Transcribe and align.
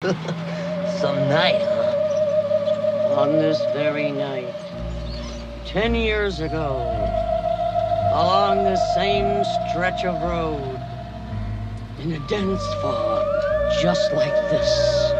Some 0.00 1.18
night, 1.28 1.60
huh? 1.60 3.16
On 3.18 3.32
this 3.32 3.58
very 3.72 4.12
night, 4.12 4.54
ten 5.66 5.92
years 5.92 6.38
ago, 6.38 6.76
along 8.14 8.62
this 8.62 8.80
same 8.94 9.42
stretch 9.42 10.04
of 10.04 10.22
road, 10.22 10.80
in 11.98 12.12
a 12.12 12.28
dense 12.28 12.62
fog, 12.80 13.26
just 13.82 14.12
like 14.12 14.32
this, 14.52 15.12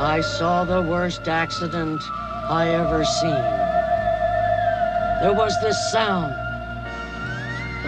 I 0.00 0.22
saw 0.22 0.64
the 0.64 0.80
worst 0.80 1.28
accident 1.28 2.00
I 2.48 2.70
ever 2.70 3.04
seen. 3.04 3.44
There 5.20 5.34
was 5.34 5.54
this 5.60 5.76
sound, 5.92 6.32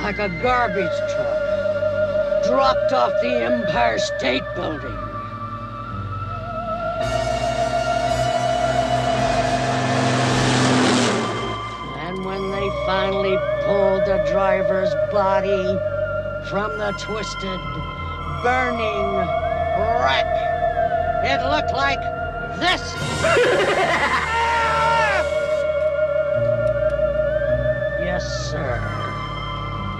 like 0.02 0.18
a 0.18 0.28
garbage 0.42 0.98
truck 1.08 2.44
dropped 2.44 2.92
off 2.92 3.12
the 3.22 3.42
Empire 3.42 3.98
State 3.98 4.44
Building. 4.54 5.05
The 14.06 14.18
driver's 14.30 14.94
body 15.10 15.64
from 16.48 16.78
the 16.78 16.92
twisted, 16.92 17.60
burning 18.40 19.16
wreck, 19.76 20.30
it 21.24 21.42
looked 21.50 21.72
like 21.72 21.98
this. 22.60 22.94
yes, 28.00 28.48
sir. 28.48 28.78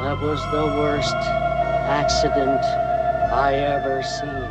That 0.03 0.21
was 0.21 0.41
the 0.53 0.67
worst 0.79 1.17
accident 1.17 2.63
I 3.33 3.55
ever 3.55 4.05
seen. 4.05 4.49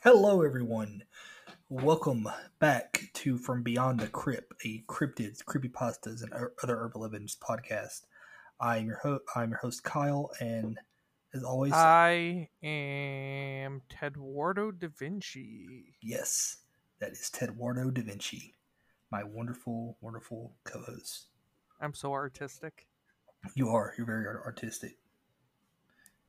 Hello, 0.00 0.42
everyone. 0.42 1.04
Welcome 1.70 2.26
back 2.58 3.10
to 3.12 3.36
From 3.36 3.62
Beyond 3.62 4.00
the 4.00 4.06
Crypt, 4.06 4.54
a 4.64 4.82
cryptids, 4.88 5.44
creepypastas, 5.44 6.22
and 6.22 6.32
er, 6.32 6.54
other 6.62 6.80
Urban 6.80 7.02
Legends 7.02 7.36
podcast. 7.36 8.06
I'm 8.58 8.86
your 8.86 8.96
ho- 9.02 9.20
I'm 9.36 9.50
your 9.50 9.58
host 9.58 9.84
Kyle, 9.84 10.30
and 10.40 10.78
as 11.34 11.44
always, 11.44 11.74
I 11.74 12.48
am 12.62 13.82
Tedwardo 13.90 14.78
da 14.78 14.88
Vinci. 14.88 15.94
yes, 16.00 16.56
that 17.00 17.12
is 17.12 17.30
Tedwardo 17.30 17.92
da 17.92 18.00
Vinci, 18.00 18.54
my 19.10 19.22
wonderful, 19.22 19.98
wonderful 20.00 20.54
co-host. 20.64 21.26
I'm 21.82 21.92
so 21.92 22.14
artistic. 22.14 22.86
You 23.54 23.68
are 23.68 23.92
you're 23.98 24.06
very 24.06 24.26
artistic. 24.26 24.96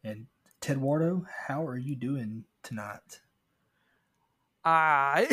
And 0.03 0.27
Tedwardo, 0.59 1.25
how 1.47 1.65
are 1.65 1.77
you 1.77 1.95
doing 1.95 2.43
tonight? 2.61 3.21
I 4.63 5.27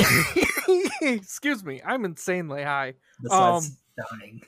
excuse 1.03 1.65
me. 1.65 1.81
I'm 1.85 2.05
insanely 2.05 2.63
high. 2.63 2.95
Besides 3.23 3.77
dying. 4.11 4.43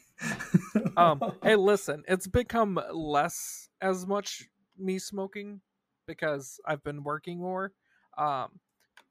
Um, 0.96 1.20
hey, 1.42 1.56
listen, 1.56 2.04
it's 2.08 2.26
become 2.26 2.80
less 2.92 3.68
as 3.80 4.06
much 4.06 4.48
me 4.78 4.98
smoking 4.98 5.60
because 6.06 6.60
I've 6.66 6.82
been 6.82 7.02
working 7.02 7.38
more. 7.38 7.72
Um, 8.16 8.60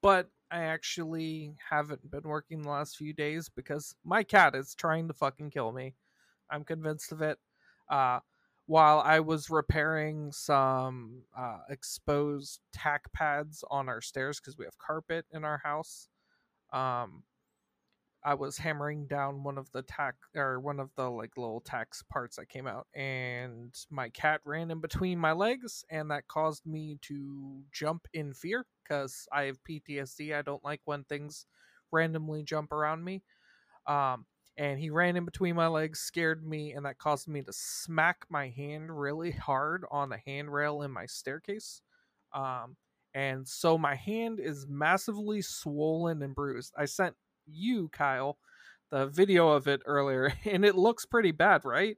but 0.01 0.29
I 0.51 0.63
actually 0.63 1.55
haven't 1.69 2.09
been 2.09 2.23
working 2.23 2.61
the 2.61 2.69
last 2.69 2.97
few 2.97 3.13
days 3.13 3.49
because 3.49 3.95
my 4.03 4.23
cat 4.23 4.55
is 4.55 4.75
trying 4.75 5.07
to 5.07 5.13
fucking 5.13 5.49
kill 5.51 5.71
me. 5.71 5.95
I'm 6.49 6.63
convinced 6.63 7.11
of 7.11 7.21
it. 7.21 7.37
Uh, 7.89 8.19
while 8.67 8.99
I 8.99 9.21
was 9.21 9.49
repairing 9.49 10.31
some 10.33 11.23
uh, 11.35 11.59
exposed 11.69 12.59
tack 12.73 13.11
pads 13.13 13.63
on 13.71 13.89
our 13.89 14.01
stairs 14.01 14.39
because 14.39 14.57
we 14.57 14.65
have 14.65 14.77
carpet 14.77 15.25
in 15.31 15.45
our 15.45 15.57
house, 15.63 16.09
um, 16.73 17.23
I 18.25 18.33
was 18.33 18.57
hammering 18.57 19.07
down 19.07 19.43
one 19.43 19.57
of 19.57 19.71
the 19.71 19.83
tack 19.83 20.15
or 20.35 20.59
one 20.59 20.81
of 20.81 20.89
the 20.95 21.09
like 21.09 21.37
little 21.37 21.61
tax 21.61 22.03
parts 22.11 22.35
that 22.35 22.49
came 22.49 22.67
out, 22.67 22.87
and 22.93 23.73
my 23.89 24.09
cat 24.09 24.41
ran 24.43 24.69
in 24.69 24.81
between 24.81 25.17
my 25.17 25.31
legs, 25.31 25.85
and 25.89 26.11
that 26.11 26.27
caused 26.27 26.65
me 26.65 26.97
to 27.03 27.63
jump 27.71 28.05
in 28.13 28.33
fear 28.33 28.65
because 28.83 29.29
I 29.31 29.43
have 29.43 29.63
PTSD. 29.63 30.35
I 30.35 30.41
don't 30.41 30.63
like 30.65 30.81
when 30.83 31.05
things 31.05 31.45
randomly 31.89 32.43
jump 32.43 32.73
around 32.73 33.05
me. 33.05 33.23
Um, 33.85 34.25
and 34.57 34.79
he 34.79 34.89
ran 34.89 35.15
in 35.15 35.25
between 35.25 35.55
my 35.55 35.67
legs, 35.67 35.99
scared 35.99 36.45
me, 36.45 36.73
and 36.73 36.85
that 36.85 36.97
caused 36.97 37.27
me 37.27 37.43
to 37.43 37.53
smack 37.53 38.25
my 38.29 38.49
hand 38.49 38.97
really 38.97 39.31
hard 39.31 39.85
on 39.91 40.09
the 40.09 40.17
handrail 40.25 40.81
in 40.81 40.91
my 40.91 41.05
staircase. 41.05 41.81
Um, 42.33 42.75
and 43.13 43.47
so 43.47 43.77
my 43.77 43.95
hand 43.95 44.39
is 44.39 44.65
massively 44.67 45.41
swollen 45.41 46.21
and 46.23 46.33
bruised. 46.35 46.73
I 46.77 46.85
sent 46.85 47.15
you, 47.45 47.89
Kyle, 47.89 48.37
the 48.89 49.07
video 49.07 49.49
of 49.49 49.67
it 49.67 49.81
earlier, 49.85 50.33
and 50.45 50.65
it 50.65 50.75
looks 50.75 51.05
pretty 51.05 51.31
bad, 51.31 51.63
right? 51.63 51.97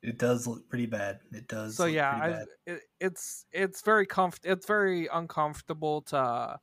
It 0.00 0.18
does 0.18 0.46
look 0.46 0.68
pretty 0.68 0.86
bad. 0.86 1.18
It 1.32 1.48
does. 1.48 1.76
So 1.76 1.86
yeah, 1.86 2.10
pretty 2.10 2.34
I, 2.34 2.36
bad. 2.36 2.46
it, 2.66 2.80
it's 3.00 3.46
it's 3.50 3.82
very 3.82 4.06
comf- 4.06 4.44
it's 4.44 4.64
very 4.64 5.08
uncomfortable 5.12 6.02
to 6.02 6.60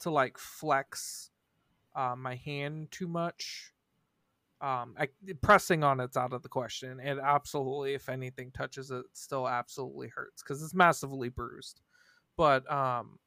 to 0.00 0.10
like 0.10 0.36
flex 0.36 1.30
uh, 1.96 2.14
my 2.14 2.34
hand 2.34 2.88
too 2.90 3.08
much. 3.08 3.73
Um, 4.60 4.94
I, 4.98 5.08
pressing 5.42 5.84
on 5.84 6.00
it's 6.00 6.16
out 6.16 6.32
of 6.32 6.42
the 6.42 6.48
question. 6.48 7.00
It 7.00 7.18
absolutely, 7.18 7.94
if 7.94 8.08
anything 8.08 8.50
touches 8.52 8.90
it, 8.90 9.04
still 9.12 9.48
absolutely 9.48 10.08
hurts 10.08 10.42
because 10.42 10.62
it's 10.62 10.74
massively 10.74 11.28
bruised. 11.28 11.80
But 12.36 12.70
um, 12.72 13.18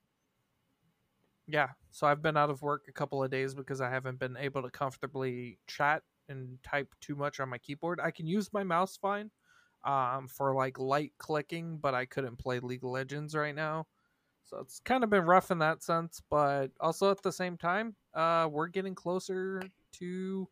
yeah. 1.48 1.70
So 1.92 2.08
I've 2.08 2.22
been 2.22 2.38
out 2.38 2.50
of 2.50 2.62
work 2.62 2.86
a 2.88 2.92
couple 2.92 3.24
of 3.24 3.32
days 3.32 3.54
because 3.56 3.82
I 3.82 3.90
haven't 3.90 4.20
been 4.20 4.38
able 4.38 4.62
to 4.62 4.70
comfortably 4.70 5.60
chat 5.68 6.04
and 6.30 6.58
type 6.64 6.94
too 7.02 7.16
much 7.16 7.40
on 7.40 7.50
my 7.50 7.58
keyboard. 7.58 8.00
I 8.04 8.12
can 8.12 8.28
use 8.28 8.52
my 8.52 8.64
mouse 8.64 8.98
fine 8.98 9.32
um, 9.86 10.28
for 10.28 10.54
like 10.54 10.78
light 10.78 11.14
clicking, 11.18 11.78
but 11.78 11.96
I 11.96 12.06
couldn't 12.06 12.38
play 12.38 12.60
League 12.60 12.84
of 12.84 12.92
Legends 12.92 13.36
right 13.36 13.56
now. 13.56 13.88
So 14.46 14.60
it's 14.60 14.80
kind 14.80 15.04
of 15.04 15.10
been 15.10 15.26
rough 15.26 15.52
in 15.52 15.60
that 15.60 15.84
sense, 15.84 16.22
but 16.30 16.68
also 16.80 17.12
at 17.12 17.22
the 17.22 17.32
same 17.32 17.58
time, 17.58 17.96
uh, 18.14 18.48
we're 18.50 18.68
getting 18.68 18.96
closer 18.96 19.62
to 19.94 20.48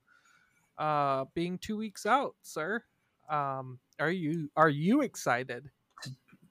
uh, 0.78 1.26
being 1.34 1.58
two 1.58 1.78
weeks 1.78 2.06
out, 2.06 2.36
sir. 2.42 2.84
Um, 3.30 3.80
are 4.00 4.12
you 4.12 4.50
are 4.56 4.70
you 4.70 5.02
excited? 5.02 5.70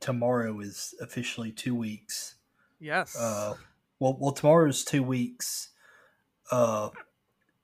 tomorrow 0.04 0.60
is 0.60 0.94
officially 1.00 1.50
two 1.50 1.74
weeks. 1.74 2.36
Yes. 2.78 3.16
Uh, 3.16 3.54
well, 3.98 4.16
well, 4.20 4.32
tomorrow's 4.32 4.84
two 4.84 5.02
weeks. 5.02 5.70
Uh, 6.50 6.90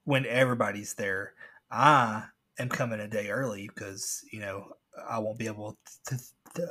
when 0.04 0.24
everybody's 0.24 0.94
there, 0.94 1.34
I 1.70 2.24
am 2.58 2.70
coming 2.70 2.98
a 2.98 3.08
day 3.08 3.28
early 3.28 3.68
because 3.68 4.24
you 4.32 4.40
know 4.40 4.72
I 5.08 5.18
won't 5.18 5.38
be 5.38 5.46
able 5.46 5.76
to. 6.06 6.18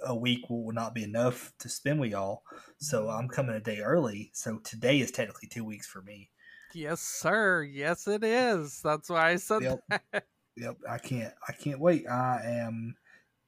A 0.05 0.15
week 0.15 0.49
will 0.49 0.73
not 0.73 0.93
be 0.93 1.03
enough 1.03 1.53
to 1.59 1.69
spend 1.69 2.01
with 2.01 2.11
y'all, 2.11 2.43
so 2.79 3.07
I'm 3.07 3.29
coming 3.29 3.55
a 3.55 3.61
day 3.61 3.79
early. 3.79 4.31
So 4.33 4.57
today 4.57 4.99
is 4.99 5.11
technically 5.11 5.47
two 5.47 5.63
weeks 5.63 5.87
for 5.87 6.01
me. 6.01 6.31
Yes, 6.73 7.01
sir. 7.01 7.63
Yes, 7.63 8.07
it 8.07 8.23
is. 8.23 8.81
That's 8.81 9.09
why 9.09 9.31
I 9.31 9.35
said 9.37 9.63
Yep. 9.63 9.79
that. 9.89 10.25
Yep, 10.57 10.77
I 10.89 10.97
can't. 10.97 11.33
I 11.47 11.53
can't 11.53 11.79
wait. 11.79 12.07
I 12.07 12.41
am 12.43 12.97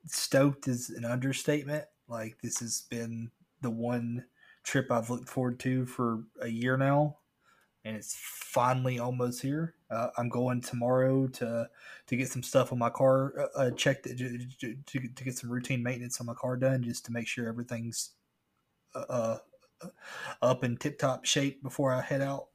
stoked 0.08 0.68
is 0.68 0.90
an 0.92 1.06
understatement. 1.06 1.86
Like 2.08 2.40
this 2.42 2.60
has 2.60 2.84
been 2.90 3.32
the 3.62 3.70
one 3.72 4.26
trip 4.64 4.92
I've 4.92 5.10
looked 5.10 5.30
forward 5.30 5.60
to 5.62 5.86
for 5.86 6.24
a 6.42 6.48
year 6.48 6.78
now, 6.78 7.20
and 7.86 7.96
it's 7.98 8.16
finally 8.20 9.00
almost 9.00 9.42
here. 9.42 9.76
Uh, 9.90 10.10
I'm 10.18 10.30
going 10.30 10.62
tomorrow 10.62 11.28
to 11.28 11.70
to 12.08 12.16
get 12.18 12.30
some 12.30 12.44
stuff 12.44 12.72
on 12.72 12.80
my 12.80 12.90
car 12.90 13.34
uh, 13.40 13.60
uh, 13.60 13.72
checked 13.72 14.06
to, 14.06 14.16
to, 14.16 14.76
to 14.76 15.08
to 15.10 15.24
get 15.24 15.38
some 15.38 15.52
routine 15.52 15.84
maintenance 15.84 16.20
on 16.22 16.28
my 16.28 16.34
car 16.36 16.58
done, 16.58 16.84
just 16.84 17.06
to 17.06 17.12
make 17.12 17.28
sure 17.28 17.48
everything's 17.48 18.12
uh, 18.96 19.06
uh, 19.10 19.90
up 20.42 20.64
in 20.64 20.78
tip 20.78 21.00
top 21.00 21.26
shape 21.26 21.64
before 21.64 21.92
I 21.94 22.02
head 22.02 22.22
out. 22.22 22.48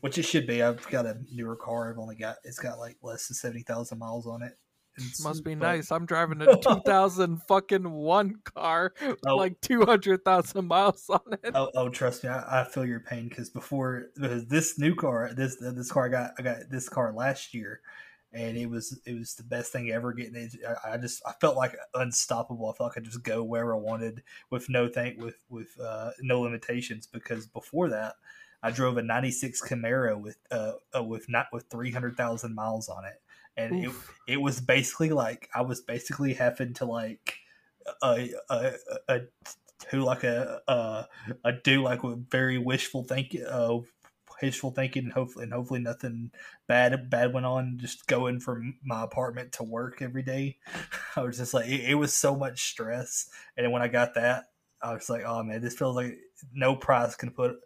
Which 0.00 0.18
it 0.18 0.22
should 0.24 0.46
be. 0.46 0.62
I've 0.62 0.86
got 0.88 1.06
a 1.06 1.18
newer 1.32 1.56
car. 1.56 1.90
I've 1.90 1.98
only 1.98 2.16
got 2.16 2.36
it's 2.44 2.58
got 2.58 2.78
like 2.78 2.96
less 3.02 3.28
than 3.28 3.34
seventy 3.34 3.62
thousand 3.62 3.98
miles 3.98 4.26
on 4.26 4.42
it. 4.42 4.58
It's- 4.96 5.22
Must 5.24 5.42
be 5.42 5.54
but- 5.54 5.64
nice. 5.66 5.90
I'm 5.90 6.04
driving 6.04 6.42
a 6.42 6.56
2000 6.60 7.38
fucking 7.48 7.90
one 7.90 8.34
car, 8.44 8.92
with 9.00 9.20
Oh. 9.26 9.36
like 9.36 9.58
200,000 9.62 10.66
miles 10.66 11.06
on 11.08 11.20
it. 11.42 11.52
Oh, 11.54 11.70
oh, 11.74 11.88
trust 11.88 12.24
me, 12.24 12.28
I, 12.30 12.60
I 12.60 12.64
feel 12.64 12.84
your 12.84 13.00
pain 13.00 13.28
because 13.28 13.48
before 13.48 14.08
because 14.14 14.46
this 14.48 14.78
new 14.78 14.94
car, 14.94 15.30
this 15.34 15.56
this 15.56 15.90
car 15.90 16.06
I 16.06 16.08
got, 16.10 16.30
I 16.38 16.42
got 16.42 16.56
this 16.70 16.90
car 16.90 17.10
last 17.14 17.54
year, 17.54 17.80
and 18.34 18.58
it 18.58 18.68
was 18.68 19.00
it 19.06 19.14
was 19.18 19.34
the 19.34 19.44
best 19.44 19.72
thing 19.72 19.90
ever. 19.90 20.12
Getting 20.12 20.36
it, 20.36 20.52
I, 20.84 20.92
I 20.92 20.96
just 20.98 21.22
I 21.26 21.32
felt 21.40 21.56
like 21.56 21.74
unstoppable. 21.94 22.68
I 22.68 22.76
felt 22.76 22.90
like 22.90 22.92
I 22.92 23.00
could 23.00 23.04
just 23.04 23.22
go 23.22 23.42
wherever 23.42 23.74
I 23.74 23.78
wanted 23.78 24.22
with 24.50 24.68
no 24.68 24.88
thank 24.88 25.18
with 25.18 25.36
with 25.48 25.68
uh, 25.82 26.10
no 26.20 26.40
limitations. 26.42 27.06
Because 27.06 27.46
before 27.46 27.88
that, 27.88 28.16
I 28.62 28.70
drove 28.70 28.96
a 28.96 29.02
'96 29.02 29.62
Camaro 29.62 30.20
with 30.20 30.36
uh, 30.50 30.72
uh 30.96 31.02
with 31.02 31.28
not 31.28 31.46
with 31.52 31.66
300,000 31.70 32.54
miles 32.54 32.88
on 32.88 33.04
it, 33.04 33.20
and 33.56 33.84
it 33.84 33.88
Oof. 33.88 34.14
it 34.28 34.40
was 34.40 34.60
basically 34.60 35.10
like 35.10 35.48
I 35.54 35.62
was 35.62 35.80
basically 35.80 36.34
having 36.34 36.74
to 36.74 36.84
like 36.84 37.34
a 38.02 38.30
a, 38.48 38.72
a, 39.08 39.20
who 39.90 40.02
like 40.02 40.24
a 40.24 40.60
a, 40.68 41.06
a 41.44 41.52
do 41.52 41.82
like 41.82 42.02
with 42.02 42.30
very 42.30 42.58
wishful 42.58 43.04
thinking 43.04 43.44
uh 43.44 43.78
wishful 44.40 44.72
thinking 44.72 45.04
and 45.04 45.12
hopefully 45.12 45.44
and 45.44 45.52
hopefully 45.52 45.80
nothing 45.80 46.30
bad 46.66 47.08
bad 47.08 47.32
went 47.32 47.46
on 47.46 47.78
just 47.78 48.06
going 48.06 48.40
from 48.40 48.74
my 48.82 49.04
apartment 49.04 49.52
to 49.52 49.62
work 49.62 50.02
every 50.02 50.22
day. 50.22 50.58
I 51.16 51.22
was 51.22 51.38
just 51.38 51.54
like 51.54 51.68
it, 51.68 51.90
it 51.90 51.94
was 51.94 52.12
so 52.12 52.36
much 52.36 52.70
stress. 52.70 53.28
And 53.56 53.64
then 53.64 53.72
when 53.72 53.82
i 53.82 53.88
got 53.88 54.14
that 54.14 54.44
i 54.80 54.92
was 54.92 55.08
like 55.08 55.22
oh 55.24 55.42
man 55.42 55.60
this 55.60 55.76
feels 55.76 55.96
like 55.96 56.18
no 56.52 56.74
price 56.74 57.14
can 57.14 57.30
put 57.30 57.56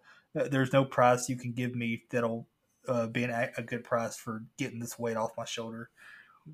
there's 0.44 0.72
no 0.72 0.84
price 0.84 1.28
you 1.28 1.36
can 1.36 1.52
give 1.52 1.74
me 1.74 2.04
that'll 2.10 2.46
uh, 2.88 3.06
be 3.06 3.24
an, 3.24 3.30
a 3.56 3.62
good 3.62 3.82
price 3.84 4.16
for 4.16 4.44
getting 4.58 4.78
this 4.80 4.98
weight 4.98 5.16
off 5.16 5.36
my 5.36 5.44
shoulder 5.44 5.90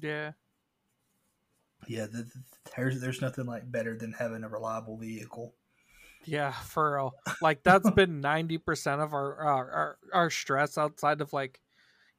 Yeah. 0.01 0.33
yeah 1.89 2.07
the, 2.07 2.23
the, 2.25 2.43
there's 2.77 3.01
there's 3.01 3.21
nothing 3.21 3.47
like 3.47 3.71
better 3.71 3.97
than 3.97 4.13
having 4.13 4.45
a 4.45 4.49
reliable 4.49 4.97
vehicle 4.97 5.55
Yeah, 6.25 6.53
for 6.53 6.95
real. 6.97 7.15
Like 7.43 7.63
that's 7.65 7.91
been 7.91 8.21
ninety 8.21 8.59
percent 8.59 9.01
of 9.01 9.13
our, 9.15 9.35
our 9.37 9.71
our 9.71 9.99
our 10.13 10.31
stress 10.31 10.79
outside 10.79 11.21
of 11.21 11.33
like, 11.33 11.61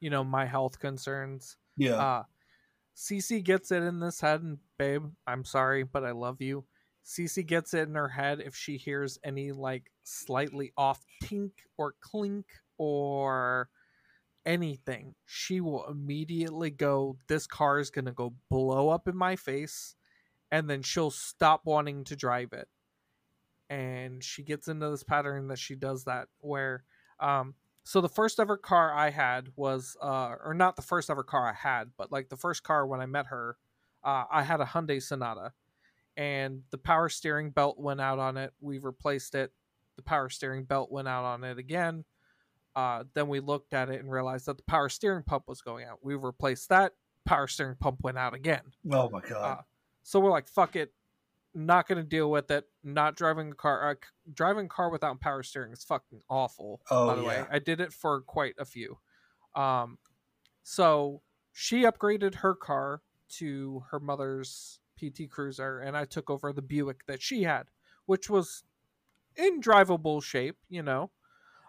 you 0.00 0.10
know, 0.10 0.22
my 0.22 0.44
health 0.44 0.78
concerns. 0.78 1.56
yeah 1.76 1.94
Uh 1.96 2.22
Cece 2.96 3.42
gets 3.42 3.72
it 3.72 3.82
in 3.82 4.00
this 4.00 4.20
head, 4.20 4.42
and 4.42 4.58
babe, 4.78 5.04
I'm 5.26 5.44
sorry, 5.44 5.82
but 5.84 6.04
I 6.04 6.12
love 6.12 6.40
you. 6.42 6.64
Cece 7.04 7.46
gets 7.46 7.74
it 7.74 7.88
in 7.88 7.94
her 7.94 8.08
head 8.08 8.40
if 8.40 8.56
she 8.56 8.76
hears 8.76 9.18
any 9.22 9.52
like 9.52 9.90
slightly 10.04 10.72
off 10.76 11.04
tink 11.22 11.52
or 11.76 11.94
clink 12.00 12.46
or 12.78 13.68
anything, 14.46 15.14
she 15.24 15.60
will 15.60 15.86
immediately 15.86 16.70
go, 16.70 17.16
This 17.28 17.46
car 17.46 17.78
is 17.78 17.90
gonna 17.90 18.12
go 18.12 18.34
blow 18.50 18.88
up 18.88 19.08
in 19.08 19.16
my 19.16 19.36
face, 19.36 19.96
and 20.50 20.68
then 20.68 20.82
she'll 20.82 21.10
stop 21.10 21.62
wanting 21.64 22.04
to 22.04 22.16
drive 22.16 22.52
it. 22.52 22.68
And 23.70 24.22
she 24.22 24.42
gets 24.42 24.68
into 24.68 24.90
this 24.90 25.02
pattern 25.02 25.48
that 25.48 25.58
she 25.58 25.74
does 25.74 26.04
that 26.04 26.28
where 26.40 26.84
um 27.20 27.54
so 27.86 28.00
the 28.00 28.08
first 28.08 28.40
ever 28.40 28.56
car 28.56 28.92
I 28.94 29.10
had 29.10 29.48
was 29.56 29.96
uh 30.00 30.36
or 30.42 30.54
not 30.54 30.76
the 30.76 30.82
first 30.82 31.10
ever 31.10 31.22
car 31.22 31.48
I 31.48 31.54
had, 31.54 31.90
but 31.96 32.12
like 32.12 32.28
the 32.28 32.36
first 32.36 32.62
car 32.62 32.86
when 32.86 33.00
I 33.00 33.06
met 33.06 33.26
her, 33.26 33.56
uh 34.02 34.24
I 34.30 34.42
had 34.42 34.60
a 34.60 34.64
Hyundai 34.64 35.02
Sonata 35.02 35.52
and 36.16 36.62
the 36.70 36.78
power 36.78 37.08
steering 37.08 37.50
belt 37.50 37.78
went 37.78 38.00
out 38.00 38.18
on 38.18 38.36
it. 38.36 38.52
We 38.60 38.78
replaced 38.78 39.34
it. 39.34 39.52
The 39.96 40.02
power 40.02 40.28
steering 40.28 40.64
belt 40.64 40.90
went 40.90 41.08
out 41.08 41.24
on 41.24 41.44
it 41.44 41.58
again. 41.58 42.04
Uh 42.76 43.04
then 43.14 43.28
we 43.28 43.40
looked 43.40 43.72
at 43.74 43.88
it 43.88 44.00
and 44.00 44.10
realized 44.10 44.46
that 44.46 44.56
the 44.56 44.62
power 44.64 44.88
steering 44.88 45.22
pump 45.22 45.44
was 45.48 45.60
going 45.60 45.84
out. 45.86 45.98
We 46.02 46.14
replaced 46.14 46.68
that. 46.70 46.92
Power 47.24 47.46
steering 47.46 47.76
pump 47.78 48.00
went 48.02 48.18
out 48.18 48.34
again. 48.34 48.62
oh 48.90 49.08
my 49.10 49.20
god 49.20 49.58
Uh, 49.58 49.62
so 50.02 50.20
we're 50.20 50.30
like, 50.30 50.48
fuck 50.48 50.76
it, 50.76 50.92
not 51.54 51.86
gonna 51.88 52.02
deal 52.02 52.30
with 52.30 52.50
it. 52.50 52.68
Not 52.82 53.16
driving 53.16 53.52
a 53.52 53.54
car. 53.54 53.90
Uh, 53.90 53.94
driving 54.34 54.66
a 54.66 54.68
car 54.68 54.90
without 54.90 55.20
power 55.20 55.42
steering 55.42 55.72
is 55.72 55.84
fucking 55.84 56.20
awful. 56.28 56.82
Oh, 56.90 57.06
by 57.06 57.14
the 57.14 57.24
way. 57.24 57.44
I 57.50 57.58
did 57.60 57.80
it 57.80 57.92
for 57.92 58.20
quite 58.22 58.54
a 58.58 58.64
few. 58.64 58.98
Um, 59.54 59.98
so 60.64 61.22
she 61.52 61.82
upgraded 61.84 62.34
her 62.36 62.54
car 62.54 63.02
to 63.38 63.84
her 63.90 64.00
mother's 64.00 64.80
PT 64.96 65.30
Cruiser, 65.30 65.78
and 65.80 65.96
I 65.96 66.04
took 66.04 66.30
over 66.30 66.52
the 66.52 66.62
Buick 66.62 67.06
that 67.06 67.22
she 67.22 67.42
had, 67.42 67.64
which 68.06 68.28
was 68.30 68.64
in 69.36 69.60
drivable 69.60 70.22
shape, 70.22 70.56
you 70.68 70.82
know. 70.82 71.10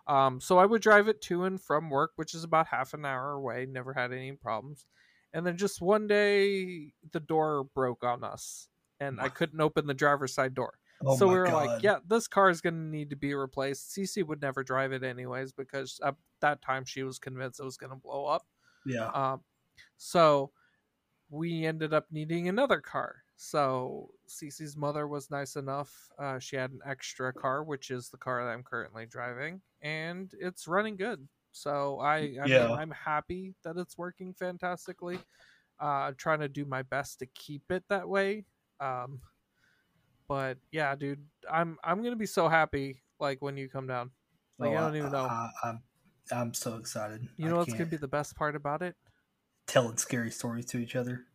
Um, 0.07 0.39
so 0.39 0.59
I 0.59 0.65
would 0.65 0.81
drive 0.81 1.07
it 1.07 1.21
to 1.23 1.45
and 1.45 1.59
from 1.59 1.89
work, 1.89 2.11
which 2.15 2.35
is 2.35 2.43
about 2.43 2.67
half 2.67 2.93
an 2.93 3.05
hour 3.05 3.31
away. 3.31 3.65
Never 3.67 3.93
had 3.93 4.11
any 4.11 4.33
problems. 4.33 4.85
And 5.33 5.45
then 5.45 5.57
just 5.57 5.81
one 5.81 6.07
day, 6.07 6.93
the 7.11 7.19
door 7.19 7.63
broke 7.73 8.03
on 8.03 8.23
us, 8.23 8.69
and 8.99 9.19
I 9.19 9.29
couldn't 9.29 9.59
open 9.59 9.87
the 9.87 9.93
driver's 9.93 10.33
side 10.33 10.53
door. 10.53 10.75
oh 11.05 11.17
so 11.17 11.27
we 11.27 11.35
were 11.35 11.47
God. 11.47 11.65
like, 11.65 11.83
"Yeah, 11.83 11.97
this 12.07 12.27
car 12.27 12.49
is 12.49 12.61
going 12.61 12.75
to 12.75 12.79
need 12.79 13.09
to 13.09 13.17
be 13.17 13.33
replaced." 13.33 13.91
Cece 13.91 14.25
would 14.25 14.41
never 14.41 14.63
drive 14.63 14.93
it 14.93 15.03
anyways 15.03 15.51
because 15.51 15.99
at 16.05 16.15
that 16.39 16.61
time 16.61 16.85
she 16.85 17.03
was 17.03 17.19
convinced 17.19 17.59
it 17.59 17.63
was 17.65 17.75
going 17.77 17.89
to 17.89 17.97
blow 17.97 18.25
up. 18.25 18.45
yeah 18.85 19.07
Um, 19.07 19.41
so 19.97 20.51
we 21.29 21.65
ended 21.65 21.93
up 21.93 22.07
needing 22.11 22.47
another 22.47 22.79
car. 22.79 23.23
So 23.35 24.11
Cece's 24.27 24.77
mother 24.77 25.07
was 25.07 25.29
nice 25.29 25.55
enough. 25.55 26.09
Uh, 26.17 26.39
she 26.39 26.55
had 26.55 26.71
an 26.71 26.79
extra 26.85 27.33
car, 27.33 27.63
which 27.63 27.91
is 27.91 28.09
the 28.09 28.17
car 28.17 28.43
that 28.43 28.51
I'm 28.51 28.63
currently 28.63 29.05
driving, 29.05 29.61
and 29.81 30.31
it's 30.39 30.67
running 30.67 30.95
good. 30.95 31.27
So 31.51 31.99
I, 31.99 32.35
I 32.41 32.47
Yeah. 32.47 32.67
mean, 32.67 32.75
I'm 32.77 32.91
happy 32.91 33.55
that 33.63 33.77
it's 33.77 33.97
working 33.97 34.33
fantastically. 34.33 35.19
Uh, 35.81 36.07
I'm 36.07 36.15
trying 36.15 36.39
to 36.39 36.47
do 36.47 36.65
my 36.65 36.83
best 36.83 37.19
to 37.19 37.25
keep 37.27 37.69
it 37.71 37.83
that 37.89 38.07
way. 38.07 38.45
Um, 38.79 39.19
but 40.27 40.57
yeah, 40.71 40.95
dude, 40.95 41.23
I'm 41.49 41.77
I'm 41.83 42.03
gonna 42.03 42.15
be 42.15 42.25
so 42.25 42.47
happy 42.47 43.01
like 43.19 43.41
when 43.41 43.57
you 43.57 43.69
come 43.69 43.87
down. 43.87 44.11
Like 44.59 44.71
Oh, 44.71 44.77
I 44.77 44.81
don't 44.81 44.95
even 44.95 45.11
know. 45.11 45.27
I, 45.27 45.49
am 45.63 45.83
I'm 46.31 46.53
so 46.53 46.77
excited 46.77 47.27
you 47.37 47.45
I 47.45 47.49
know 47.49 47.57
what's 47.57 47.73
gonna 47.73 47.89
be 47.89 47.97
the 47.97 48.07
best 48.07 48.35
part 48.35 48.55
about 48.55 48.81
it? 48.81 48.95
Telling 49.75 49.97
scary 49.97 50.31
stories 50.31 50.65
to 50.67 50.77
each 50.77 50.95
other 50.95 51.25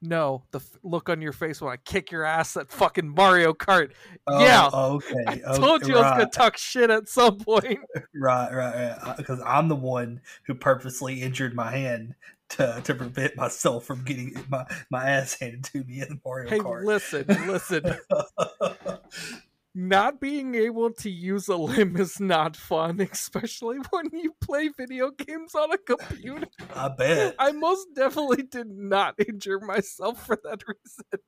No, 0.00 0.44
the 0.52 0.60
f- 0.60 0.78
look 0.84 1.08
on 1.08 1.20
your 1.20 1.32
face 1.32 1.60
when 1.60 1.72
I 1.72 1.78
kick 1.78 2.12
your 2.12 2.22
ass 2.22 2.56
at 2.56 2.70
fucking 2.70 3.08
Mario 3.08 3.52
Kart. 3.52 3.90
Oh, 4.28 4.44
Yeah. 4.44 4.68
okay 4.72 5.42
I 5.44 5.56
told 5.56 5.84
you 5.84 5.96
I 5.96 6.02
was 6.02 6.10
gonna 6.12 6.30
talk 6.30 6.56
shit 6.56 6.90
at 6.90 7.08
some 7.08 7.38
point. 7.38 7.80
right 8.14 8.52
right 8.54 9.16
because 9.16 9.40
uh, 9.40 9.44
i'm 9.44 9.66
the 9.66 9.74
one 9.74 10.20
who 10.44 10.54
purposely 10.54 11.20
injured 11.22 11.56
my 11.56 11.72
hand 11.72 12.14
to, 12.50 12.80
to 12.84 12.94
prevent 12.94 13.34
myself 13.36 13.84
from 13.84 14.04
getting 14.04 14.32
my, 14.48 14.64
my 14.90 15.10
ass 15.10 15.36
handed 15.40 15.64
to 15.64 15.82
me 15.82 16.00
in 16.00 16.20
Mario 16.24 16.48
hey, 16.50 16.60
Kart. 16.60 16.84
listen, 16.84 17.24
listen. 17.48 17.82
Not 19.74 20.20
being 20.20 20.54
able 20.54 20.90
to 20.94 21.10
use 21.10 21.46
a 21.48 21.56
limb 21.56 21.96
is 21.96 22.18
not 22.18 22.56
fun, 22.56 23.00
especially 23.12 23.78
when 23.90 24.10
you 24.12 24.34
play 24.40 24.70
video 24.76 25.10
games 25.10 25.54
on 25.54 25.72
a 25.72 25.78
computer. 25.78 26.46
I 26.74 26.88
bet. 26.88 27.34
I 27.38 27.52
most 27.52 27.86
definitely 27.94 28.44
did 28.44 28.68
not 28.70 29.14
injure 29.28 29.60
myself 29.60 30.26
for 30.26 30.38
that 30.44 30.62
reason. 30.66 31.20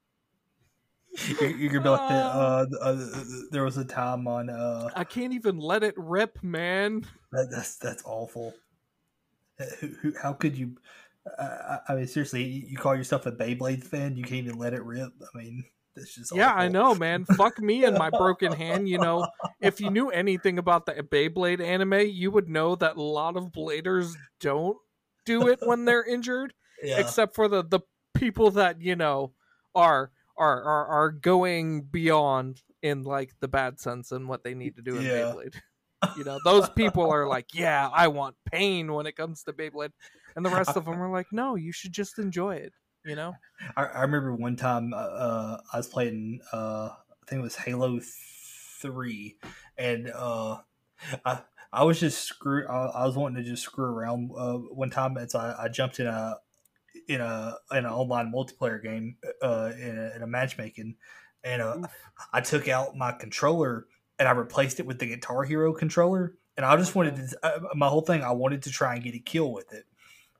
You're, 1.58 1.70
gonna 1.70 1.82
be 1.82 1.88
like 1.88 2.08
that. 2.08 2.24
Uh, 2.24 2.66
uh, 2.80 3.24
there 3.50 3.64
was 3.64 3.76
a 3.76 3.84
time 3.84 4.26
on. 4.28 4.48
Uh, 4.48 4.90
I 4.94 5.04
can't 5.04 5.32
even 5.32 5.58
let 5.58 5.82
it 5.82 5.94
rip, 5.96 6.42
man. 6.42 7.04
that, 7.32 7.48
that's 7.50 7.76
that's 7.76 8.02
awful. 8.06 8.54
Uh, 9.60 9.64
Who, 9.80 9.88
who, 10.00 10.12
how 10.20 10.32
could 10.32 10.56
you? 10.56 10.76
Uh, 11.38 11.78
I- 11.88 11.92
I 11.92 11.94
mean, 11.96 12.06
seriously, 12.06 12.44
you 12.44 12.68
you 12.68 12.76
call 12.78 12.94
yourself 12.94 13.26
a 13.26 13.32
Beyblade 13.32 13.82
fan? 13.84 14.16
You 14.16 14.22
can't 14.22 14.46
even 14.46 14.58
let 14.58 14.72
it 14.72 14.84
rip. 14.84 15.12
I 15.20 15.38
mean, 15.38 15.64
that's 15.94 16.14
just 16.14 16.34
Yeah, 16.34 16.52
I 16.52 16.68
know, 16.68 16.94
man. 16.94 17.24
Fuck 17.24 17.58
me 17.60 17.84
and 17.84 17.96
my 17.96 18.10
broken 18.10 18.52
hand. 18.52 18.88
You 18.88 18.98
know, 18.98 19.26
if 19.60 19.80
you 19.80 19.90
knew 19.90 20.10
anything 20.10 20.58
about 20.58 20.86
the 20.86 20.92
Beyblade 20.94 21.60
anime, 21.60 22.08
you 22.08 22.30
would 22.30 22.48
know 22.48 22.74
that 22.76 22.96
a 22.96 23.02
lot 23.02 23.36
of 23.36 23.52
bladers 23.52 24.14
don't 24.40 24.76
do 25.24 25.48
it 25.48 25.60
when 25.62 25.84
they're 25.84 26.04
injured, 26.08 26.54
Yeah, 26.82 26.98
except 26.98 27.34
for 27.34 27.48
the 27.48 27.62
the 27.62 27.80
people 28.14 28.50
that 28.52 28.80
you 28.80 28.96
know 28.96 29.32
are 29.74 30.10
are 30.36 30.62
are, 30.62 30.86
are 30.86 31.10
going 31.10 31.82
beyond 31.82 32.62
in 32.82 33.02
like 33.02 33.32
the 33.40 33.48
bad 33.48 33.78
sense 33.78 34.10
and 34.10 34.28
what 34.28 34.42
they 34.42 34.54
need 34.54 34.76
to 34.76 34.82
do 34.82 34.96
in 34.96 35.04
Yeah. 35.04 35.32
Beyblade. 35.32 35.54
You 36.16 36.24
know, 36.24 36.38
those 36.42 36.70
people 36.70 37.10
are 37.10 37.28
like, 37.28 37.52
yeah, 37.52 37.88
I 37.92 38.08
want 38.08 38.34
pain 38.50 38.94
when 38.94 39.06
it 39.06 39.16
comes 39.16 39.42
to 39.42 39.52
Beyblade, 39.52 39.92
and 40.34 40.44
the 40.44 40.50
rest 40.50 40.74
of 40.74 40.86
them 40.86 41.00
are 41.00 41.12
like, 41.12 41.26
no, 41.30 41.56
you 41.56 41.72
should 41.72 41.92
just 41.92 42.18
enjoy 42.18 42.54
it. 42.56 42.72
You 43.04 43.16
know, 43.16 43.34
I, 43.76 43.84
I 43.84 44.02
remember 44.02 44.34
one 44.34 44.56
time 44.56 44.92
uh, 44.92 44.96
uh, 44.96 45.60
I 45.72 45.76
was 45.78 45.88
playing. 45.88 46.40
Uh, 46.52 46.90
I 46.90 47.26
think 47.26 47.40
it 47.40 47.42
was 47.42 47.56
Halo 47.56 48.00
Three, 48.82 49.36
and 49.78 50.10
uh, 50.14 50.58
I 51.24 51.40
I 51.72 51.84
was 51.84 51.98
just 51.98 52.24
screw. 52.24 52.66
I, 52.68 52.86
I 52.86 53.06
was 53.06 53.16
wanting 53.16 53.42
to 53.42 53.48
just 53.48 53.62
screw 53.62 53.86
around 53.86 54.30
uh, 54.36 54.58
one 54.58 54.90
time, 54.90 55.16
and 55.16 55.30
so 55.30 55.38
I, 55.38 55.64
I 55.64 55.68
jumped 55.68 55.98
in 55.98 56.06
a 56.06 56.36
in 57.08 57.20
a 57.20 57.56
in 57.70 57.78
an 57.78 57.86
online 57.86 58.32
multiplayer 58.32 58.82
game 58.82 59.16
uh, 59.42 59.72
in, 59.78 59.98
a, 59.98 60.16
in 60.16 60.22
a 60.22 60.26
matchmaking, 60.26 60.96
and 61.42 61.62
uh, 61.62 61.78
I 62.32 62.42
took 62.42 62.68
out 62.68 62.96
my 62.96 63.12
controller 63.12 63.86
and 64.18 64.28
I 64.28 64.32
replaced 64.32 64.78
it 64.78 64.86
with 64.86 64.98
the 64.98 65.06
Guitar 65.06 65.44
Hero 65.44 65.72
controller, 65.72 66.34
and 66.56 66.66
I 66.66 66.76
just 66.76 66.94
wanted 66.94 67.16
to. 67.16 67.38
Uh, 67.42 67.60
my 67.74 67.88
whole 67.88 68.02
thing, 68.02 68.22
I 68.22 68.32
wanted 68.32 68.62
to 68.64 68.70
try 68.70 68.94
and 68.94 69.02
get 69.02 69.14
a 69.14 69.18
kill 69.18 69.52
with 69.52 69.72
it, 69.72 69.86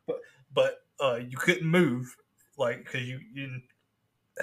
but 0.06 0.16
but 0.52 0.74
uh, 1.02 1.20
you 1.26 1.38
couldn't 1.38 1.66
move 1.66 2.14
like 2.60 2.84
because 2.84 3.02
you 3.08 3.20
you 3.34 3.60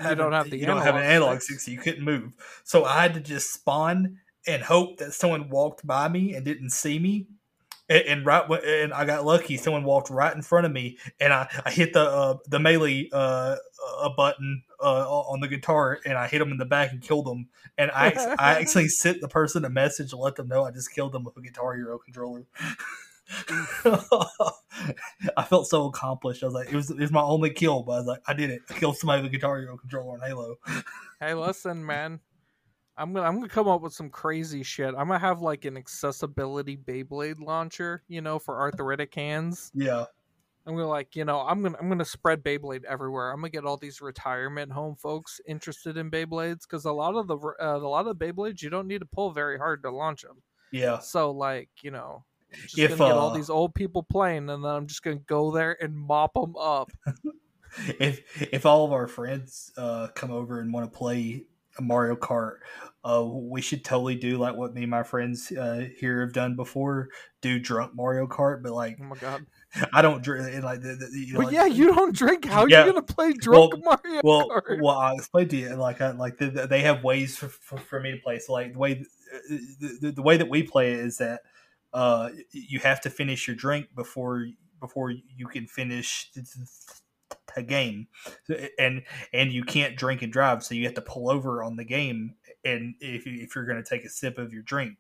You 0.04 0.16
don't 0.16 0.34
have 0.34 0.50
the 0.50 0.58
you 0.58 0.66
don't 0.66 0.82
have 0.82 0.96
an 0.96 1.04
analog 1.04 1.42
stick, 1.42 1.60
so 1.60 1.72
you 1.72 1.80
couldn't 1.80 2.04
move. 2.04 2.34
So 2.64 2.86
I 2.86 3.02
had 3.02 3.14
to 3.14 3.20
just 3.20 3.54
spawn 3.54 4.18
and 4.48 4.62
hope 4.64 4.98
that 4.98 5.14
someone 5.14 5.50
walked 5.50 5.86
by 5.86 6.08
me 6.08 6.36
and 6.36 6.46
didn't 6.46 6.72
see 6.72 7.00
me. 7.00 7.28
And, 7.90 8.04
and 8.04 8.26
right 8.26 8.48
when 8.48 8.62
and 8.64 8.94
I 8.94 9.06
got 9.06 9.26
lucky, 9.26 9.58
someone 9.58 9.84
walked 9.84 10.10
right 10.10 10.36
in 10.36 10.42
front 10.42 10.66
of 10.66 10.72
me, 10.72 10.98
and 11.20 11.32
I, 11.32 11.48
I 11.66 11.72
hit 11.72 11.94
the 11.94 12.04
uh, 12.04 12.38
the 12.48 12.60
melee 12.60 13.10
uh, 13.14 13.56
uh, 14.00 14.10
button 14.16 14.64
uh, 14.82 15.10
on 15.22 15.40
the 15.40 15.48
guitar, 15.48 16.00
and 16.06 16.18
I 16.18 16.28
hit 16.28 16.42
him 16.42 16.52
in 16.52 16.58
the 16.58 16.66
back 16.66 16.92
and 16.92 17.02
killed 17.02 17.28
him. 17.28 17.48
And 17.78 17.90
I 17.92 18.14
I 18.38 18.54
actually 18.60 18.90
sent 18.90 19.22
the 19.22 19.30
person 19.30 19.66
a 19.66 19.70
message 19.70 20.10
to 20.10 20.18
let 20.18 20.36
them 20.36 20.48
know 20.48 20.66
I 20.66 20.72
just 20.72 20.92
killed 20.94 21.14
them 21.14 21.24
with 21.24 21.38
a 21.38 21.42
Guitar 21.42 21.76
Hero 21.76 21.98
controller. 21.98 22.46
I 25.36 25.44
felt 25.44 25.68
so 25.68 25.86
accomplished. 25.86 26.44
I 26.44 26.46
was 26.48 26.56
like, 26.56 26.70
it 26.72 26.76
was 26.76 26.90
it 26.90 27.00
was 27.00 27.12
my 27.12 27.22
only 27.22 27.50
kill, 27.50 27.84
but 27.84 27.94
I 27.94 27.98
was 27.98 28.08
like, 28.08 28.22
I 28.28 28.34
did 28.34 28.50
it. 28.50 28.62
I 28.70 28.74
killed 28.74 28.98
somebody 28.98 29.22
with 29.22 29.32
a 29.32 29.36
Guitar 29.36 29.60
Hero 29.60 29.78
controller 29.78 30.14
on 30.14 30.22
Halo. 30.22 30.56
Hey, 31.20 31.34
listen, 31.34 31.84
man. 31.84 32.20
I'm 32.96 33.12
gonna 33.12 33.28
I'm 33.28 33.36
gonna 33.36 33.50
come 33.50 33.68
up 33.68 33.82
with 33.82 33.94
some 33.94 34.10
crazy 34.10 34.62
shit. 34.62 34.90
I'm 34.90 35.08
gonna 35.08 35.18
have 35.18 35.42
like 35.42 35.66
an 35.66 35.78
accessibility 35.78 36.78
Beyblade 36.78 37.40
launcher, 37.40 38.04
you 38.08 38.22
know, 38.22 38.38
for 38.38 38.60
arthritic 38.60 39.16
hands. 39.16 39.72
Yeah, 39.74 40.06
I'm 40.68 40.76
gonna 40.76 40.88
like, 40.88 41.16
you 41.16 41.24
know, 41.24 41.40
I'm 41.40 41.64
gonna 41.64 41.78
I'm 41.80 41.88
gonna 41.88 42.04
spread 42.06 42.44
Beyblade 42.44 42.84
everywhere. 42.84 43.32
I'm 43.32 43.38
gonna 43.38 43.50
get 43.50 43.66
all 43.66 43.78
these 43.78 44.02
retirement 44.02 44.72
home 44.72 44.96
folks 44.96 45.40
interested 45.48 45.96
in 45.96 46.12
Beyblades 46.12 46.64
because 46.64 46.84
a 46.86 46.92
lot 46.92 47.16
of 47.16 47.28
the 47.28 47.38
uh, 47.38 47.78
a 47.78 47.88
lot 47.88 48.06
of 48.06 48.18
Beyblades 48.18 48.62
you 48.62 48.70
don't 48.70 48.88
need 48.88 49.00
to 49.00 49.06
pull 49.06 49.32
very 49.32 49.58
hard 49.58 49.82
to 49.84 49.92
launch 49.92 50.24
them. 50.24 50.42
yeah. 50.72 51.00
So 51.00 51.32
like, 51.32 51.70
you 51.82 51.92
know, 51.92 52.26
just 52.52 52.78
If, 52.78 52.98
gonna 52.98 53.12
get 53.12 53.18
all 53.18 53.32
uh, 53.32 53.36
these 53.36 53.50
old 53.50 53.74
people 53.74 54.04
playing, 54.04 54.50
and 54.50 54.64
then 54.64 54.72
I'm 54.72 54.88
just 54.88 55.04
gonna 55.04 55.18
go 55.18 55.52
there 55.52 55.78
and 55.82 55.96
mop 55.96 56.34
them 56.34 56.56
up. 56.56 56.92
if 58.00 58.22
if 58.54 58.66
all 58.66 58.86
of 58.86 58.92
our 58.92 59.08
friends 59.08 59.72
uh, 59.78 60.08
come 60.16 60.32
over 60.32 60.60
and 60.60 60.72
want 60.74 60.92
to 60.92 60.98
play 60.98 61.44
Mario 61.80 62.16
Kart, 62.16 62.58
uh, 63.04 63.24
we 63.24 63.62
should 63.62 63.84
totally 63.84 64.16
do 64.16 64.38
like 64.38 64.56
what 64.56 64.74
me 64.74 64.84
and 64.84 64.92
my 64.92 65.04
friends 65.04 65.52
uh, 65.52 65.88
here 66.00 66.22
have 66.22 66.34
done 66.34 66.56
before. 66.56 67.10
Do 67.42 67.60
drunk 67.60 67.94
Mario 67.94 68.26
Kart, 68.28 68.64
but 68.64 68.72
like 68.74 68.98
Oh 69.00 69.04
my 69.06 69.16
god! 69.18 69.46
I 69.94 70.02
don't 70.02 70.24
drink. 70.24 70.64
Like, 70.64 70.82
the, 70.82 70.96
the, 70.96 71.10
you 71.14 71.34
know, 71.34 71.40
But 71.40 71.46
like- 71.48 71.54
yeah, 71.54 71.66
you 71.66 71.94
don't 71.94 72.16
drink. 72.16 72.46
How 72.46 72.66
Yeah. 72.66 72.86
you 72.86 72.94
gonna 72.94 73.04
play 73.06 73.34
drunk 73.34 73.74
Well- 73.74 74.00
Mario 74.04 74.22
well, 74.24 74.50
Kart? 74.50 74.82
well, 74.82 74.98
I 74.98 75.14
explained 75.14 75.52
to 75.52 75.58
you 75.58 75.76
like 75.76 76.02
I, 76.02 76.12
like 76.12 76.38
the, 76.38 76.50
the- 76.50 76.68
they 76.68 76.82
have 76.82 77.04
ways 77.04 77.38
for, 77.38 77.48
for, 77.50 77.78
for 77.78 78.00
me 78.00 78.12
to 78.12 78.18
play. 78.18 78.40
So 78.40 78.54
like 78.54 78.74
the 78.74 78.80
way 78.80 79.04
the, 79.50 79.98
the, 80.02 80.12
the 80.14 80.22
way 80.24 80.38
that 80.38 80.50
we 80.50 80.64
play 80.64 80.94
it 80.94 81.00
is 81.02 81.18
that 81.18 81.42
uh, 81.94 82.30
you 82.52 82.80
have 82.80 83.02
to 83.02 83.10
finish 83.10 83.48
your 83.48 83.56
drink 83.56 83.88
before 83.96 84.48
before 84.80 85.12
you 85.12 85.48
can 85.48 85.66
finish 85.66 86.32
the 87.56 87.64
game, 87.64 88.08
and 88.80 89.04
and 89.34 89.52
you 89.52 89.64
can't 89.64 89.96
drink 89.96 90.22
and 90.22 90.32
drive, 90.32 90.64
so 90.64 90.76
you 90.76 90.86
have 90.86 90.96
to 90.96 91.02
pull 91.02 91.30
over 91.30 91.64
on 91.64 91.76
the 91.76 91.86
game. 91.86 92.36
And 92.64 92.96
if 93.00 93.26
you, 93.26 93.42
if 93.42 93.56
you're 93.56 93.66
going 93.66 93.82
to 93.82 93.90
take 93.90 94.04
a 94.06 94.10
sip 94.10 94.38
of 94.38 94.54
your 94.54 94.64
drink. 94.64 94.98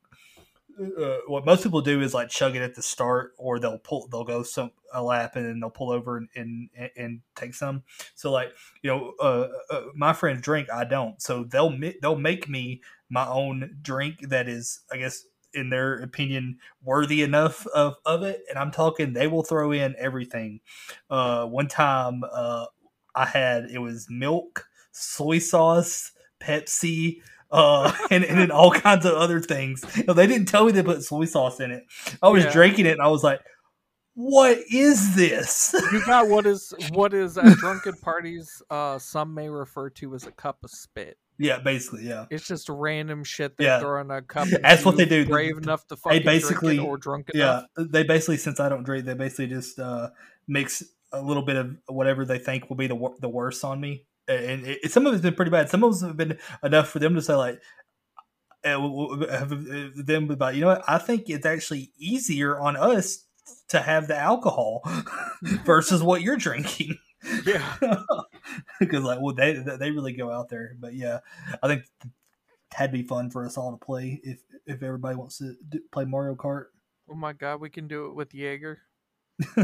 Uh, 0.79 1.17
what 1.25 1.43
most 1.43 1.63
people 1.63 1.81
do 1.81 2.01
is 2.01 2.13
like 2.13 2.29
chug 2.29 2.55
it 2.55 2.61
at 2.61 2.75
the 2.75 2.83
start, 2.83 3.33
or 3.39 3.57
they'll 3.59 3.79
pull, 3.79 4.07
they'll 4.11 4.23
go 4.23 4.43
some 4.43 4.69
a 4.93 5.01
lap 5.01 5.35
and 5.35 5.43
then 5.43 5.59
they'll 5.59 5.71
pull 5.71 5.91
over 5.91 6.17
and 6.17 6.29
and, 6.35 6.69
and 6.95 7.21
take 7.35 7.55
some. 7.55 7.81
So 8.13 8.31
like 8.31 8.53
you 8.83 8.91
know, 8.91 9.13
uh, 9.19 9.47
uh, 9.71 9.81
my 9.95 10.13
friends 10.13 10.41
drink, 10.41 10.71
I 10.71 10.83
don't. 10.83 11.19
So 11.19 11.43
they'll 11.45 11.75
they'll 12.01 12.15
make 12.15 12.47
me 12.47 12.81
my 13.09 13.27
own 13.27 13.77
drink 13.81 14.29
that 14.29 14.47
is, 14.47 14.81
I 14.91 14.97
guess, 14.97 15.25
in 15.53 15.69
their 15.69 15.95
opinion, 15.95 16.57
worthy 16.83 17.21
enough 17.21 17.65
of, 17.67 17.95
of 18.05 18.23
it. 18.23 18.41
And 18.49 18.57
I'm 18.57 18.71
talking, 18.71 19.13
they 19.13 19.27
will 19.27 19.43
throw 19.43 19.71
in 19.71 19.95
everything. 19.97 20.59
Uh, 21.09 21.45
one 21.45 21.67
time, 21.67 22.23
uh, 22.31 22.65
I 23.15 23.25
had 23.25 23.65
it 23.71 23.79
was 23.79 24.07
milk, 24.09 24.67
soy 24.91 25.39
sauce, 25.39 26.11
Pepsi. 26.39 27.21
Uh, 27.49 27.93
and, 28.11 28.23
and 28.23 28.37
then 28.37 28.51
all 28.51 28.71
kinds 28.71 29.05
of 29.05 29.13
other 29.13 29.39
things. 29.39 29.83
Know, 30.05 30.13
they 30.13 30.27
didn't 30.27 30.47
tell 30.47 30.65
me 30.65 30.71
they 30.71 30.83
put 30.83 31.03
soy 31.03 31.25
sauce 31.25 31.59
in 31.59 31.71
it. 31.71 31.83
I 32.21 32.29
was 32.29 32.43
Yeah. 32.43 32.51
drinking 32.51 32.85
it 32.85 32.91
and 32.91 33.01
I 33.01 33.07
was 33.07 33.23
like, 33.23 33.39
"What 34.15 34.59
is 34.69 35.15
this?" 35.15 35.73
you 35.93 36.03
got 36.05 36.27
what 36.27 36.45
is 36.45 36.73
what 36.91 37.13
is 37.13 37.37
at 37.37 37.57
drunken 37.57 37.93
parties? 38.01 38.61
Uh, 38.69 38.99
some 38.99 39.33
may 39.33 39.49
refer 39.49 39.89
to 39.91 40.13
as 40.13 40.27
a 40.27 40.31
cup 40.31 40.57
of 40.63 40.69
spit. 40.69 41.17
Yeah, 41.39 41.59
basically, 41.59 42.07
yeah. 42.07 42.25
It's 42.29 42.47
just 42.47 42.67
random 42.69 43.23
shit 43.23 43.57
they 43.57 43.65
Yeah. 43.65 43.79
throw 43.79 44.01
in 44.01 44.09
a 44.11 44.21
cup. 44.21 44.47
That's 44.61 44.83
what 44.85 44.97
they 44.97 45.05
do. 45.05 45.25
Brave 45.25 45.57
enough 45.57 45.85
to 45.87 45.95
fucking 45.95 46.23
basically- 46.25 46.75
drink 46.77 46.87
it 46.87 46.89
or 46.89 46.97
drunk 46.97 47.29
enough. 47.33 47.65
yeah 47.77 47.83
they 47.85 48.03
basically 48.03 48.37
since 48.37 48.59
i 48.59 48.67
don't 48.69 48.83
drink 48.83 49.05
they 49.05 49.13
basically 49.13 49.47
just 49.47 49.79
uh 49.79 50.09
mix 50.47 50.83
a 51.11 51.21
little 51.21 51.43
bit 51.43 51.55
of 51.55 51.75
whatever 51.87 52.25
they 52.25 52.39
think 52.39 52.69
will 52.69 52.75
be 52.77 52.87
the 52.87 53.09
the 53.21 53.29
worst 53.29 53.63
on 53.63 53.79
me 53.79 54.05
and 54.27 54.65
it, 54.65 54.79
it- 54.83 54.91
some 54.91 55.05
of 55.07 55.13
it's 55.13 55.21
been 55.21 55.33
pretty 55.35 55.51
bad 55.51 55.69
some 55.69 55.83
of 55.83 55.99
them 55.99 56.09
have 56.09 56.17
been 56.17 56.37
enough 56.63 56.89
for 56.89 56.99
them 56.99 57.15
to 57.15 57.21
say 57.21 57.33
like 57.35 57.61
uh, 58.65 58.79
have 59.29 59.51
uh, 59.53 59.89
them 59.95 60.29
about 60.31 60.55
you 60.55 60.61
know 60.61 60.67
what 60.67 60.83
i 60.87 60.97
think 60.97 61.29
it's 61.29 61.45
actually 61.45 61.91
easier 61.97 62.59
on 62.59 62.75
us 62.75 63.25
to 63.69 63.79
have 63.79 64.07
the 64.07 64.17
alcohol 64.17 64.81
versus 65.65 66.01
what 66.03 66.21
you're 66.21 66.35
drinking 66.37 66.97
Yeah. 67.45 67.63
because 68.79 69.03
like 69.03 69.19
well 69.21 69.33
they 69.33 69.53
they 69.53 69.91
really 69.91 70.13
go 70.13 70.31
out 70.31 70.49
there 70.49 70.75
but 70.79 70.93
yeah 70.93 71.19
i 71.61 71.67
think 71.67 71.83
that'd 72.71 72.91
be 72.91 73.03
fun 73.03 73.29
for 73.29 73.45
us 73.45 73.57
all 73.57 73.71
to 73.71 73.85
play 73.85 74.19
if 74.23 74.39
if 74.65 74.83
everybody 74.83 75.15
wants 75.15 75.37
to 75.37 75.55
do, 75.69 75.79
play 75.91 76.05
mario 76.05 76.35
kart 76.35 76.65
Oh 77.09 77.15
my 77.15 77.33
god, 77.33 77.61
we 77.61 77.69
can 77.69 77.87
do 77.87 78.07
it 78.07 78.15
with 78.15 78.33
Jaeger. 78.33 78.79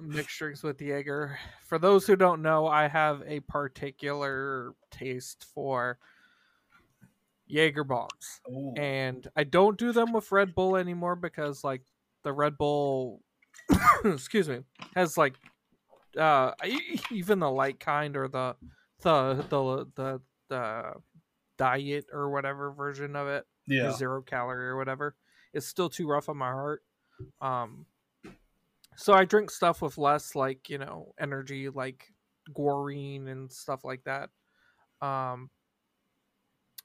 Mixed 0.00 0.38
drinks 0.38 0.62
with 0.62 0.80
Jaeger. 0.80 1.38
For 1.66 1.78
those 1.78 2.06
who 2.06 2.16
don't 2.16 2.42
know, 2.42 2.66
I 2.66 2.88
have 2.88 3.22
a 3.26 3.40
particular 3.40 4.74
taste 4.90 5.46
for 5.54 5.98
Jaeger 7.46 7.84
bombs. 7.84 8.40
Ooh. 8.50 8.74
and 8.76 9.28
I 9.36 9.44
don't 9.44 9.78
do 9.78 9.92
them 9.92 10.12
with 10.12 10.32
Red 10.32 10.54
Bull 10.54 10.76
anymore 10.76 11.14
because 11.14 11.62
like 11.62 11.82
the 12.24 12.32
Red 12.32 12.58
Bull 12.58 13.20
excuse 14.04 14.48
me 14.48 14.60
has 14.96 15.16
like 15.16 15.34
uh 16.18 16.52
even 17.10 17.38
the 17.38 17.50
light 17.50 17.80
kind 17.80 18.16
or 18.16 18.28
the 18.28 18.56
the 19.02 19.34
the 19.48 19.86
the, 19.96 20.20
the 20.48 20.92
diet 21.58 22.06
or 22.12 22.30
whatever 22.30 22.72
version 22.72 23.16
of 23.16 23.28
it 23.28 23.46
yeah. 23.66 23.92
zero 23.92 24.22
calorie 24.22 24.68
or 24.68 24.76
whatever 24.76 25.14
is 25.52 25.66
still 25.66 25.88
too 25.88 26.08
rough 26.08 26.28
on 26.28 26.36
my 26.36 26.50
heart. 26.50 26.82
Um 27.40 27.86
so 28.96 29.12
I 29.12 29.24
drink 29.24 29.50
stuff 29.50 29.80
with 29.82 29.98
less 29.98 30.34
like 30.34 30.68
you 30.68 30.78
know 30.78 31.14
energy 31.18 31.68
like 31.68 32.12
Gorine 32.52 33.28
and 33.28 33.50
stuff 33.50 33.84
like 33.84 34.02
that 34.04 34.30
um 35.00 35.50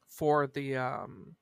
for 0.09 0.47
the 0.47 0.77
um 0.77 1.35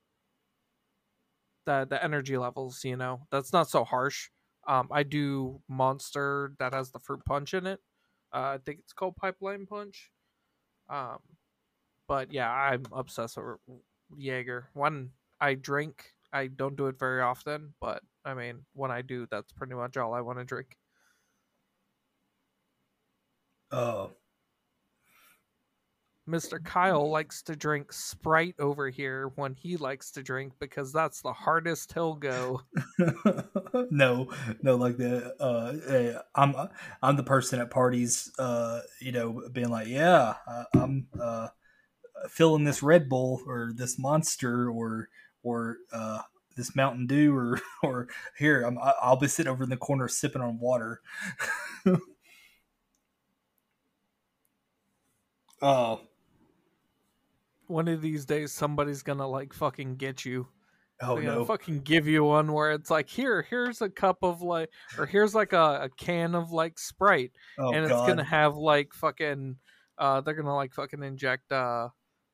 the 1.65 1.85
the 1.89 2.03
energy 2.03 2.37
levels 2.37 2.83
you 2.83 2.95
know? 2.95 3.21
That's 3.31 3.53
not 3.53 3.69
so 3.69 3.83
harsh 3.83 4.29
um 4.67 4.87
i 4.91 5.03
do 5.03 5.61
monster 5.69 6.53
that 6.59 6.73
has 6.73 6.91
the 6.91 6.99
fruit 6.99 7.23
punch 7.25 7.53
in 7.53 7.65
it. 7.67 7.79
Uh, 8.33 8.55
i 8.55 8.59
think 8.65 8.79
it's 8.79 8.93
called 8.93 9.15
pipeline 9.15 9.65
punch. 9.65 10.11
Um 10.89 11.19
but 12.07 12.31
yeah 12.31 12.51
i'm 12.51 12.83
obsessed 12.91 13.37
with 13.37 13.57
jaeger. 14.17 14.69
When 14.73 15.11
i 15.41 15.55
drink 15.55 16.13
i 16.33 16.47
don't 16.47 16.75
do 16.77 16.87
it 16.87 16.99
very 16.99 17.21
often 17.21 17.73
but 17.81 18.01
i 18.25 18.33
mean 18.33 18.65
when 18.73 18.91
i 18.91 19.01
do 19.01 19.27
that's 19.31 19.51
pretty 19.53 19.73
much 19.75 19.97
all 19.97 20.13
i 20.13 20.21
want 20.21 20.39
to 20.39 20.45
drink. 20.45 20.77
Oh, 23.71 24.11
Mr. 26.27 26.63
Kyle 26.63 27.09
likes 27.09 27.43
to 27.43 27.55
drink 27.55 27.93
Sprite 27.93 28.55
over 28.59 28.89
here 28.89 29.31
when 29.35 29.53
he 29.53 29.77
likes 29.77 30.09
to 30.11 30.23
drink 30.23 30.53
because 30.59 30.91
that's 30.91 31.21
the 31.21 31.33
hardest 31.33 31.93
he'll 31.93 32.15
go. 32.15 32.61
no, 33.91 34.29
no, 34.63 34.75
like 34.75 34.97
the 34.97 35.35
uh, 35.39 36.21
I'm 36.33 36.55
I'm 37.03 37.15
the 37.15 37.23
person 37.23 37.59
at 37.59 37.69
parties, 37.69 38.31
uh, 38.39 38.81
you 38.99 39.11
know, 39.11 39.43
being 39.51 39.69
like, 39.69 39.87
yeah, 39.87 40.35
I, 40.47 40.63
I'm 40.73 41.07
uh, 41.21 41.49
filling 42.29 42.63
this 42.63 42.81
Red 42.81 43.07
Bull 43.07 43.41
or 43.45 43.71
this 43.75 43.99
Monster 43.99 44.69
or 44.69 45.09
or 45.43 45.77
uh, 45.93 46.21
this 46.55 46.75
Mountain 46.75 47.07
Dew 47.07 47.35
or 47.35 47.59
or 47.83 48.07
here 48.37 48.63
I'm 48.63 48.77
I- 48.79 48.93
I'll 49.01 49.17
be 49.17 49.27
sitting 49.27 49.51
over 49.51 49.63
in 49.63 49.69
the 49.69 49.77
corner 49.77 50.07
sipping 50.07 50.41
on 50.41 50.59
water. 50.59 51.01
oh, 55.61 56.01
One 57.67 57.87
of 57.87 58.01
these 58.01 58.25
days, 58.25 58.51
somebody's 58.51 59.01
gonna 59.03 59.27
like 59.27 59.53
fucking 59.53 59.95
get 59.95 60.25
you. 60.25 60.47
oh 61.01 61.15
They're 61.15 61.23
no, 61.25 61.45
fucking 61.45 61.81
give 61.81 62.07
you 62.07 62.23
one 62.23 62.53
where 62.53 62.71
it's 62.71 62.89
like, 62.89 63.09
here, 63.09 63.41
here's 63.49 63.81
a 63.81 63.89
cup 63.89 64.19
of 64.21 64.41
like, 64.41 64.69
or 64.97 65.05
here's 65.05 65.35
like 65.35 65.53
a, 65.53 65.81
a 65.83 65.89
can 65.89 66.35
of 66.35 66.51
like 66.51 66.79
Sprite, 66.79 67.31
oh 67.59 67.71
and 67.73 67.83
it's 67.83 67.91
god, 67.93 68.07
gonna 68.07 68.23
have 68.23 68.55
like 68.55 68.93
fucking, 68.93 69.57
uh, 69.97 70.21
they're 70.21 70.33
gonna 70.35 70.55
like 70.55 70.73
fucking 70.73 71.03
inject, 71.03 71.51
uh, 71.51 71.89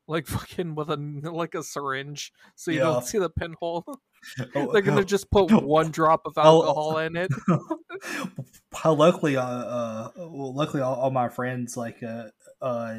like 0.07 0.27
fucking 0.27 0.75
with 0.75 0.89
a 0.91 0.97
like 1.31 1.55
a 1.55 1.63
syringe, 1.63 2.31
so 2.55 2.71
you 2.71 2.77
Yeah. 2.77 2.83
don't 2.85 3.05
see 3.05 3.17
the 3.19 3.29
pinhole. 3.29 3.85
Oh, 4.55 4.71
they're 4.71 4.81
gonna 4.81 5.03
just 5.03 5.29
put 5.31 5.51
one 5.51 5.91
drop 5.91 6.21
of 6.25 6.37
Oh, 6.37 6.63
alcohol 6.63 6.97
in 6.99 7.15
it. 7.15 7.31
How 8.73 8.93
luckily, 8.93 9.35
uh, 9.37 9.43
uh, 9.43 10.11
well, 10.15 10.53
luckily, 10.53 10.81
all, 10.81 10.95
all 10.95 11.11
my 11.11 11.27
friends 11.29 11.75
like 11.75 12.01
uh, 12.01 12.25
uh, 12.61 12.95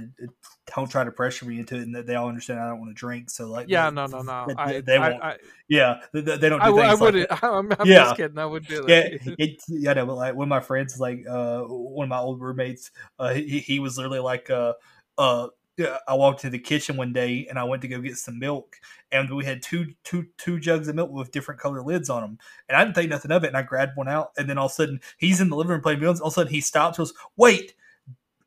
don't 0.74 0.90
try 0.90 1.02
to 1.04 1.10
pressure 1.10 1.46
me 1.46 1.58
into 1.58 1.76
it, 1.76 1.82
and 1.82 1.94
they 1.94 2.14
all 2.14 2.28
understand 2.28 2.60
I 2.60 2.68
don't 2.68 2.80
want 2.80 2.90
to 2.90 2.94
drink. 2.94 3.30
So 3.30 3.46
like, 3.46 3.68
Yeah, 3.68 3.88
they- 3.90 3.96
no, 3.96 4.06
no, 4.06 4.22
no. 4.22 4.46
they, 4.48 4.54
I, 4.62 4.80
they 4.80 4.98
I, 4.98 5.10
won't. 5.10 5.22
I, 5.24 5.36
yeah, 5.68 6.00
they, 6.12 6.20
they 6.20 6.48
don't 6.48 6.62
do 6.62 6.78
I, 6.78 6.82
I 6.82 6.88
things 6.88 7.00
like 7.00 7.14
wouldn't. 7.14 7.28
that. 7.30 7.44
I'm, 7.44 7.72
I'm 7.78 7.86
Yeah. 7.86 8.04
just 8.04 8.16
kidding. 8.16 8.38
I 8.38 8.46
would 8.46 8.66
do 8.66 8.86
Yeah, 8.86 9.00
that. 9.00 9.34
it, 9.38 9.62
yeah, 9.68 9.92
no, 9.94 10.06
but 10.06 10.16
like 10.16 10.34
one 10.34 10.44
of 10.46 10.50
my 10.50 10.60
friends, 10.60 11.00
like 11.00 11.24
uh, 11.28 11.62
one 11.62 12.04
of 12.04 12.10
my 12.10 12.18
old 12.18 12.40
roommates, 12.40 12.90
uh, 13.18 13.32
he, 13.32 13.58
he 13.60 13.78
was 13.80 13.96
literally 13.96 14.20
like, 14.20 14.50
uh, 14.50 14.74
uh, 15.18 15.48
yeah, 15.48 15.48
Uh, 15.80 15.96
I 16.06 16.14
walked 16.14 16.40
to 16.42 16.50
the 16.50 16.58
kitchen 16.58 16.98
one 16.98 17.14
day 17.14 17.46
and 17.48 17.58
I 17.58 17.64
went 17.64 17.80
to 17.82 17.88
go 17.88 17.98
get 18.00 18.18
some 18.18 18.38
milk, 18.38 18.76
and 19.10 19.34
we 19.34 19.44
had 19.44 19.62
two 19.62 19.94
two 20.04 20.26
two 20.36 20.60
jugs 20.60 20.86
of 20.88 20.94
milk 20.96 21.10
with 21.10 21.30
different 21.32 21.60
color 21.60 21.82
lids 21.82 22.10
on 22.10 22.20
them, 22.22 22.38
and 22.68 22.76
I 22.76 22.84
didn't 22.84 22.94
think 22.94 23.08
nothing 23.10 23.30
of 23.30 23.42
it, 23.44 23.48
and 23.48 23.56
I 23.56 23.62
grabbed 23.62 23.96
one 23.96 24.08
out, 24.08 24.32
and 24.36 24.48
then 24.50 24.58
all 24.58 24.66
of 24.66 24.72
a 24.72 24.74
sudden 24.74 25.00
he's 25.16 25.40
in 25.40 25.48
the 25.48 25.56
living 25.56 25.70
room 25.72 25.80
playing 25.80 26.00
games. 26.00 26.20
All 26.20 26.26
of 26.28 26.32
a 26.32 26.34
sudden 26.34 26.52
he 26.52 26.60
stops, 26.60 26.98
goes, 26.98 27.14
"Wait, 27.36 27.74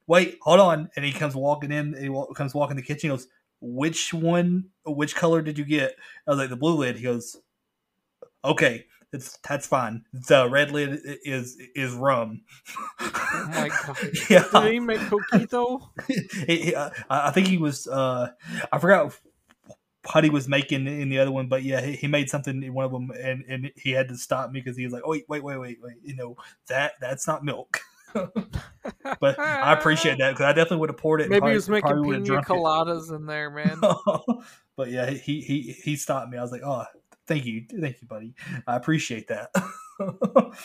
wait, 0.07 0.37
hold 0.41 0.59
on," 0.59 0.89
and 0.95 1.05
he 1.05 1.11
comes 1.11 1.35
walking 1.35 1.71
in. 1.71 1.95
He 1.99 2.09
wa- 2.09 2.27
comes 2.33 2.53
walking 2.55 2.71
in 2.73 2.77
the 2.77 2.83
kitchen. 2.83 3.09
He 3.09 3.15
goes, 3.15 3.27
"Which 3.61 4.13
one? 4.13 4.65
Which 4.85 5.15
color 5.15 5.41
did 5.41 5.57
you 5.57 5.65
get?" 5.65 5.95
I 6.27 6.31
was 6.31 6.39
like, 6.39 6.49
"The 6.49 6.57
blue 6.57 6.75
lid." 6.77 6.97
He 6.97 7.03
goes, 7.03 7.37
"Okay." 8.43 8.85
It's, 9.15 9.37
that's 9.47 9.65
fine. 9.65 10.03
The 10.13 10.49
red 10.49 10.71
lid 10.71 10.99
is 11.23 11.57
is 11.75 11.93
rum. 11.93 12.41
Oh 12.99 13.49
my 13.53 13.69
god. 13.85 13.97
yeah, 14.29 14.43
Did 14.51 14.73
he 14.73 14.79
make 14.79 14.99
coquito? 15.01 15.89
uh, 16.75 16.89
I 17.09 17.31
think 17.31 17.47
he 17.47 17.57
was. 17.57 17.87
Uh, 17.87 18.29
I 18.71 18.77
forgot 18.77 19.17
what 20.13 20.23
he 20.23 20.29
was 20.29 20.47
making 20.47 20.85
in 20.87 21.09
the 21.09 21.17
other 21.19 21.31
one, 21.31 21.47
but 21.47 21.63
yeah, 21.63 21.81
he, 21.81 21.93
he 21.93 22.07
made 22.07 22.29
something 22.29 22.61
in 22.61 22.73
one 22.73 22.85
of 22.85 22.91
them, 22.91 23.09
and, 23.19 23.43
and 23.47 23.71
he 23.75 23.91
had 23.91 24.07
to 24.09 24.17
stop 24.17 24.51
me 24.51 24.59
because 24.61 24.77
he 24.77 24.83
was 24.83 24.93
like, 24.93 25.01
"Oh 25.05 25.11
wait, 25.11 25.25
wait, 25.27 25.43
wait, 25.43 25.57
wait, 25.57 25.77
wait! 25.81 25.95
You 26.03 26.15
know 26.15 26.37
that 26.67 26.93
that's 27.01 27.25
not 27.27 27.43
milk." 27.43 27.79
but 28.13 29.37
I 29.39 29.73
appreciate 29.73 30.19
that 30.19 30.31
because 30.31 30.45
I 30.45 30.53
definitely 30.53 30.77
would 30.77 30.89
have 30.89 30.97
poured 30.97 31.21
it. 31.21 31.29
Maybe 31.29 31.39
probably- 31.39 31.51
he 31.53 31.55
was 31.57 31.69
making 31.69 32.03
pina 32.03 32.19
drunk 32.21 32.49
it. 32.49 32.51
coladas 32.53 33.13
in 33.15 33.25
there, 33.25 33.49
man. 33.49 33.79
but 34.75 34.89
yeah, 34.89 35.09
he 35.09 35.41
he 35.41 35.75
he 35.83 35.95
stopped 35.95 36.29
me. 36.29 36.37
I 36.37 36.41
was 36.41 36.51
like, 36.51 36.61
"Oh, 36.63 36.85
thank 37.27 37.45
you, 37.45 37.65
thank 37.79 38.01
you, 38.01 38.07
buddy. 38.07 38.33
I 38.67 38.75
appreciate 38.75 39.27
that." 39.27 39.49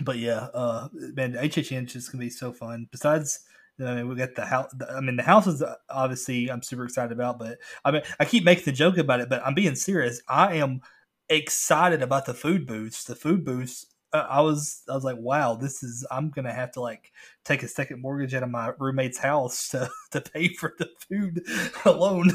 but 0.00 0.18
yeah, 0.18 0.48
uh, 0.54 0.88
man, 0.92 1.34
HHN 1.34 1.94
is 1.94 2.08
gonna 2.08 2.22
be 2.22 2.30
so 2.30 2.52
fun. 2.52 2.88
Besides, 2.90 3.40
I 3.80 3.94
mean, 3.94 4.08
we 4.08 4.14
got 4.14 4.34
the 4.34 4.46
house. 4.46 4.72
I 4.90 5.00
mean, 5.00 5.16
the 5.16 5.22
house 5.22 5.46
is 5.46 5.62
uh, 5.62 5.74
obviously 5.90 6.50
I'm 6.50 6.62
super 6.62 6.84
excited 6.84 7.12
about. 7.12 7.38
But 7.38 7.58
I 7.84 7.90
mean, 7.90 8.02
I 8.20 8.24
keep 8.24 8.44
making 8.44 8.64
the 8.64 8.72
joke 8.72 8.98
about 8.98 9.20
it, 9.20 9.28
but 9.28 9.42
I'm 9.44 9.54
being 9.54 9.74
serious. 9.74 10.20
I 10.28 10.56
am 10.56 10.80
excited 11.28 12.02
about 12.02 12.26
the 12.26 12.34
food 12.34 12.66
booths. 12.66 13.04
The 13.04 13.16
food 13.16 13.44
booths. 13.44 13.86
Uh, 14.12 14.26
I 14.28 14.40
was 14.40 14.82
I 14.88 14.94
was 14.94 15.04
like, 15.04 15.18
wow, 15.18 15.54
this 15.54 15.82
is. 15.82 16.06
I'm 16.10 16.30
gonna 16.30 16.52
have 16.52 16.72
to 16.72 16.80
like 16.80 17.12
take 17.44 17.62
a 17.62 17.68
second 17.68 18.00
mortgage 18.00 18.34
out 18.34 18.42
of 18.42 18.50
my 18.50 18.72
roommate's 18.78 19.18
house 19.18 19.68
to 19.68 19.90
to 20.12 20.20
pay 20.20 20.48
for 20.54 20.74
the 20.78 20.88
food 21.08 21.44
alone. 21.84 22.30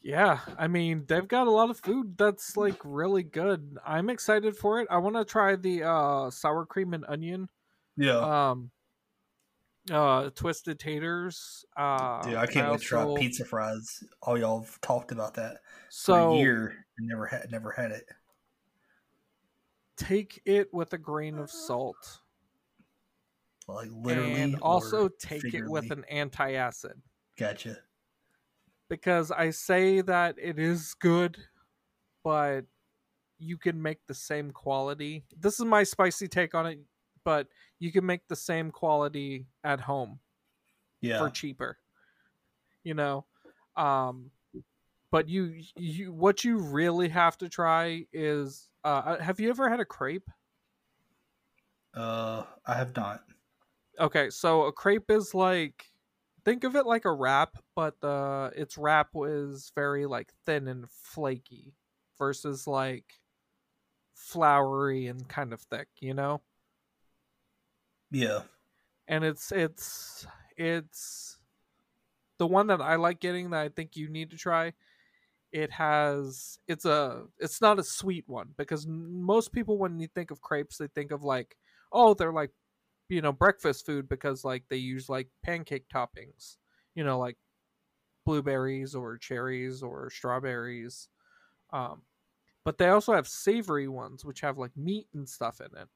Yeah, 0.00 0.40
I 0.56 0.68
mean 0.68 1.04
they've 1.06 1.26
got 1.26 1.48
a 1.48 1.50
lot 1.50 1.70
of 1.70 1.78
food 1.80 2.16
that's 2.16 2.56
like 2.56 2.80
really 2.84 3.22
good. 3.24 3.78
I'm 3.84 4.10
excited 4.10 4.56
for 4.56 4.80
it. 4.80 4.88
I 4.90 4.98
want 4.98 5.16
to 5.16 5.24
try 5.24 5.56
the 5.56 5.82
uh 5.84 6.30
sour 6.30 6.64
cream 6.66 6.94
and 6.94 7.04
onion, 7.08 7.48
yeah. 7.96 8.50
um, 8.50 8.70
uh, 9.90 10.30
twisted 10.30 10.78
taters. 10.78 11.64
Uh, 11.76 12.22
Dude, 12.22 12.34
I 12.36 12.46
can't 12.46 12.70
wait 12.70 12.80
to 12.80 12.86
try 12.86 13.06
pizza 13.16 13.44
fries. 13.44 14.04
All 14.22 14.38
y'all 14.38 14.62
have 14.62 14.80
talked 14.80 15.12
about 15.12 15.34
that 15.34 15.54
for 15.54 15.58
So 15.90 16.32
a 16.32 16.38
year 16.38 16.86
and 16.98 17.08
never 17.08 17.26
had 17.26 17.50
never 17.50 17.72
had 17.72 17.90
it. 17.90 18.04
take 19.96 20.40
it 20.44 20.72
with 20.72 20.92
a 20.92 20.98
grain 20.98 21.38
of 21.38 21.50
salt, 21.50 22.20
Like 23.66 23.88
literally, 23.92 24.34
and 24.34 24.56
also 24.62 25.08
take 25.08 25.54
it 25.54 25.66
with 25.68 25.90
an 25.90 26.04
antacid. 26.12 27.00
Gotcha. 27.36 27.78
Because 28.88 29.30
I 29.30 29.50
say 29.50 30.00
that 30.02 30.36
it 30.38 30.58
is 30.58 30.94
good, 30.94 31.38
but 32.24 32.66
you 33.38 33.58
can 33.58 33.82
make 33.82 34.06
the 34.06 34.14
same 34.14 34.52
quality. 34.52 35.26
This 35.36 35.60
is 35.60 35.66
my 35.66 35.84
spicy 35.84 36.28
take 36.28 36.54
on 36.54 36.66
it, 36.66 36.80
but 37.24 37.48
you 37.78 37.92
can 37.92 38.06
make 38.06 38.28
the 38.28 38.36
same 38.36 38.70
quality 38.70 39.48
at 39.64 39.80
home 39.80 40.20
Yeah. 41.00 41.18
for 41.18 41.30
cheaper. 41.30 41.78
You 42.84 42.94
know, 42.94 43.26
um, 43.76 44.30
but 45.10 45.28
you 45.28 45.62
you 45.76 46.12
what 46.12 46.44
you 46.44 46.58
really 46.58 47.08
have 47.08 47.38
to 47.38 47.48
try 47.48 48.06
is 48.12 48.70
uh, 48.84 49.18
have 49.18 49.40
you 49.40 49.50
ever 49.50 49.68
had 49.70 49.80
a 49.80 49.84
crepe? 49.84 50.30
Uh, 51.94 52.44
I 52.66 52.74
have 52.74 52.94
not. 52.96 53.24
Okay, 53.98 54.30
so 54.30 54.64
a 54.64 54.72
crepe 54.72 55.10
is 55.10 55.34
like 55.34 55.87
think 56.48 56.64
of 56.64 56.76
it 56.76 56.86
like 56.86 57.04
a 57.04 57.12
wrap, 57.12 57.58
but 57.76 58.00
the 58.00 58.50
its 58.56 58.78
wrap 58.78 59.14
was 59.14 59.70
very 59.74 60.06
like 60.06 60.32
thin 60.46 60.66
and 60.66 60.88
flaky 60.88 61.74
versus 62.16 62.66
like 62.66 63.04
flowery 64.14 65.08
and 65.08 65.28
kind 65.28 65.52
of 65.52 65.60
thick, 65.60 65.88
you 66.00 66.14
know? 66.14 66.40
Yeah. 68.10 68.40
And 69.06 69.24
it's 69.24 69.52
it's 69.52 70.26
it's 70.56 71.36
the 72.38 72.46
one 72.46 72.68
that 72.68 72.80
I 72.80 72.96
like 72.96 73.20
getting 73.20 73.50
that 73.50 73.60
I 73.60 73.68
think 73.68 73.94
you 73.94 74.08
need 74.08 74.30
to 74.30 74.38
try. 74.38 74.72
It 75.52 75.70
has 75.72 76.58
it's 76.66 76.86
a 76.86 77.24
it's 77.38 77.60
not 77.60 77.78
a 77.78 77.84
sweet 77.84 78.24
one 78.26 78.54
because 78.56 78.86
most 78.86 79.52
people 79.52 79.76
when 79.76 80.00
you 80.00 80.08
think 80.14 80.30
of 80.30 80.40
crepes 80.40 80.78
they 80.78 80.88
think 80.88 81.10
of 81.10 81.22
like 81.22 81.56
oh 81.92 82.14
they're 82.14 82.32
like 82.32 82.52
you 83.08 83.22
know 83.22 83.32
breakfast 83.32 83.86
food 83.86 84.08
because 84.08 84.44
like 84.44 84.64
they 84.68 84.76
use 84.76 85.08
like 85.08 85.28
pancake 85.42 85.88
toppings 85.88 86.56
you 86.94 87.04
know 87.04 87.18
like 87.18 87.36
blueberries 88.24 88.94
or 88.94 89.16
cherries 89.16 89.82
or 89.82 90.10
strawberries 90.10 91.08
um 91.72 92.02
but 92.64 92.78
they 92.78 92.88
also 92.88 93.14
have 93.14 93.28
savory 93.28 93.88
ones 93.88 94.24
which 94.24 94.40
have 94.42 94.58
like 94.58 94.76
meat 94.76 95.08
and 95.14 95.28
stuff 95.28 95.60
in 95.60 95.68
it. 95.78 95.88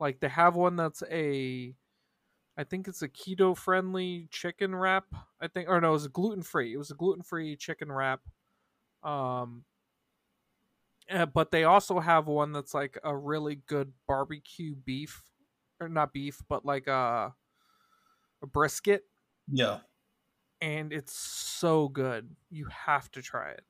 Like 0.00 0.20
they 0.20 0.28
have 0.28 0.56
one 0.56 0.76
that's 0.76 1.02
a 1.10 1.76
i 2.56 2.64
think 2.64 2.88
it's 2.88 3.02
a 3.02 3.08
keto 3.08 3.56
friendly 3.56 4.28
chicken 4.30 4.74
wrap 4.74 5.06
i 5.40 5.48
think 5.48 5.68
or 5.68 5.80
no 5.80 5.90
it 5.90 5.92
was 5.92 6.08
gluten 6.08 6.42
free 6.42 6.74
it 6.74 6.78
was 6.78 6.90
a 6.90 6.94
gluten 6.96 7.22
free 7.22 7.56
chicken 7.56 7.92
wrap 7.92 8.22
um 9.02 9.64
uh, 11.10 11.26
but 11.26 11.50
they 11.50 11.64
also 11.64 12.00
have 12.00 12.26
one 12.26 12.52
that's 12.52 12.74
like 12.74 12.98
a 13.04 13.16
really 13.16 13.56
good 13.56 13.92
barbecue 14.06 14.74
beef 14.74 15.22
or 15.80 15.88
not 15.88 16.12
beef 16.12 16.40
but 16.48 16.64
like 16.64 16.86
a 16.86 17.34
a 18.42 18.46
brisket 18.46 19.04
Yeah. 19.50 19.78
and 20.60 20.92
it's 20.92 21.12
so 21.14 21.88
good 21.88 22.28
you 22.50 22.66
have 22.66 23.10
to 23.12 23.22
try 23.22 23.50
it 23.50 23.64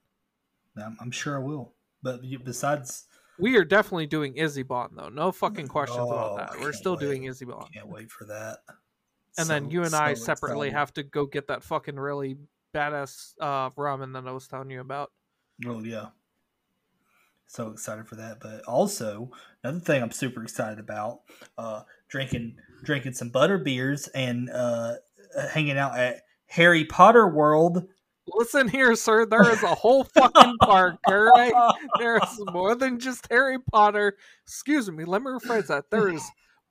I'm, 0.76 0.96
I'm 1.00 1.10
sure 1.12 1.36
I 1.36 1.38
will. 1.38 1.72
But 2.02 2.20
besides, 2.44 3.06
we 3.38 3.56
are 3.56 3.64
definitely 3.64 4.06
doing 4.06 4.36
izzy 4.36 4.62
bond 4.64 4.92
though 4.96 5.08
no 5.08 5.30
fucking 5.32 5.68
questions 5.68 6.06
Oh, 6.10 6.12
about 6.12 6.36
that 6.36 6.60
we're 6.60 6.72
still 6.72 6.96
wait. 6.96 7.00
doing 7.00 7.24
izzy 7.24 7.44
bond 7.44 7.72
can't 7.72 7.88
wait 7.88 8.10
for 8.10 8.24
that. 8.26 8.58
and 9.38 9.48
then 9.48 9.70
you 9.70 9.84
and 9.84 9.94
i 9.94 10.14
separately 10.14 10.68
excited. 10.68 10.78
have 10.78 10.92
to 10.94 11.02
go 11.04 11.26
get 11.26 11.46
that 11.48 11.62
fucking 11.62 11.96
really 11.96 12.36
badass 12.74 13.34
uh 13.40 13.70
ramen 13.70 14.12
that 14.14 14.26
i 14.26 14.32
was 14.32 14.48
telling 14.48 14.70
you 14.70 14.80
about 14.80 15.12
Oh 15.66 15.80
yeah. 15.84 16.08
So 17.46 17.68
excited 17.70 18.06
for 18.08 18.16
that. 18.16 18.40
But 18.40 18.62
also 18.64 19.30
another 19.62 19.80
thing 19.80 20.02
I'm 20.02 20.10
super 20.10 20.42
excited 20.42 20.78
about, 20.78 21.20
uh 21.58 21.82
drinking 22.08 22.56
drinking 22.84 23.12
some 23.14 23.30
butter 23.30 23.58
beers 23.58 24.08
and 24.08 24.50
uh 24.50 24.94
hanging 25.52 25.78
out 25.78 25.96
at 25.98 26.22
Harry 26.46 26.84
Potter 26.84 27.26
World. 27.28 27.86
listen 28.28 28.68
here 28.68 28.94
sir 28.94 29.26
there 29.26 29.50
is 29.50 29.62
a 29.62 29.74
whole 29.74 30.04
fucking 30.04 30.56
park 30.62 30.96
all 31.06 31.14
right 31.14 31.52
there's 31.98 32.22
more 32.52 32.74
than 32.74 32.98
just 32.98 33.26
harry 33.30 33.58
potter 33.72 34.16
excuse 34.46 34.90
me 34.90 35.04
let 35.04 35.20
me 35.22 35.30
rephrase 35.30 35.66
that 35.66 35.84
there 35.90 36.08
is 36.08 36.22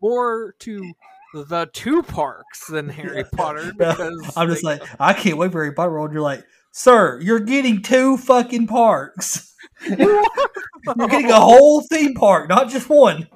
more 0.02 0.56
to 0.60 0.92
the 1.34 1.70
two 1.74 2.02
parks 2.04 2.66
than 2.68 2.90
harry 2.90 3.24
potter 3.36 3.72
because 3.78 4.34
I'm 4.36 4.50
just 4.50 4.62
they- 4.64 4.80
like, 4.80 4.84
I 5.00 5.14
can't 5.14 5.38
wait 5.38 5.52
for 5.52 5.62
Harry 5.64 5.74
Potter 5.76 5.92
World. 5.92 6.12
You're 6.14 6.22
like, 6.22 6.44
sir, 6.72 7.20
you're 7.22 7.40
getting 7.40 7.82
two 7.82 8.18
fucking 8.18 8.68
parks. 8.68 9.53
You're 9.98 11.08
getting 11.08 11.32
a 11.32 11.40
whole 11.40 11.82
theme 11.82 12.14
park, 12.14 12.50
not 12.50 12.70
just 12.70 12.90
one. 12.90 13.28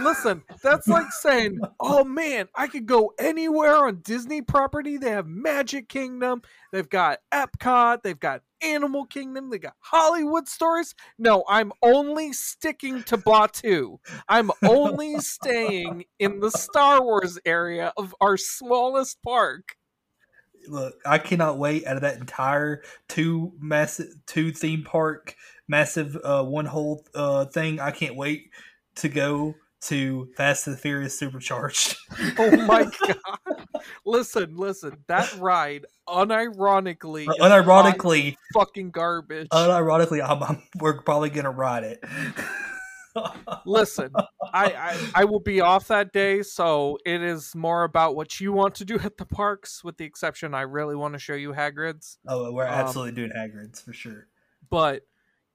Listen, 0.00 0.42
that's 0.62 0.88
like 0.88 1.10
saying, 1.12 1.60
"Oh 1.80 2.04
man, 2.04 2.48
I 2.54 2.66
could 2.66 2.86
go 2.86 3.12
anywhere 3.18 3.86
on 3.86 4.00
Disney 4.02 4.42
property. 4.42 4.96
They 4.96 5.10
have 5.10 5.26
Magic 5.26 5.88
Kingdom, 5.88 6.42
they've 6.72 6.88
got 6.88 7.20
Epcot, 7.32 8.02
they've 8.02 8.18
got 8.18 8.42
Animal 8.62 9.06
Kingdom, 9.06 9.50
they 9.50 9.58
got 9.58 9.74
Hollywood 9.80 10.48
Studios." 10.48 10.94
No, 11.18 11.44
I'm 11.48 11.72
only 11.82 12.32
sticking 12.32 13.02
to 13.04 13.16
Batuu. 13.16 13.98
I'm 14.28 14.50
only 14.62 15.18
staying 15.18 16.04
in 16.18 16.40
the 16.40 16.50
Star 16.50 17.02
Wars 17.02 17.38
area 17.44 17.92
of 17.96 18.14
our 18.20 18.36
smallest 18.36 19.22
park. 19.22 19.76
Look, 20.68 20.94
I 21.04 21.18
cannot 21.18 21.58
wait 21.58 21.86
out 21.86 21.96
of 21.96 22.02
that 22.02 22.18
entire 22.18 22.82
two 23.08 23.52
massive 23.58 24.14
two 24.26 24.52
theme 24.52 24.84
park 24.84 25.34
massive 25.68 26.16
uh 26.24 26.42
one 26.44 26.66
whole 26.66 27.04
uh 27.14 27.44
thing. 27.46 27.80
I 27.80 27.90
can't 27.90 28.16
wait 28.16 28.50
to 28.96 29.08
go 29.08 29.54
to 29.82 30.28
Fast 30.36 30.66
and 30.68 30.76
the 30.76 30.80
Furious 30.80 31.18
Supercharged. 31.18 31.96
Oh 32.38 32.56
my 32.66 32.84
god! 32.84 33.66
Listen, 34.04 34.56
listen, 34.56 34.98
that 35.08 35.34
ride 35.38 35.86
unironically, 36.08 37.22
is 37.22 37.36
unironically, 37.40 38.36
fucking 38.54 38.90
garbage. 38.90 39.48
unironically, 39.48 40.22
I'm, 40.24 40.42
I'm, 40.42 40.62
we're 40.78 41.00
probably 41.02 41.30
gonna 41.30 41.50
ride 41.50 41.84
it. 41.84 42.04
Listen, 43.66 44.10
I, 44.54 44.72
I 44.72 45.10
I 45.14 45.24
will 45.24 45.40
be 45.40 45.60
off 45.60 45.88
that 45.88 46.12
day, 46.12 46.42
so 46.42 46.98
it 47.04 47.20
is 47.22 47.54
more 47.54 47.84
about 47.84 48.16
what 48.16 48.40
you 48.40 48.52
want 48.52 48.74
to 48.76 48.84
do 48.84 48.98
at 48.98 49.16
the 49.18 49.26
parks. 49.26 49.84
With 49.84 49.98
the 49.98 50.04
exception, 50.04 50.54
I 50.54 50.62
really 50.62 50.96
want 50.96 51.12
to 51.14 51.18
show 51.18 51.34
you 51.34 51.52
Hagrid's. 51.52 52.18
Oh, 52.26 52.52
we're 52.52 52.66
Um, 52.66 52.72
absolutely 52.72 53.12
doing 53.12 53.30
Hagrid's 53.36 53.80
for 53.82 53.92
sure. 53.92 54.28
But 54.70 55.02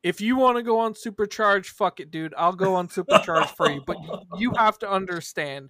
if 0.08 0.22
you 0.22 0.38
want 0.38 0.56
to 0.58 0.64
go 0.64 0.80
on 0.80 0.94
Supercharge, 0.94 1.66
fuck 1.68 2.00
it, 2.00 2.12
dude. 2.12 2.34
I'll 2.38 2.54
go 2.54 2.76
on 2.76 2.88
Supercharge 2.88 3.48
for 3.56 3.70
you. 3.70 3.82
But 3.86 3.98
you 4.38 4.54
have 4.58 4.80
to 4.80 4.90
understand 4.90 5.70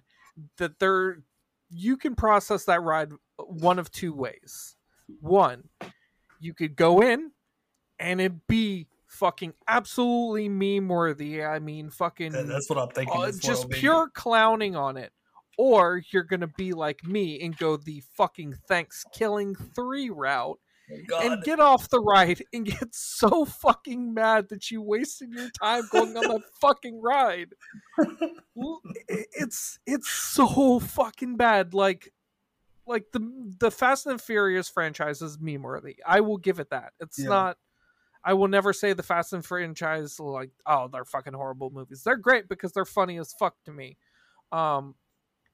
that 0.58 0.78
there, 0.78 1.18
you 1.70 1.96
can 1.96 2.14
process 2.14 2.64
that 2.66 2.82
ride 2.82 3.10
one 3.36 3.78
of 3.80 3.90
two 3.90 4.12
ways. 4.12 4.76
One, 5.20 5.64
you 6.38 6.54
could 6.54 6.76
go 6.76 7.00
in 7.02 7.32
and 7.98 8.20
it 8.20 8.46
be 8.46 8.86
fucking 9.08 9.54
absolutely 9.66 10.48
meme 10.48 10.88
worthy. 10.88 11.42
I 11.42 11.58
mean, 11.58 11.90
fucking 11.90 12.30
That- 12.32 12.46
That's 12.46 12.70
what 12.70 12.78
I'm 12.78 12.90
thinking. 12.90 13.20
uh, 13.20 13.32
just 13.32 13.68
pure 13.70 14.08
clowning 14.14 14.76
on 14.76 14.96
it. 14.96 15.12
Or 15.56 16.00
you're 16.12 16.22
gonna 16.22 16.46
be 16.56 16.72
like 16.72 17.02
me 17.02 17.40
and 17.40 17.56
go 17.58 17.76
the 17.76 18.04
fucking 18.14 18.54
ThanksKilling 18.70 19.74
three 19.74 20.08
route 20.10 20.60
God. 21.08 21.24
and 21.24 21.42
get 21.44 21.60
off 21.60 21.88
the 21.88 22.00
ride 22.00 22.42
and 22.52 22.64
get 22.66 22.94
so 22.94 23.44
fucking 23.44 24.14
mad 24.14 24.48
that 24.50 24.70
you 24.70 24.82
wasted 24.82 25.30
your 25.32 25.48
time 25.62 25.82
going 25.90 26.16
on 26.16 26.24
that 26.28 26.42
fucking 26.60 27.00
ride. 27.00 27.48
It's 29.08 29.78
it's 29.86 30.10
so 30.10 30.80
fucking 30.80 31.36
bad. 31.36 31.74
Like 31.74 32.12
like 32.86 33.04
the 33.12 33.54
the 33.60 33.70
Fast 33.70 34.06
and 34.06 34.20
Furious 34.20 34.68
franchise 34.68 35.22
is 35.22 35.38
meme 35.40 35.62
worthy. 35.62 35.96
I 36.06 36.20
will 36.20 36.38
give 36.38 36.58
it 36.60 36.70
that. 36.70 36.92
It's 37.00 37.18
Yeah. 37.18 37.28
not. 37.28 37.58
I 38.24 38.34
will 38.34 38.48
never 38.48 38.72
say 38.72 38.92
the 38.92 39.02
Fast 39.02 39.32
and 39.32 39.44
franchise 39.44 40.18
like 40.18 40.50
oh 40.66 40.88
they're 40.92 41.04
fucking 41.04 41.34
horrible 41.34 41.70
movies. 41.70 42.02
They're 42.04 42.16
great 42.16 42.48
because 42.48 42.72
they're 42.72 42.84
funny 42.84 43.18
as 43.18 43.32
fuck 43.38 43.54
to 43.66 43.72
me. 43.72 43.96
Um, 44.52 44.94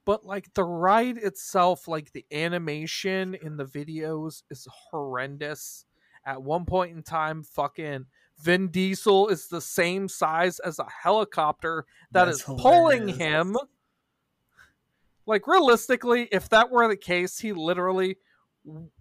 but 0.05 0.25
like 0.25 0.53
the 0.55 0.65
ride 0.65 1.19
itself, 1.19 1.89
like 1.89 2.13
the 2.13 2.27
animation 2.33 3.35
in 3.43 3.57
the 3.57 3.65
videos 3.65 4.43
is 4.51 4.67
horrendous. 4.91 5.87
At 6.27 6.43
one 6.43 6.65
point 6.65 6.97
in 6.97 7.03
time, 7.03 7.43
fucking 7.43 8.07
Vin 8.43 8.69
Diesel 8.69 9.29
is 9.29 9.49
the 9.49 9.61
same 9.61 10.09
size 10.09 10.59
as 10.59 10.79
a 10.79 10.87
helicopter 11.03 11.87
that 12.13 12.29
is 12.29 12.45
That's 12.45 12.63
pulling 12.63 13.09
hilarious. 13.09 13.19
him. 13.19 13.57
Like 15.27 15.47
realistically, 15.47 16.29
if 16.33 16.49
that 16.51 16.71
were 16.71 16.89
the 16.89 16.97
case, 16.97 17.39
he 17.39 17.53
literally 17.53 18.17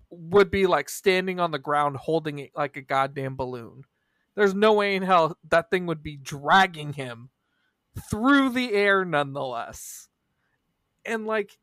would 0.10 0.52
be 0.52 0.68
like 0.68 0.90
standing 0.90 1.40
on 1.40 1.52
the 1.52 1.60
ground 1.60 1.98
holding 1.98 2.40
it 2.40 2.52
like 2.56 2.78
a 2.78 2.82
goddamn 2.82 3.36
balloon. 3.36 3.84
There's 4.36 4.54
no 4.54 4.74
way 4.74 4.96
in 4.96 5.04
hell 5.04 5.38
that 5.50 5.70
thing 5.70 5.86
would 5.88 6.04
be 6.04 6.18
dragging 6.18 6.94
him 6.94 7.30
through 8.10 8.50
the 8.50 8.74
air 8.74 9.06
nonetheless. 9.06 10.10
And 11.06 11.26
like 11.26 11.58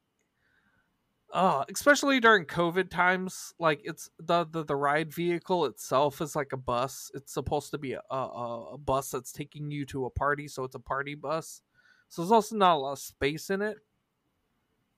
uh 1.32 1.64
especially 1.72 2.18
during 2.18 2.44
covid 2.44 2.90
times 2.90 3.54
like 3.60 3.80
it's 3.84 4.10
the, 4.18 4.44
the 4.50 4.64
the 4.64 4.74
ride 4.74 5.12
vehicle 5.12 5.64
itself 5.64 6.20
is 6.20 6.34
like 6.34 6.52
a 6.52 6.56
bus. 6.56 7.10
It's 7.14 7.32
supposed 7.32 7.70
to 7.70 7.78
be 7.78 7.92
a, 7.92 8.02
a 8.10 8.70
a 8.74 8.78
bus 8.78 9.10
that's 9.10 9.32
taking 9.32 9.70
you 9.70 9.84
to 9.86 10.06
a 10.06 10.10
party 10.10 10.48
so 10.48 10.64
it's 10.64 10.74
a 10.74 10.80
party 10.80 11.14
bus. 11.14 11.62
So 12.08 12.22
there's 12.22 12.32
also 12.32 12.56
not 12.56 12.74
a 12.74 12.78
lot 12.78 12.92
of 12.92 12.98
space 12.98 13.50
in 13.50 13.62
it. 13.62 13.78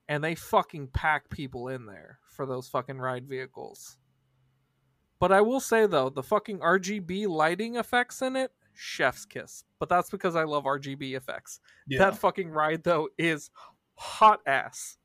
And 0.08 0.24
they 0.24 0.34
fucking 0.34 0.88
pack 0.88 1.28
people 1.28 1.68
in 1.68 1.86
there 1.86 2.18
for 2.30 2.46
those 2.46 2.68
fucking 2.68 2.98
ride 2.98 3.28
vehicles. 3.28 3.98
But 5.20 5.32
i 5.32 5.40
will 5.40 5.60
say 5.60 5.86
though 5.86 6.08
the 6.08 6.22
fucking 6.22 6.58
rgb 6.60 7.28
lighting 7.28 7.76
effects 7.76 8.22
in 8.22 8.36
it 8.36 8.52
chef's 8.74 9.26
kiss. 9.26 9.64
But 9.78 9.88
that's 9.90 10.10
because 10.10 10.34
i 10.34 10.44
love 10.44 10.64
rgb 10.64 11.14
effects. 11.14 11.60
Yeah. 11.86 11.98
that 11.98 12.16
fucking 12.16 12.50
ride 12.50 12.84
though 12.84 13.10
is 13.18 13.50
hot 13.96 14.40
ass. 14.46 14.98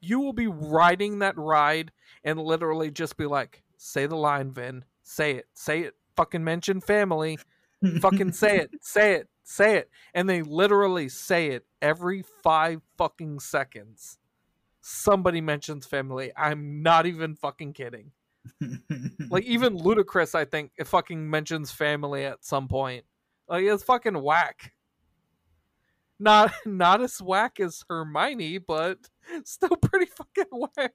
You 0.00 0.20
will 0.20 0.32
be 0.32 0.46
riding 0.46 1.20
that 1.20 1.36
ride 1.36 1.90
and 2.22 2.40
literally 2.40 2.90
just 2.90 3.16
be 3.16 3.26
like, 3.26 3.62
say 3.76 4.06
the 4.06 4.16
line, 4.16 4.52
Vin. 4.52 4.84
Say 5.02 5.32
it. 5.32 5.46
Say 5.54 5.80
it. 5.80 5.94
Fucking 6.16 6.44
mention 6.44 6.80
family. 6.80 7.38
Fucking 8.00 8.32
say 8.32 8.58
it. 8.58 8.70
Say 8.80 9.14
it. 9.14 9.28
Say 9.44 9.76
it. 9.76 9.90
And 10.14 10.28
they 10.28 10.42
literally 10.42 11.08
say 11.08 11.48
it 11.48 11.66
every 11.80 12.24
five 12.42 12.80
fucking 12.96 13.38
seconds. 13.40 14.18
Somebody 14.80 15.40
mentions 15.40 15.86
family. 15.86 16.32
I'm 16.36 16.82
not 16.82 17.06
even 17.06 17.34
fucking 17.34 17.72
kidding. 17.74 18.12
Like 19.28 19.44
even 19.44 19.76
Ludacris, 19.76 20.36
I 20.36 20.44
think, 20.44 20.70
it 20.78 20.86
fucking 20.86 21.28
mentions 21.28 21.72
family 21.72 22.24
at 22.24 22.44
some 22.44 22.68
point. 22.68 23.04
Like 23.48 23.64
it's 23.64 23.82
fucking 23.82 24.22
whack. 24.22 24.72
Not 26.18 26.52
not 26.66 27.02
as 27.02 27.20
whack 27.20 27.60
as 27.60 27.82
Hermione, 27.88 28.58
but 28.58 28.98
still 29.44 29.76
pretty 29.76 30.06
fucking 30.06 30.50
whack. 30.52 30.94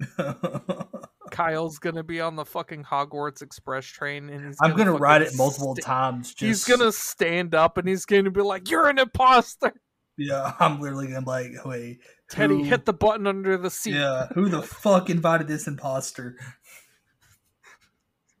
Kyle's 1.30 1.78
gonna 1.78 2.02
be 2.02 2.20
on 2.20 2.36
the 2.36 2.44
fucking 2.44 2.84
Hogwarts 2.84 3.42
Express 3.42 3.86
train, 3.86 4.28
and 4.30 4.46
he's 4.46 4.56
I'm 4.60 4.76
gonna 4.76 4.92
ride 4.92 5.22
it 5.22 5.34
multiple 5.36 5.74
sta- 5.74 5.86
times. 5.86 6.34
Just, 6.34 6.40
He's 6.42 6.64
gonna 6.64 6.92
stand 6.92 7.54
up 7.54 7.78
and 7.78 7.88
he's 7.88 8.04
gonna 8.04 8.30
be 8.30 8.42
like, 8.42 8.70
"You're 8.70 8.88
an 8.88 8.98
imposter." 8.98 9.72
Yeah, 10.16 10.52
I'm 10.60 10.80
literally 10.80 11.08
gonna 11.08 11.22
be 11.22 11.26
like, 11.26 11.64
wait, 11.64 11.98
Teddy, 12.30 12.58
who- 12.58 12.64
hit 12.64 12.84
the 12.84 12.92
button 12.92 13.26
under 13.26 13.56
the 13.56 13.70
seat. 13.70 13.94
Yeah, 13.94 14.28
who 14.34 14.48
the 14.48 14.62
fuck 14.62 15.10
invited 15.10 15.48
this 15.48 15.66
imposter? 15.66 16.36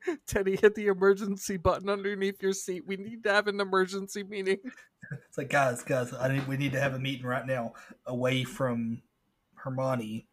Teddy, 0.26 0.56
hit 0.56 0.74
the 0.74 0.86
emergency 0.86 1.56
button 1.56 1.88
underneath 1.88 2.42
your 2.42 2.52
seat. 2.52 2.86
We 2.86 2.96
need 2.96 3.22
to 3.24 3.32
have 3.32 3.46
an 3.48 3.60
emergency 3.60 4.22
meeting. 4.22 4.58
It's 5.28 5.36
like, 5.38 5.50
guys, 5.50 5.82
guys, 5.82 6.12
I 6.14 6.32
need, 6.32 6.46
we 6.48 6.56
need 6.56 6.72
to 6.72 6.80
have 6.80 6.94
a 6.94 6.98
meeting 6.98 7.26
right 7.26 7.46
now, 7.46 7.74
away 8.06 8.44
from 8.44 9.02
Hermione. 9.54 10.26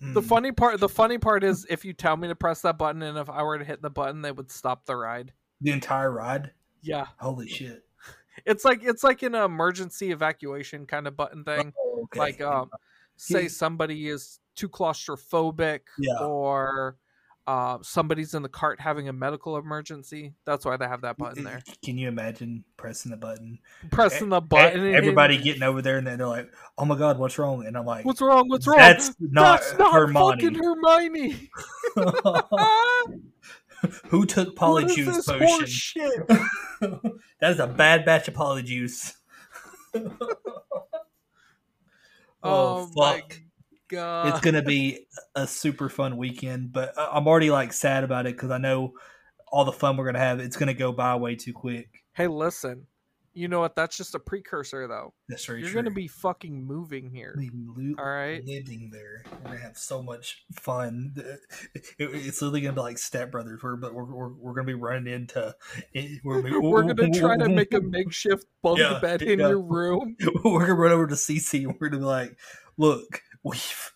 The 0.00 0.20
Mm. 0.20 0.24
funny 0.26 0.52
part, 0.52 0.80
the 0.80 0.88
funny 0.88 1.18
part 1.18 1.44
is, 1.44 1.66
if 1.70 1.84
you 1.84 1.92
tell 1.92 2.16
me 2.16 2.28
to 2.28 2.34
press 2.34 2.62
that 2.62 2.76
button, 2.78 3.02
and 3.02 3.16
if 3.16 3.30
I 3.30 3.42
were 3.42 3.58
to 3.58 3.64
hit 3.64 3.80
the 3.80 3.90
button, 3.90 4.22
they 4.22 4.32
would 4.32 4.50
stop 4.50 4.86
the 4.86 4.96
ride. 4.96 5.32
the 5.60 5.70
entire 5.70 6.10
ride. 6.10 6.50
Yeah, 6.82 7.06
Holy 7.18 7.48
shit! 7.48 7.84
it's 8.44 8.64
like 8.64 8.82
it's 8.82 9.02
like 9.04 9.22
an 9.22 9.34
emergency 9.34 10.10
evacuation 10.10 10.84
kind 10.86 11.06
of 11.06 11.16
button 11.16 11.44
thing. 11.44 11.72
Okay. 12.04 12.18
Like, 12.18 12.40
um, 12.42 12.70
say 13.16 13.48
somebody 13.48 14.08
is 14.08 14.40
too 14.56 14.68
claustrophobic, 14.68 15.80
Yeah. 15.98 16.18
or 16.18 16.96
uh, 17.46 17.78
somebody's 17.82 18.32
in 18.34 18.42
the 18.42 18.48
cart 18.48 18.80
having 18.80 19.08
a 19.08 19.12
medical 19.12 19.56
emergency. 19.58 20.32
That's 20.46 20.64
why 20.64 20.76
they 20.78 20.86
have 20.86 21.02
that 21.02 21.18
button 21.18 21.44
there. 21.44 21.62
Can 21.84 21.98
you 21.98 22.08
imagine 22.08 22.64
pressing 22.76 23.10
the 23.10 23.16
button? 23.18 23.58
Pressing 23.90 24.30
the 24.30 24.40
button. 24.40 24.82
and- 24.84 24.94
Everybody 24.94 25.36
getting 25.38 25.62
over 25.62 25.82
there, 25.82 25.98
and 25.98 26.06
then 26.06 26.18
they're 26.18 26.26
like, 26.26 26.50
"Oh 26.78 26.84
my 26.86 26.96
god, 26.96 27.18
what's 27.18 27.38
wrong?" 27.38 27.66
And 27.66 27.76
I'm 27.76 27.84
like, 27.84 28.04
What's 28.04 28.20
wrong? 28.22 28.48
What's 28.48 28.66
wrong? 28.66 28.78
That's 28.78 29.14
not 29.20 29.60
That's 29.60 29.78
not 29.78 29.92
Hermione. 29.92 30.42
fucking 30.42 30.54
Hermione. 30.54 31.50
Who 34.08 34.24
took 34.24 34.56
polyjuice 34.60 35.26
potion? 35.38 35.66
shit? 35.66 36.26
that 36.28 37.50
is 37.50 37.58
a 37.60 37.66
bad 37.66 38.06
batch 38.06 38.26
of 38.28 38.34
polyjuice. 38.34 39.12
Oh, 39.94 40.16
oh 42.42 42.86
fuck! 42.96 43.38
God! 43.88 44.28
It's 44.28 44.40
gonna 44.40 44.62
be 44.62 45.06
a 45.34 45.46
super 45.46 45.88
fun 45.88 46.16
weekend, 46.16 46.72
but 46.72 46.92
I'm 46.96 47.26
already 47.28 47.50
like 47.50 47.72
sad 47.72 48.04
about 48.04 48.26
it 48.26 48.34
because 48.36 48.50
I 48.50 48.58
know 48.58 48.94
all 49.48 49.64
the 49.64 49.72
fun 49.72 49.96
we're 49.96 50.06
gonna 50.06 50.18
have. 50.18 50.40
It's 50.40 50.56
gonna 50.56 50.74
go 50.74 50.92
by 50.92 51.14
way 51.16 51.36
too 51.36 51.52
quick. 51.52 51.88
Hey, 52.14 52.26
listen. 52.26 52.86
You 53.36 53.48
know 53.48 53.58
what? 53.58 53.74
That's 53.74 53.96
just 53.96 54.14
a 54.14 54.20
precursor, 54.20 54.86
though. 54.86 55.12
That's 55.28 55.44
very 55.44 55.58
You're 55.58 55.70
true. 55.70 55.74
going 55.82 55.86
to 55.86 55.90
be 55.90 56.06
fucking 56.06 56.64
moving 56.64 57.10
here. 57.10 57.36
Lo- 57.52 57.94
All 57.98 58.04
right. 58.04 58.44
living 58.46 58.90
there. 58.92 59.24
We're 59.42 59.50
gonna 59.50 59.58
have 59.60 59.76
so 59.76 60.04
much 60.04 60.44
fun. 60.54 61.16
It- 61.74 61.88
it's 61.98 62.40
literally 62.40 62.60
gonna 62.60 62.74
be 62.74 62.80
like 62.82 62.96
Step 62.98 63.32
Brothers. 63.32 63.60
We're 63.60 63.74
but 63.74 63.92
we're, 63.92 64.04
we're, 64.04 64.28
we're 64.34 64.52
gonna 64.54 64.68
be 64.68 64.74
running 64.74 65.12
into. 65.12 65.52
We're, 66.22 66.42
We're 66.62 66.82
going 66.84 66.96
to 67.12 67.18
try 67.18 67.36
to 67.36 67.48
make 67.48 67.74
a 67.74 67.80
makeshift 67.80 68.46
bunk 68.62 68.78
Yeah, 68.78 69.00
bed 69.00 69.20
in 69.22 69.40
yeah. 69.40 69.48
your 69.48 69.60
room. 69.60 70.16
we're 70.44 70.60
gonna 70.60 70.74
run 70.74 70.92
over 70.92 71.08
to 71.08 71.16
Cece 71.16 71.64
and 71.64 71.74
we're 71.80 71.88
gonna 71.88 72.02
be 72.02 72.06
like, 72.06 72.38
look, 72.76 73.20
we've 73.44 73.92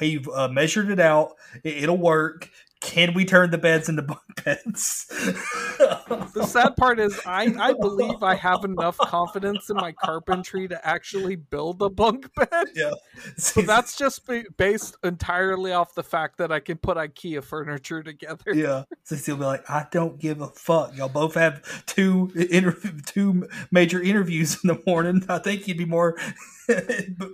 we've 0.00 0.28
uh, 0.28 0.48
measured 0.48 0.90
it 0.90 1.00
out. 1.00 1.34
It, 1.64 1.84
it'll 1.84 1.96
work. 1.96 2.50
Can 2.82 3.14
we 3.14 3.24
turn 3.24 3.50
the 3.50 3.58
beds 3.58 3.88
into 3.88 4.02
bunk 4.02 4.20
beds? 4.44 5.06
The 5.08 6.44
sad 6.46 6.76
part 6.76 6.98
is, 6.98 7.18
I, 7.24 7.54
I 7.58 7.72
believe 7.72 8.22
I 8.22 8.34
have 8.34 8.64
enough 8.64 8.98
confidence 8.98 9.70
in 9.70 9.76
my 9.76 9.92
carpentry 9.92 10.66
to 10.68 10.86
actually 10.86 11.36
build 11.36 11.80
a 11.80 11.88
bunk 11.88 12.32
bed. 12.34 12.66
yeah. 12.74 12.92
So 13.36 13.62
that's 13.62 13.96
just 13.96 14.26
ba- 14.26 14.44
based 14.56 14.96
entirely 15.04 15.72
off 15.72 15.94
the 15.94 16.02
fact 16.02 16.38
that 16.38 16.50
I 16.50 16.58
can 16.60 16.76
put 16.76 16.96
IKEA 16.96 17.44
furniture 17.44 18.02
together. 18.02 18.52
Yeah, 18.52 18.84
so 19.04 19.16
she'll 19.16 19.36
be 19.36 19.44
like, 19.44 19.68
"I 19.70 19.86
don't 19.90 20.18
give 20.18 20.40
a 20.40 20.48
fuck." 20.48 20.96
Y'all 20.96 21.08
both 21.08 21.34
have 21.34 21.86
two 21.86 22.30
interview, 22.50 22.92
two 23.06 23.48
major 23.70 24.02
interviews 24.02 24.58
in 24.62 24.68
the 24.68 24.82
morning. 24.86 25.24
I 25.28 25.38
think 25.38 25.68
you'd 25.68 25.78
be 25.78 25.84
more. 25.84 26.18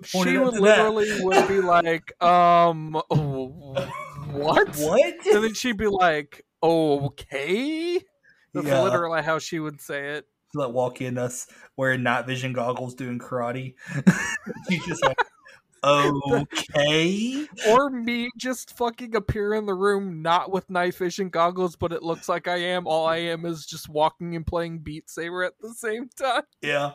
She 0.05 0.39
would 0.39 0.55
literally 0.55 1.23
would 1.23 1.47
be 1.49 1.61
like, 1.61 2.21
um, 2.23 3.01
what? 4.33 4.75
what? 4.77 5.27
And 5.27 5.45
then 5.45 5.55
she'd 5.55 5.77
be 5.77 5.87
like, 5.89 6.45
okay. 6.63 8.01
That's 8.55 8.67
Yeah. 8.67 8.83
literally 8.83 9.23
how 9.23 9.39
she 9.39 9.59
would 9.61 9.81
say 9.81 10.17
it. 10.17 10.27
Like 10.55 10.73
walk 10.73 11.01
in 11.03 11.19
us 11.19 11.47
wearing 11.77 12.03
night 12.03 12.27
vision 12.27 12.53
goggles 12.55 12.95
doing 12.95 13.19
karate. 13.19 13.75
She's 14.71 14.85
just 14.87 15.05
like, 15.05 15.19
okay. 15.85 17.47
Or 17.69 17.91
me 17.91 18.31
just 18.37 18.77
fucking 18.77 19.15
appear 19.15 19.53
in 19.55 19.67
the 19.67 19.75
room 19.75 20.23
not 20.23 20.51
with 20.51 20.71
night 20.71 20.95
vision 20.95 21.29
goggles, 21.29 21.77
but 21.77 21.93
it 21.93 22.03
looks 22.03 22.29
like 22.29 22.49
I 22.49 22.57
am. 22.57 22.87
All 22.87 23.07
I 23.07 23.17
am 23.17 23.45
is 23.45 23.67
just 23.67 23.91
walking 23.91 24.35
and 24.37 24.47
playing 24.47 24.79
Beat 24.79 25.11
Saber 25.11 25.45
at 25.45 25.53
the 25.61 25.75
same 25.75 26.09
time. 26.09 26.43
Yeah. 26.63 26.93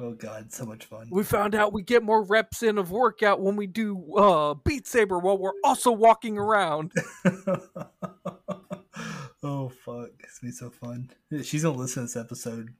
Oh 0.00 0.12
god, 0.12 0.52
so 0.52 0.64
much 0.64 0.84
fun. 0.84 1.08
We 1.10 1.24
found 1.24 1.56
out 1.56 1.72
we 1.72 1.82
get 1.82 2.04
more 2.04 2.22
reps 2.22 2.62
in 2.62 2.78
of 2.78 2.92
workout 2.92 3.40
when 3.40 3.56
we 3.56 3.66
do 3.66 4.14
uh, 4.14 4.54
Beat 4.54 4.86
Saber 4.86 5.18
while 5.18 5.36
we're 5.36 5.50
also 5.64 5.90
walking 5.90 6.38
around. 6.38 6.92
oh 9.42 9.68
fuck, 9.84 10.10
it's 10.20 10.38
gonna 10.38 10.50
be 10.50 10.52
so 10.52 10.70
fun. 10.70 11.10
She's 11.42 11.64
gonna 11.64 11.76
listen 11.76 12.02
to 12.02 12.06
this 12.06 12.16
episode, 12.16 12.74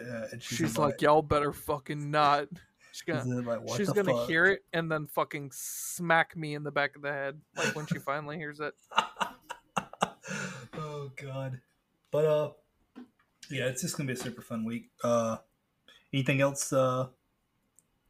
uh, 0.00 0.26
and 0.32 0.42
she's, 0.42 0.58
She's 0.58 0.76
like, 0.76 1.00
y'all 1.00 1.22
better 1.22 1.52
fucking 1.52 2.10
not. 2.10 2.48
She's 2.90 3.02
gonna, 3.02 3.40
like, 3.42 3.60
she's 3.76 3.90
gonna 3.90 4.12
fuck? 4.12 4.26
hear 4.26 4.46
it 4.46 4.64
and 4.72 4.90
then 4.90 5.06
fucking 5.06 5.52
smack 5.52 6.36
me 6.36 6.56
in 6.56 6.64
the 6.64 6.72
back 6.72 6.96
of 6.96 7.02
the 7.02 7.12
head, 7.12 7.40
like 7.56 7.76
when 7.76 7.86
she 7.86 7.98
finally 8.00 8.36
hears 8.36 8.58
it. 8.58 8.74
oh 10.74 11.12
god, 11.22 11.60
but 12.10 12.24
uh, 12.24 12.50
yeah, 13.48 13.66
it's 13.66 13.82
just 13.82 13.96
gonna 13.96 14.08
be 14.08 14.14
a 14.14 14.16
super 14.16 14.42
fun 14.42 14.64
week. 14.64 14.90
Uh, 15.04 15.36
anything 16.14 16.40
else? 16.40 16.72
Uh, 16.72 17.08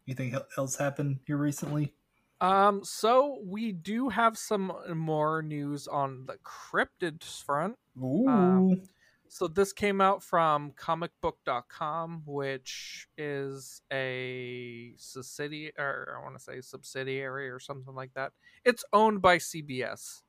anything 0.07 0.37
else 0.57 0.77
happened 0.77 1.19
here 1.27 1.39
recently? 1.39 1.93
Um, 2.41 2.85
so 2.85 3.39
we 3.45 3.73
do 3.73 4.11
have 4.11 4.37
some 4.37 4.73
more 4.95 5.43
news 5.43 5.89
on 5.89 6.27
the 6.27 6.37
cryptids 6.45 7.43
front. 7.43 7.77
Ooh, 8.03 8.29
Um, 8.29 8.83
So 9.29 9.49
this 9.49 9.73
came 9.73 10.01
out 10.01 10.23
from 10.23 10.73
comicbook.com, 10.73 12.23
which 12.25 13.09
is 13.19 13.83
a 13.93 14.93
subsidiary, 14.97 15.73
or 15.77 16.17
I 16.21 16.23
want 16.23 16.37
to 16.37 16.43
say 16.43 16.61
subsidiary 16.61 17.49
or 17.51 17.59
something 17.59 17.95
like 17.95 18.15
that. 18.15 18.33
It's 18.65 18.85
owned 18.93 19.23
by 19.23 19.39
CBS. 19.39 20.23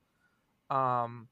Um, 0.70 1.28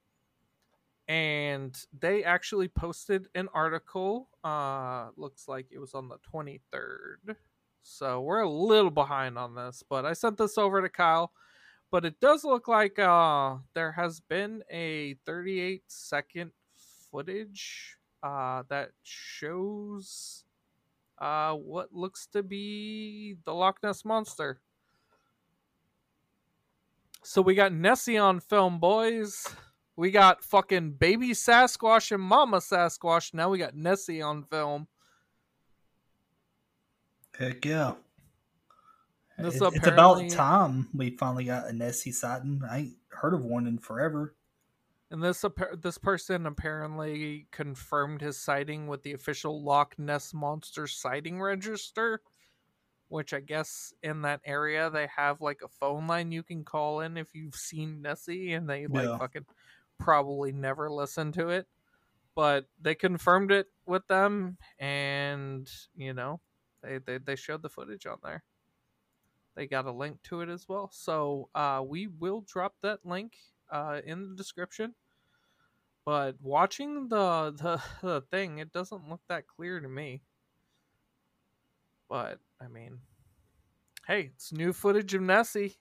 and 1.08 1.78
they 1.98 2.24
actually 2.24 2.68
posted 2.68 3.28
an 3.34 3.48
article. 3.52 4.28
Uh, 4.42 5.08
looks 5.16 5.48
like 5.48 5.66
it 5.70 5.78
was 5.78 5.94
on 5.94 6.08
the 6.08 6.18
23rd. 6.32 7.36
So 7.82 8.22
we're 8.22 8.40
a 8.40 8.48
little 8.48 8.90
behind 8.90 9.36
on 9.36 9.54
this, 9.54 9.82
but 9.88 10.06
I 10.06 10.14
sent 10.14 10.38
this 10.38 10.56
over 10.56 10.80
to 10.80 10.88
Kyle. 10.88 11.32
But 11.90 12.04
it 12.04 12.18
does 12.18 12.42
look 12.42 12.66
like 12.66 12.98
uh, 12.98 13.56
there 13.74 13.92
has 13.92 14.20
been 14.20 14.62
a 14.70 15.14
38 15.26 15.82
second 15.86 16.50
footage 17.10 17.98
uh, 18.22 18.64
that 18.68 18.90
shows 19.02 20.44
uh, 21.18 21.52
what 21.52 21.92
looks 21.92 22.26
to 22.28 22.42
be 22.42 23.36
the 23.44 23.52
Loch 23.54 23.78
Ness 23.82 24.04
monster. 24.04 24.60
So 27.22 27.42
we 27.42 27.54
got 27.54 27.72
Nessie 27.72 28.18
on 28.18 28.40
film, 28.40 28.78
boys. 28.78 29.46
We 29.96 30.10
got 30.10 30.42
fucking 30.42 30.92
baby 30.92 31.28
Sasquatch 31.30 32.10
and 32.10 32.22
mama 32.22 32.56
Sasquatch. 32.58 33.32
Now 33.32 33.50
we 33.50 33.58
got 33.58 33.74
Nessie 33.76 34.22
on 34.22 34.42
film. 34.44 34.88
heck 37.38 37.64
yeah. 37.64 37.94
This 39.38 39.60
It- 39.60 39.74
it's 39.74 39.86
about 39.88 40.28
time 40.30 40.88
we 40.94 41.10
finally 41.16 41.44
got 41.44 41.66
a 41.66 41.72
Nessie 41.72 42.12
sighting. 42.12 42.62
I 42.68 42.78
ain't 42.78 42.96
heard 43.08 43.34
of 43.34 43.44
one 43.44 43.66
in 43.66 43.78
forever. 43.78 44.34
And 45.10 45.22
this 45.22 45.44
this 45.78 45.98
person 45.98 46.46
apparently 46.46 47.46
confirmed 47.50 48.20
his 48.20 48.36
sighting 48.38 48.86
with 48.86 49.02
the 49.02 49.12
official 49.12 49.62
Loch 49.62 49.98
Ness 49.98 50.32
Monster 50.32 50.86
sighting 50.86 51.40
register, 51.40 52.20
which 53.08 53.32
I 53.34 53.40
guess 53.40 53.92
in 54.02 54.22
that 54.22 54.40
area 54.44 54.88
they 54.90 55.08
have 55.08 55.40
like 55.40 55.62
a 55.62 55.68
phone 55.68 56.06
line 56.06 56.30
you 56.32 56.42
can 56.44 56.64
call 56.64 57.00
in 57.00 57.16
if 57.16 57.34
you've 57.34 57.54
seen 57.56 58.02
Nessie, 58.02 58.52
and 58.52 58.68
they 58.68 58.86
like 58.86 59.04
Yeah. 59.06 59.18
fucking 59.18 59.46
probably 59.98 60.52
never 60.52 60.90
listen 60.90 61.32
to 61.32 61.48
it. 61.48 61.66
But 62.34 62.66
they 62.80 62.94
confirmed 62.94 63.52
it 63.52 63.68
with 63.86 64.06
them, 64.08 64.58
and 64.78 65.70
you 65.94 66.12
know 66.12 66.40
they 66.82 66.98
they, 66.98 67.18
they 67.18 67.36
showed 67.36 67.62
the 67.62 67.68
footage 67.68 68.06
on 68.06 68.18
there. 68.22 68.42
They 69.54 69.66
got 69.68 69.86
a 69.86 69.92
link 69.92 70.20
to 70.24 70.40
it 70.40 70.48
as 70.48 70.68
well, 70.68 70.90
so 70.92 71.48
uh, 71.54 71.82
we 71.86 72.08
will 72.08 72.40
drop 72.40 72.74
that 72.82 73.06
link 73.06 73.36
uh, 73.70 74.00
in 74.04 74.28
the 74.28 74.34
description. 74.34 74.94
But 76.04 76.36
watching 76.42 77.08
the, 77.08 77.52
the 77.56 77.82
the 78.06 78.20
thing, 78.20 78.58
it 78.58 78.72
doesn't 78.72 79.08
look 79.08 79.20
that 79.28 79.46
clear 79.46 79.80
to 79.80 79.88
me. 79.88 80.22
But 82.08 82.40
I 82.60 82.68
mean, 82.68 82.98
hey, 84.06 84.32
it's 84.34 84.52
new 84.52 84.72
footage 84.72 85.14
of 85.14 85.22
Nessie. 85.22 85.76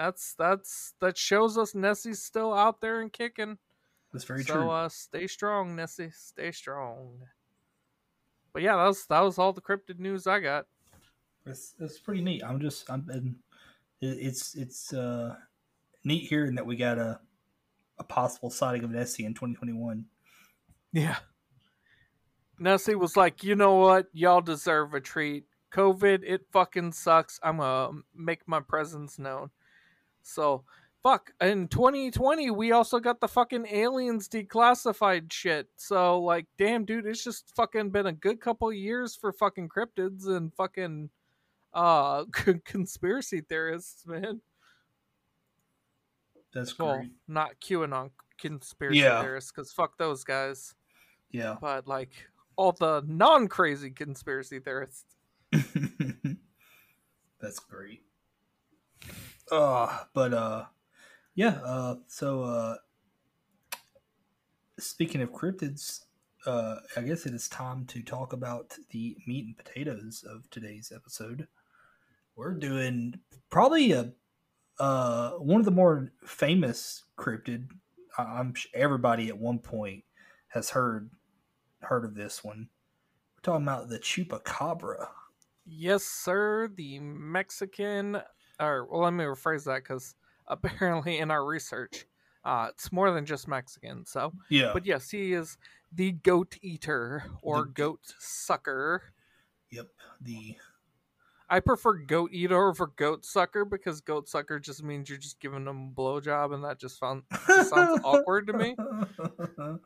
That's 0.00 0.34
that's 0.38 0.94
that 1.00 1.18
shows 1.18 1.58
us 1.58 1.74
Nessie's 1.74 2.22
still 2.22 2.54
out 2.54 2.80
there 2.80 3.02
and 3.02 3.12
kicking. 3.12 3.58
That's 4.14 4.24
very 4.24 4.44
so 4.44 4.54
true. 4.54 4.70
uh, 4.70 4.88
stay 4.88 5.26
strong, 5.26 5.76
Nessie. 5.76 6.08
Stay 6.10 6.52
strong. 6.52 7.18
But 8.54 8.62
yeah, 8.62 8.76
that 8.76 8.86
was 8.86 9.04
that 9.08 9.20
was 9.20 9.38
all 9.38 9.52
the 9.52 9.60
cryptid 9.60 9.98
news 9.98 10.26
I 10.26 10.40
got. 10.40 10.64
It's, 11.44 11.74
it's 11.78 11.98
pretty 11.98 12.22
neat. 12.22 12.42
I'm 12.42 12.62
just 12.62 12.90
I'm 12.90 13.02
been, 13.02 13.36
it's 14.00 14.54
it's 14.54 14.94
uh 14.94 15.34
neat 16.02 16.26
hearing 16.30 16.54
that 16.54 16.64
we 16.64 16.76
got 16.76 16.96
a 16.96 17.20
a 17.98 18.04
possible 18.04 18.48
sighting 18.48 18.84
of 18.84 18.92
Nessie 18.92 19.26
in 19.26 19.34
2021. 19.34 20.06
Yeah. 20.94 21.16
Nessie 22.58 22.94
was 22.94 23.18
like, 23.18 23.44
you 23.44 23.54
know 23.54 23.74
what? 23.74 24.06
Y'all 24.14 24.40
deserve 24.40 24.94
a 24.94 25.00
treat. 25.00 25.44
COVID, 25.74 26.22
it 26.26 26.46
fucking 26.52 26.92
sucks. 26.92 27.38
I'm 27.42 27.58
gonna 27.58 28.00
make 28.14 28.48
my 28.48 28.60
presence 28.60 29.18
known. 29.18 29.50
So, 30.22 30.64
fuck. 31.02 31.30
In 31.40 31.68
2020, 31.68 32.50
we 32.50 32.72
also 32.72 32.98
got 33.00 33.20
the 33.20 33.28
fucking 33.28 33.66
aliens 33.70 34.28
declassified 34.28 35.32
shit. 35.32 35.68
So, 35.76 36.20
like, 36.20 36.46
damn, 36.58 36.84
dude, 36.84 37.06
it's 37.06 37.24
just 37.24 37.54
fucking 37.56 37.90
been 37.90 38.06
a 38.06 38.12
good 38.12 38.40
couple 38.40 38.72
years 38.72 39.14
for 39.16 39.32
fucking 39.32 39.68
cryptids 39.68 40.26
and 40.26 40.52
fucking 40.54 41.10
uh 41.72 42.24
conspiracy 42.64 43.40
theorists, 43.42 44.06
man. 44.06 44.40
That's 46.52 46.76
Well, 46.78 46.96
great. 46.98 47.12
not 47.28 47.60
QAnon 47.60 48.10
conspiracy 48.38 48.98
Yeah. 49.00 49.20
theorists, 49.22 49.52
because 49.52 49.72
fuck 49.72 49.96
those 49.98 50.24
guys. 50.24 50.74
Yeah. 51.30 51.56
but 51.60 51.86
like 51.86 52.10
all 52.56 52.72
the 52.72 53.04
non-crazy 53.06 53.92
conspiracy 53.92 54.58
theorists. 54.58 55.04
That's 57.40 57.58
great. 57.60 58.02
Uh, 59.50 60.04
but 60.14 60.32
uh 60.32 60.66
yeah, 61.34 61.60
uh 61.64 61.96
so 62.06 62.42
uh 62.44 62.76
speaking 64.78 65.20
of 65.22 65.30
cryptids, 65.32 66.04
uh 66.46 66.76
I 66.96 67.02
guess 67.02 67.26
it 67.26 67.34
is 67.34 67.48
time 67.48 67.84
to 67.86 68.02
talk 68.02 68.32
about 68.32 68.76
the 68.90 69.16
meat 69.26 69.46
and 69.46 69.56
potatoes 69.56 70.24
of 70.28 70.48
today's 70.50 70.92
episode. 70.94 71.48
We're 72.36 72.54
doing 72.54 73.20
probably 73.50 73.92
a 73.92 74.12
uh 74.78 75.32
one 75.32 75.60
of 75.60 75.64
the 75.66 75.72
more 75.72 76.12
famous 76.24 77.04
cryptid. 77.18 77.70
I'm 78.18 78.54
everybody 78.74 79.28
at 79.28 79.38
one 79.38 79.58
point 79.58 80.04
has 80.48 80.70
heard 80.70 81.10
heard 81.82 82.04
of 82.04 82.14
this 82.14 82.44
one. 82.44 82.68
We're 83.36 83.42
talking 83.42 83.64
about 83.66 83.88
the 83.88 83.98
chupacabra. 83.98 85.08
Yes, 85.64 86.04
sir. 86.04 86.68
The 86.68 86.98
Mexican, 87.00 88.20
or 88.60 88.86
well, 88.90 89.00
let 89.02 89.12
me 89.12 89.24
rephrase 89.24 89.64
that 89.64 89.82
because 89.82 90.14
apparently 90.46 91.18
in 91.18 91.30
our 91.30 91.44
research, 91.44 92.06
uh, 92.44 92.68
it's 92.70 92.92
more 92.92 93.10
than 93.10 93.24
just 93.26 93.48
Mexican. 93.48 94.04
So, 94.06 94.32
Yeah. 94.48 94.70
but 94.72 94.84
yes, 94.86 95.10
he 95.10 95.32
is 95.32 95.56
the 95.92 96.12
goat 96.12 96.56
eater 96.62 97.24
or 97.42 97.64
The- 97.64 97.70
goat 97.72 98.14
sucker. 98.18 99.02
Yep. 99.70 99.88
The 100.20 100.56
I 101.52 101.58
prefer 101.58 101.94
goat 101.94 102.30
eater 102.32 102.68
over 102.68 102.86
goat 102.86 103.24
sucker 103.24 103.64
because 103.64 104.00
goat 104.00 104.28
sucker 104.28 104.60
just 104.60 104.84
means 104.84 105.08
you're 105.08 105.18
just 105.18 105.40
giving 105.40 105.64
them 105.64 105.88
a 105.88 106.00
blowjob, 106.00 106.54
and 106.54 106.62
that 106.62 106.78
just, 106.78 107.00
found, 107.00 107.24
just 107.48 107.70
sounds 107.70 108.00
awkward 108.04 108.46
to 108.46 108.52
me. 108.52 108.76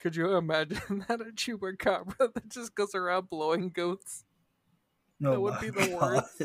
Could 0.00 0.16
you 0.16 0.36
imagine 0.36 1.04
that 1.08 1.20
a 1.20 1.26
chupacabra 1.26 2.32
that 2.34 2.48
just 2.48 2.74
goes 2.74 2.94
around 2.94 3.28
blowing 3.30 3.68
goats? 3.70 4.24
No, 5.20 5.32
That 5.32 5.40
would 5.40 5.60
be 5.60 5.70
the 5.70 5.96
worst. 6.00 6.42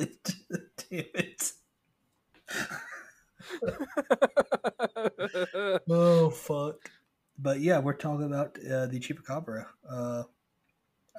Damn 0.90 1.06
it. 1.14 1.52
Oh 5.90 6.30
fuck. 6.30 6.90
But 7.38 7.60
yeah, 7.60 7.80
we're 7.80 7.94
talking 7.94 8.26
about 8.26 8.58
uh, 8.60 8.88
the 8.88 9.00
chupacabra. 9.00 9.66
Uh, 9.90 10.24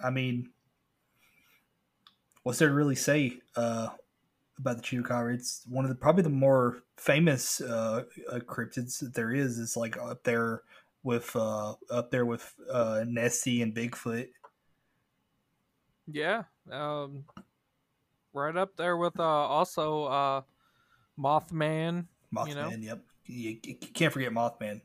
I 0.03 0.11
mean, 0.11 0.51
what's 2.43 2.59
there 2.59 2.69
to 2.69 2.75
really 2.75 2.95
say? 2.95 3.38
Uh, 3.57 3.88
about 4.59 4.77
the 4.77 4.83
chupacabra. 4.83 5.35
It's 5.35 5.64
one 5.69 5.85
of 5.85 5.88
the 5.88 5.95
probably 5.95 6.23
the 6.23 6.31
more 6.31 6.83
famous 6.97 7.61
uh, 7.61 8.05
uh, 8.31 8.38
cryptids 8.38 9.01
that 9.01 9.14
there 9.14 9.33
is. 9.33 9.59
It's 9.59 9.77
like 9.77 9.97
up 9.97 10.23
there 10.25 10.62
with 11.03 11.35
uh, 11.35 11.75
up 11.90 12.11
there 12.11 12.27
with 12.27 12.53
uh, 12.71 13.05
Nessie 13.07 13.62
and 13.62 13.75
Bigfoot. 13.75 14.29
Yeah, 16.07 16.45
um, 16.71 17.25
right 18.35 18.57
up 18.57 18.77
there 18.77 18.97
with 18.97 19.18
uh, 19.18 19.23
also 19.23 20.05
uh, 20.05 20.42
Mothman. 21.18 22.07
Mothman, 22.35 22.49
You 22.49 22.55
know? 22.55 22.70
yep. 22.79 23.01
You, 23.27 23.59
you 23.64 23.75
can't 23.77 24.12
forget 24.12 24.33
Mothman. 24.33 24.83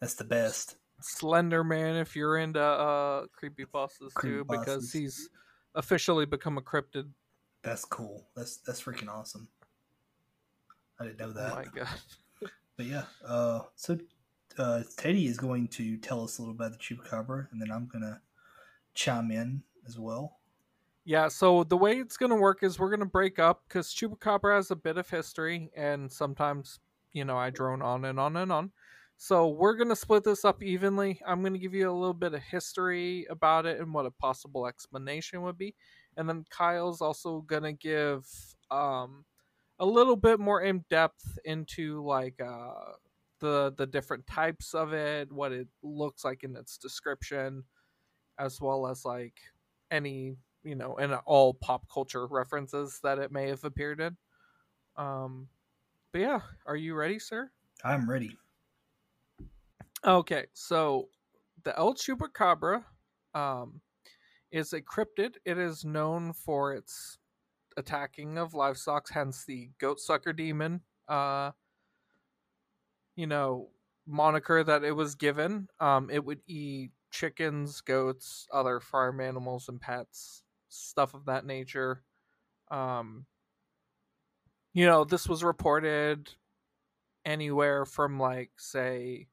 That's 0.00 0.14
the 0.14 0.24
best. 0.24 0.76
Slender 1.00 1.64
Man 1.64 1.96
if 1.96 2.14
you're 2.14 2.38
into 2.38 2.60
uh 2.60 3.26
creepypastas 3.42 4.12
too, 4.20 4.44
because 4.48 4.92
he's 4.92 5.28
officially 5.74 6.24
become 6.24 6.56
a 6.56 6.62
cryptid. 6.62 7.08
That's 7.62 7.84
cool. 7.84 8.26
That's 8.36 8.58
that's 8.58 8.82
freaking 8.82 9.08
awesome. 9.08 9.48
I 11.00 11.04
didn't 11.04 11.18
know 11.18 11.32
that. 11.32 11.52
Oh 11.52 11.56
my 11.56 11.64
god. 11.64 11.88
But 12.76 12.86
yeah, 12.86 13.04
uh, 13.24 13.60
so 13.76 13.96
uh, 14.58 14.82
Teddy 14.96 15.26
is 15.26 15.38
going 15.38 15.68
to 15.68 15.96
tell 15.96 16.24
us 16.24 16.38
a 16.38 16.42
little 16.42 16.56
about 16.56 16.72
the 16.72 16.78
chupacabra, 16.78 17.46
and 17.52 17.62
then 17.62 17.70
I'm 17.70 17.86
gonna 17.86 18.20
chime 18.94 19.30
in 19.30 19.62
as 19.86 19.96
well. 19.96 20.38
Yeah, 21.04 21.28
so 21.28 21.64
the 21.64 21.76
way 21.76 21.98
it's 21.98 22.16
gonna 22.16 22.36
work 22.36 22.62
is 22.62 22.78
we're 22.78 22.90
gonna 22.90 23.04
break 23.06 23.38
up 23.38 23.62
because 23.68 23.94
Chupacabra 23.94 24.56
has 24.56 24.70
a 24.70 24.76
bit 24.76 24.96
of 24.96 25.08
history, 25.08 25.70
and 25.76 26.10
sometimes 26.10 26.80
you 27.12 27.24
know 27.24 27.36
I 27.36 27.50
drone 27.50 27.82
on 27.82 28.04
and 28.06 28.18
on 28.18 28.36
and 28.36 28.50
on. 28.50 28.72
So 29.18 29.48
we're 29.48 29.74
gonna 29.76 29.96
split 29.96 30.24
this 30.24 30.44
up 30.46 30.62
evenly. 30.62 31.20
I'm 31.26 31.42
gonna 31.42 31.58
give 31.58 31.74
you 31.74 31.90
a 31.90 31.92
little 31.92 32.14
bit 32.14 32.32
of 32.34 32.42
history 32.42 33.26
about 33.30 33.66
it 33.66 33.80
and 33.80 33.92
what 33.92 34.06
a 34.06 34.10
possible 34.12 34.66
explanation 34.66 35.42
would 35.42 35.58
be, 35.58 35.74
and 36.16 36.26
then 36.28 36.44
Kyle's 36.50 37.02
also 37.02 37.42
gonna 37.42 37.72
give 37.74 38.26
um, 38.70 39.24
a 39.78 39.86
little 39.86 40.16
bit 40.16 40.40
more 40.40 40.62
in 40.62 40.84
depth 40.90 41.38
into 41.44 42.02
like 42.04 42.40
uh, 42.40 42.92
the 43.40 43.74
the 43.76 43.86
different 43.86 44.26
types 44.26 44.74
of 44.74 44.94
it, 44.94 45.30
what 45.32 45.52
it 45.52 45.68
looks 45.82 46.24
like 46.24 46.44
in 46.44 46.56
its 46.56 46.78
description, 46.78 47.64
as 48.38 48.60
well 48.60 48.86
as 48.86 49.04
like 49.04 49.34
any 49.90 50.36
you 50.64 50.74
know, 50.74 50.96
and 50.96 51.14
all 51.26 51.54
pop 51.54 51.86
culture 51.92 52.26
references 52.26 53.00
that 53.02 53.18
it 53.18 53.30
may 53.30 53.48
have 53.48 53.64
appeared 53.64 54.00
in. 54.00 54.16
Um, 54.96 55.48
but 56.12 56.20
yeah, 56.20 56.40
are 56.66 56.76
you 56.76 56.94
ready, 56.94 57.18
sir? 57.18 57.50
I'm 57.84 58.08
ready. 58.08 58.36
Okay, 60.04 60.46
so 60.52 61.08
the 61.64 61.76
El 61.78 61.94
Chupacabra 61.94 62.84
um, 63.34 63.80
is 64.52 64.72
a 64.72 64.80
cryptid. 64.80 65.34
It 65.44 65.58
is 65.58 65.84
known 65.84 66.32
for 66.32 66.74
its 66.74 67.18
attacking 67.76 68.38
of 68.38 68.54
livestock, 68.54 69.08
hence 69.10 69.44
the 69.44 69.70
goat 69.78 70.00
sucker 70.00 70.32
demon. 70.32 70.80
Uh, 71.08 71.50
you 73.16 73.26
know, 73.26 73.70
moniker 74.06 74.62
that 74.62 74.84
it 74.84 74.92
was 74.92 75.14
given. 75.14 75.68
Um, 75.80 76.10
it 76.10 76.24
would 76.24 76.40
eat 76.46 76.92
chickens, 77.10 77.80
goats, 77.80 78.46
other 78.52 78.80
farm 78.80 79.20
animals, 79.20 79.68
and 79.68 79.80
pets, 79.80 80.43
stuff 80.74 81.14
of 81.14 81.26
that 81.26 81.46
nature. 81.46 82.02
Um, 82.70 83.26
you 84.72 84.86
know, 84.86 85.04
this 85.04 85.28
was 85.28 85.44
reported 85.44 86.30
anywhere 87.24 87.84
from 87.86 88.18
like 88.18 88.50
say 88.58 89.28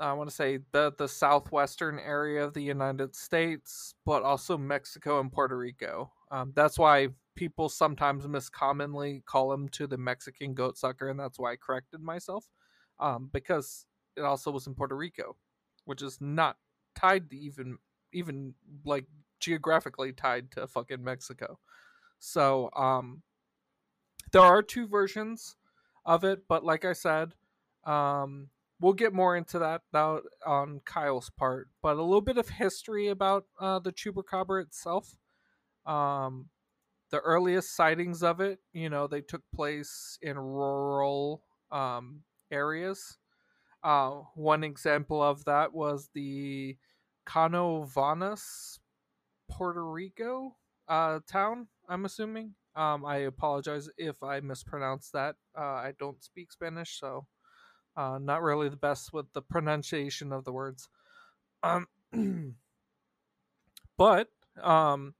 I 0.00 0.12
want 0.14 0.28
to 0.30 0.34
say 0.34 0.58
the 0.72 0.92
the 0.98 1.08
southwestern 1.08 1.98
area 1.98 2.44
of 2.44 2.54
the 2.54 2.62
United 2.62 3.14
States, 3.14 3.94
but 4.04 4.22
also 4.22 4.58
Mexico 4.58 5.20
and 5.20 5.30
Puerto 5.30 5.56
Rico. 5.56 6.10
Um, 6.30 6.52
that's 6.56 6.78
why 6.78 7.08
people 7.36 7.68
sometimes 7.68 8.26
miscommonly 8.26 9.24
call 9.24 9.52
him 9.52 9.68
to 9.70 9.86
the 9.86 9.98
Mexican 9.98 10.54
goat 10.54 10.76
sucker, 10.76 11.08
and 11.08 11.20
that's 11.20 11.38
why 11.38 11.52
I 11.52 11.56
corrected 11.56 12.00
myself, 12.00 12.46
um, 12.98 13.30
because 13.32 13.86
it 14.16 14.22
also 14.22 14.50
was 14.50 14.66
in 14.66 14.74
Puerto 14.74 14.96
Rico, 14.96 15.36
which 15.84 16.02
is 16.02 16.18
not 16.20 16.56
tied 16.96 17.30
to 17.30 17.36
even 17.36 17.78
even 18.12 18.54
like 18.84 19.06
geographically 19.42 20.12
tied 20.12 20.50
to 20.52 20.66
fucking 20.66 21.04
Mexico. 21.04 21.58
So 22.18 22.70
um, 22.76 23.22
there 24.32 24.42
are 24.42 24.62
two 24.62 24.86
versions 24.86 25.56
of 26.06 26.24
it, 26.24 26.44
but 26.48 26.64
like 26.64 26.84
I 26.84 26.94
said, 26.94 27.34
um, 27.84 28.48
we'll 28.80 28.92
get 28.92 29.12
more 29.12 29.36
into 29.36 29.58
that 29.58 29.82
out 29.94 30.22
on 30.46 30.80
Kyle's 30.84 31.30
part. 31.30 31.68
But 31.82 31.96
a 31.96 32.02
little 32.02 32.20
bit 32.20 32.38
of 32.38 32.48
history 32.48 33.08
about 33.08 33.44
uh, 33.60 33.80
the 33.80 33.92
chupacabra 33.92 34.62
itself. 34.62 35.16
Um, 35.84 36.48
the 37.10 37.20
earliest 37.20 37.76
sightings 37.76 38.22
of 38.22 38.40
it, 38.40 38.60
you 38.72 38.88
know, 38.88 39.06
they 39.06 39.20
took 39.20 39.42
place 39.54 40.18
in 40.22 40.38
rural 40.38 41.42
um, 41.70 42.22
areas. 42.50 43.18
Uh, 43.84 44.20
one 44.34 44.64
example 44.64 45.22
of 45.22 45.44
that 45.44 45.74
was 45.74 46.08
the 46.14 46.76
Canovanas, 47.26 48.78
Puerto 49.52 49.84
Rico 49.84 50.56
uh, 50.88 51.20
town. 51.26 51.68
I'm 51.88 52.04
assuming. 52.04 52.54
Um, 52.74 53.04
I 53.04 53.18
apologize 53.18 53.90
if 53.98 54.22
I 54.22 54.40
mispronounce 54.40 55.10
that. 55.10 55.36
Uh, 55.56 55.60
I 55.60 55.92
don't 55.98 56.22
speak 56.24 56.50
Spanish, 56.50 56.98
so 56.98 57.26
uh, 57.96 58.18
not 58.20 58.42
really 58.42 58.68
the 58.68 58.76
best 58.76 59.12
with 59.12 59.26
the 59.34 59.42
pronunciation 59.42 60.32
of 60.32 60.44
the 60.44 60.52
words. 60.52 60.88
Um, 61.62 61.86
but 63.98 64.28
um, 64.62 65.14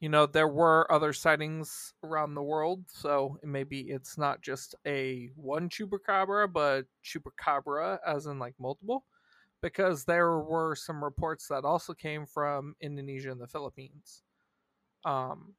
you 0.00 0.08
know, 0.08 0.26
there 0.26 0.48
were 0.48 0.90
other 0.90 1.12
sightings 1.12 1.92
around 2.02 2.34
the 2.34 2.42
world, 2.42 2.84
so 2.88 3.38
maybe 3.44 3.82
it's 3.82 4.18
not 4.18 4.40
just 4.40 4.74
a 4.86 5.30
one 5.36 5.68
chupacabra, 5.68 6.52
but 6.52 6.86
chupacabra 7.04 7.98
as 8.06 8.26
in 8.26 8.38
like 8.38 8.54
multiple, 8.58 9.04
because 9.62 10.04
there 10.04 10.38
were 10.38 10.74
some 10.74 11.02
reports 11.02 11.46
that 11.48 11.64
also 11.64 11.94
came 11.94 12.26
from 12.26 12.74
Indonesia 12.80 13.30
and 13.30 13.40
the 13.40 13.46
Philippines. 13.46 14.22
Um, 15.04 15.54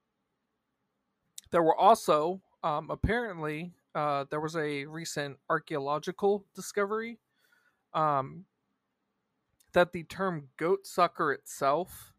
there 1.52 1.64
were 1.64 1.78
also 1.78 2.42
um, 2.64 2.90
apparently 2.90 3.74
uh, 3.96 4.26
there 4.30 4.42
was 4.42 4.56
a 4.56 4.86
recent 4.86 5.38
archaeological 5.50 6.46
discovery 6.56 7.20
um, 7.94 8.46
that 9.74 9.92
the 9.92 10.04
term 10.04 10.50
goat 10.58 10.86
sucker 10.86 11.32
itself 11.32 12.14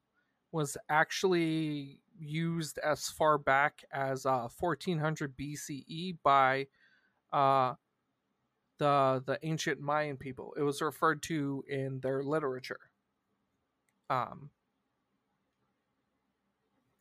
was 0.53 0.77
actually 0.89 2.01
used 2.19 2.79
as 2.79 3.09
far 3.09 3.39
back 3.39 3.85
as 3.93 4.25
uh, 4.25 4.49
1400 4.59 5.37
BCE 5.37 6.17
by 6.23 6.67
uh, 7.33 7.75
the 8.79 9.23
the 9.27 9.39
ancient 9.43 9.81
Mayan 9.81 10.17
people. 10.17 10.55
It 10.57 10.63
was 10.63 10.83
referred 10.83 11.23
to 11.25 11.65
in 11.69 12.01
their 12.01 12.23
literature. 12.23 12.81
Um, 14.11 14.51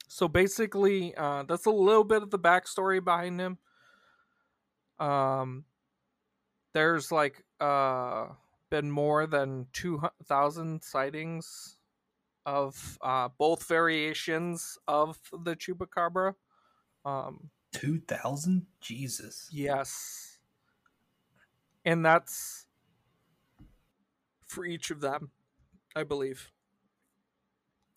so 0.07 0.27
basically, 0.27 1.15
uh, 1.15 1.43
that's 1.43 1.65
a 1.65 1.71
little 1.71 2.03
bit 2.03 2.23
of 2.23 2.31
the 2.31 2.39
backstory 2.39 3.03
behind 3.03 3.39
him. 3.39 3.57
Um, 4.99 5.65
there's 6.73 7.11
like 7.11 7.43
uh 7.59 8.27
been 8.69 8.89
more 8.89 9.27
than 9.27 9.67
two 9.73 10.01
thousand 10.25 10.83
sightings 10.83 11.77
of 12.45 12.97
uh 13.01 13.29
both 13.37 13.67
variations 13.67 14.77
of 14.87 15.19
the 15.31 15.55
chupacabra. 15.55 16.35
Um, 17.05 17.49
Two 17.71 17.99
thousand, 17.99 18.67
Jesus. 18.81 19.49
yes, 19.51 20.32
and 21.85 22.05
that's 22.05 22.65
for 24.45 24.65
each 24.65 24.91
of 24.91 25.01
them, 25.01 25.31
I 25.95 26.03
believe. 26.03 26.51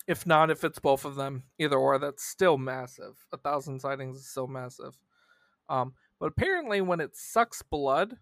If 0.07 0.25
not, 0.25 0.49
if 0.49 0.63
it's 0.63 0.79
both 0.79 1.03
of 1.03 1.15
them, 1.15 1.43
either 1.59 1.77
or, 1.77 1.99
that's 1.99 2.23
still 2.23 2.57
massive. 2.57 3.25
A 3.33 3.37
thousand 3.37 3.81
sightings 3.81 4.17
is 4.17 4.27
still 4.27 4.47
massive. 4.47 4.97
Um, 5.69 5.93
but 6.19 6.27
apparently, 6.27 6.79
when 6.81 7.01
it 7.01 7.15
sucks 7.15 7.61
blood, 7.61 8.15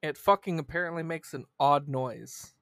it 0.00 0.16
fucking 0.16 0.58
apparently 0.58 1.02
makes 1.02 1.34
an 1.34 1.44
odd 1.58 1.88
noise. 1.88 2.54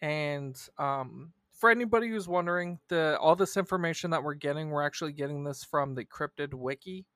And 0.00 0.56
um, 0.78 1.32
for 1.52 1.70
anybody 1.70 2.08
who's 2.08 2.28
wondering, 2.28 2.78
the 2.88 3.18
all 3.18 3.36
this 3.36 3.56
information 3.56 4.10
that 4.10 4.22
we're 4.22 4.34
getting, 4.34 4.70
we're 4.70 4.84
actually 4.84 5.12
getting 5.12 5.44
this 5.44 5.64
from 5.64 5.94
the 5.94 6.04
Cryptid 6.04 6.54
Wiki. 6.54 7.06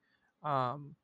Um, 0.43 0.95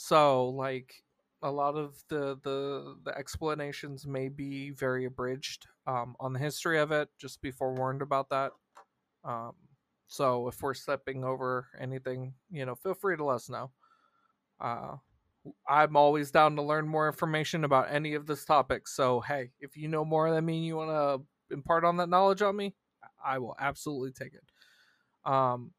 so, 0.00 0.50
like, 0.50 1.02
a 1.42 1.50
lot 1.50 1.74
of 1.74 2.00
the 2.08 2.38
the 2.44 2.96
the 3.04 3.18
explanations 3.18 4.06
may 4.06 4.28
be 4.28 4.70
very 4.70 5.06
abridged 5.06 5.66
um, 5.88 6.14
on 6.20 6.32
the 6.32 6.38
history 6.38 6.78
of 6.78 6.92
it. 6.92 7.08
Just 7.18 7.42
be 7.42 7.50
forewarned 7.50 8.00
about 8.00 8.28
that. 8.28 8.52
Um, 9.24 9.54
so 10.06 10.46
if 10.46 10.62
we're 10.62 10.74
stepping 10.74 11.24
over 11.24 11.66
anything, 11.80 12.34
you 12.48 12.64
know, 12.64 12.76
feel 12.76 12.94
free 12.94 13.16
to 13.16 13.24
let 13.24 13.34
us 13.34 13.50
know. 13.50 13.72
Uh, 14.60 14.98
I'm 15.68 15.96
always 15.96 16.30
down 16.30 16.54
to 16.56 16.62
learn 16.62 16.86
more 16.86 17.08
information 17.08 17.64
about 17.64 17.90
any 17.90 18.14
of 18.14 18.24
this 18.24 18.44
topic. 18.44 18.86
So 18.86 19.18
hey, 19.20 19.50
if 19.58 19.76
you 19.76 19.88
know 19.88 20.04
more 20.04 20.30
than 20.30 20.44
me, 20.44 20.60
you 20.60 20.76
want 20.76 20.90
to 20.90 21.54
impart 21.54 21.84
on 21.84 21.96
that 21.96 22.08
knowledge 22.08 22.42
on 22.42 22.54
me, 22.54 22.76
I 23.24 23.38
will 23.38 23.56
absolutely 23.58 24.12
take 24.12 24.34
it. 24.34 24.44
Um, 25.28 25.72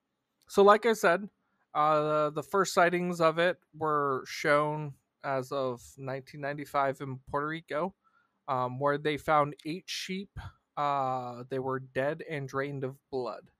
so, 0.49 0.61
like 0.61 0.85
I 0.85 0.93
said, 0.93 1.29
uh, 1.73 2.29
the 2.31 2.43
first 2.43 2.73
sightings 2.73 3.21
of 3.21 3.39
it 3.39 3.57
were 3.77 4.23
shown 4.27 4.93
as 5.23 5.51
of 5.51 5.81
1995 5.97 7.01
in 7.01 7.19
Puerto 7.29 7.47
Rico, 7.47 7.93
um, 8.47 8.79
where 8.79 8.97
they 8.97 9.17
found 9.17 9.55
eight 9.65 9.85
sheep. 9.85 10.31
Uh, 10.77 11.43
they 11.49 11.59
were 11.59 11.79
dead 11.79 12.23
and 12.29 12.47
drained 12.47 12.83
of 12.83 12.95
blood. 13.11 13.51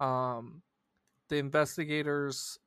Um, 0.00 0.62
the 1.28 1.36
investigators 1.38 2.58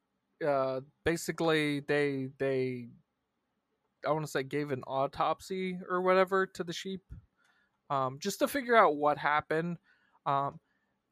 uh, 0.45 0.81
basically 1.03 1.81
they 1.81 2.29
they 2.39 2.89
I 4.05 4.11
want 4.11 4.25
to 4.25 4.31
say 4.31 4.43
gave 4.43 4.71
an 4.71 4.83
autopsy 4.85 5.79
or 5.89 6.01
whatever 6.01 6.45
to 6.45 6.63
the 6.63 6.73
sheep, 6.73 7.01
um, 7.89 8.17
just 8.19 8.39
to 8.39 8.47
figure 8.47 8.75
out 8.75 8.97
what 8.97 9.17
happened. 9.17 9.77
Um, 10.25 10.59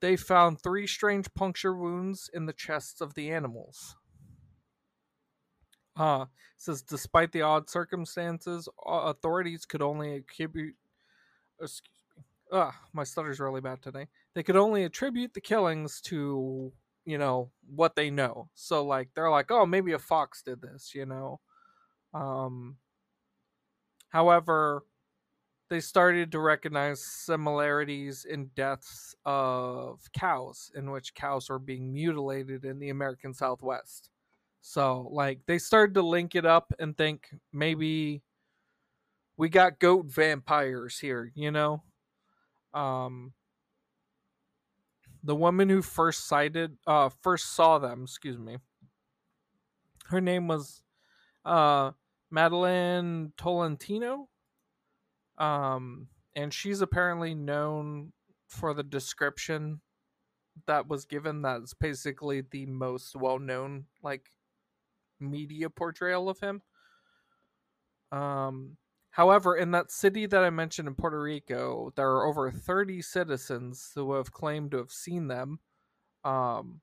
they 0.03 0.17
found 0.17 0.61
three 0.61 0.85
strange 0.85 1.33
puncture 1.33 1.73
wounds 1.73 2.29
in 2.33 2.45
the 2.45 2.51
chests 2.51 2.99
of 2.99 3.13
the 3.13 3.31
animals. 3.31 3.95
Uh, 5.95 6.25
says 6.57 6.81
despite 6.81 7.31
the 7.31 7.41
odd 7.41 7.69
circumstances, 7.69 8.67
authorities 8.85 9.65
could 9.65 9.81
only 9.81 10.17
attribute. 10.17 10.75
Excuse 11.61 12.03
me. 12.17 12.23
Ah, 12.51 12.77
my 12.91 13.05
stutter's 13.05 13.39
really 13.39 13.61
bad 13.61 13.81
today. 13.81 14.07
They 14.35 14.43
could 14.43 14.57
only 14.57 14.83
attribute 14.83 15.33
the 15.33 15.39
killings 15.39 16.01
to 16.01 16.73
you 17.05 17.17
know 17.17 17.51
what 17.73 17.95
they 17.95 18.09
know. 18.09 18.49
So 18.55 18.83
like 18.83 19.07
they're 19.15 19.31
like, 19.31 19.51
oh, 19.51 19.65
maybe 19.65 19.93
a 19.93 19.99
fox 19.99 20.43
did 20.43 20.61
this, 20.61 20.93
you 20.93 21.05
know. 21.05 21.39
Um. 22.13 22.75
However, 24.09 24.83
they 25.73 25.79
started 25.79 26.31
to 26.31 26.39
recognize 26.39 27.01
similarities 27.01 28.25
in 28.25 28.45
deaths 28.53 29.15
of 29.25 30.01
cows, 30.15 30.71
in 30.75 30.91
which 30.91 31.15
cows 31.15 31.49
were 31.49 31.57
being 31.57 31.91
mutilated 31.91 32.63
in 32.63 32.77
the 32.77 32.91
American 32.91 33.33
Southwest. 33.33 34.11
So, 34.61 35.07
like, 35.09 35.39
they 35.47 35.57
started 35.57 35.95
to 35.95 36.03
link 36.03 36.35
it 36.35 36.45
up 36.45 36.71
and 36.77 36.95
think 36.95 37.27
maybe 37.51 38.21
we 39.35 39.49
got 39.49 39.79
goat 39.79 40.05
vampires 40.05 40.99
here, 40.99 41.31
you 41.33 41.49
know? 41.49 41.81
Um, 42.75 43.33
the 45.23 45.35
woman 45.35 45.69
who 45.69 45.81
first 45.81 46.27
sighted, 46.27 46.77
uh, 46.85 47.09
first 47.23 47.55
saw 47.55 47.79
them, 47.79 48.03
excuse 48.03 48.37
me, 48.37 48.59
her 50.05 50.21
name 50.21 50.47
was, 50.47 50.83
uh, 51.45 51.93
Madeline 52.29 53.33
Tolentino. 53.37 54.29
Um, 55.37 56.07
and 56.35 56.53
she's 56.53 56.81
apparently 56.81 57.33
known 57.33 58.13
for 58.47 58.73
the 58.73 58.83
description 58.83 59.81
that 60.67 60.87
was 60.87 61.05
given 61.05 61.41
that's 61.41 61.73
basically 61.73 62.41
the 62.41 62.65
most 62.67 63.15
well 63.15 63.39
known 63.39 63.85
like 64.03 64.29
media 65.19 65.69
portrayal 65.69 66.29
of 66.29 66.39
him. 66.39 66.61
Um, 68.11 68.77
however, 69.11 69.55
in 69.55 69.71
that 69.71 69.91
city 69.91 70.25
that 70.27 70.43
I 70.43 70.49
mentioned 70.49 70.87
in 70.87 70.95
Puerto 70.95 71.19
Rico, 71.19 71.91
there 71.95 72.09
are 72.11 72.27
over 72.27 72.51
30 72.51 73.01
citizens 73.01 73.91
who 73.95 74.13
have 74.13 74.31
claimed 74.31 74.71
to 74.71 74.77
have 74.77 74.91
seen 74.91 75.27
them, 75.27 75.59
um, 76.23 76.81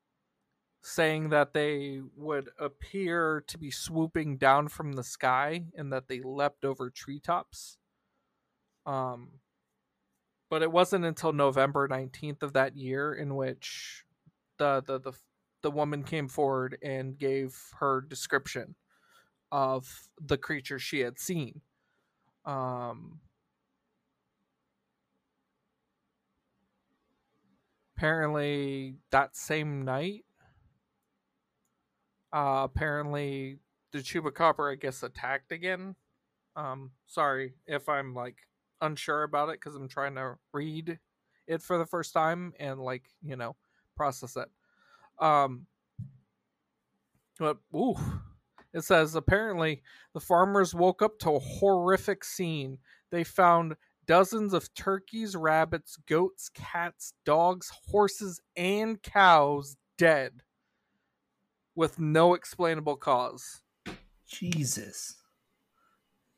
saying 0.83 1.29
that 1.29 1.53
they 1.53 2.01
would 2.17 2.49
appear 2.59 3.45
to 3.47 3.59
be 3.59 3.71
swooping 3.71 4.39
down 4.39 4.69
from 4.69 4.95
the 4.95 5.05
sky 5.05 5.67
and 5.77 5.93
that 5.93 6.09
they 6.09 6.21
leapt 6.21 6.65
over 6.65 6.91
treetops. 6.91 7.79
Um, 8.87 9.41
but 10.49 10.63
it 10.63 10.73
wasn't 10.73 11.05
until 11.05 11.33
November 11.33 11.89
19th 11.89 12.43
of 12.43 12.53
that 12.55 12.77
year 12.77 13.15
in 13.15 13.37
which 13.37 14.05
the 14.59 14.83
the 14.85 14.99
the 14.99 15.13
the 15.63 15.71
woman 15.71 16.03
came 16.03 16.29
forward 16.29 16.79
and 16.83 17.19
gave 17.19 17.57
her 17.79 18.01
description 18.01 18.75
of 19.53 20.09
the 20.21 20.39
creature 20.39 20.79
she 20.79 21.01
had 21.01 21.19
seen. 21.19 21.61
Um, 22.45 23.21
apparently, 27.97 28.97
that 29.11 29.37
same 29.37 29.83
night, 29.85 30.25
uh, 32.33 32.63
apparently 32.65 33.59
the 33.93 33.99
chupacabra, 33.99 34.73
I 34.73 34.77
guess, 34.77 35.03
attacked 35.03 35.53
again. 35.53 35.97
Um, 36.57 36.93
sorry 37.07 37.55
if 37.67 37.89
I'm 37.89 38.15
like 38.15 38.37
unsure 38.81 39.23
about 39.23 39.49
it 39.49 39.61
because 39.61 39.75
I'm 39.75 39.89
trying 39.89 40.15
to 40.17 40.37
read 40.53 40.99
it 41.47 41.63
for 41.63 41.79
the 41.79 41.87
first 41.87 42.13
time 42.13 42.53
and 42.59 42.81
like 42.81 43.05
you 43.23 43.37
know 43.37 43.57
process 43.97 44.37
it. 44.37 44.49
Um, 45.25 45.67
but 47.39 47.59
ooh, 47.75 47.97
it 48.73 48.85
says 48.85 49.15
apparently 49.15 49.83
the 50.15 50.21
farmers 50.21 50.75
woke 50.75 51.03
up 51.03 51.19
to 51.21 51.33
a 51.33 51.39
horrific 51.39 52.25
scene. 52.25 52.79
They 53.11 53.25
found 53.25 53.75
dozens 54.07 54.55
of 54.55 54.73
turkeys, 54.75 55.37
rabbits, 55.37 55.97
goats, 56.07 56.49
cats, 56.49 57.13
dogs, 57.25 57.71
horses, 57.91 58.41
and 58.57 59.03
cows 59.03 59.77
dead 59.99 60.43
with 61.75 61.99
no 61.99 62.35
explainable 62.35 62.97
cause. 62.97 63.63
Jesus. 64.27 65.17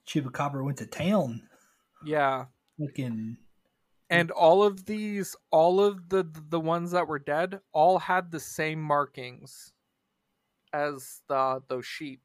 Chupacabra 0.06 0.64
went 0.64 0.78
to 0.78 0.86
town. 0.86 1.48
Yeah. 2.04 2.46
Looking 2.78 3.36
and 4.12 4.30
all 4.30 4.62
of 4.62 4.84
these 4.84 5.34
all 5.50 5.80
of 5.80 6.10
the 6.10 6.28
the 6.50 6.60
ones 6.60 6.90
that 6.90 7.08
were 7.08 7.18
dead 7.18 7.60
all 7.72 7.98
had 7.98 8.30
the 8.30 8.38
same 8.38 8.80
markings 8.80 9.72
as 10.72 11.22
the 11.28 11.62
those 11.68 11.86
sheep 11.86 12.20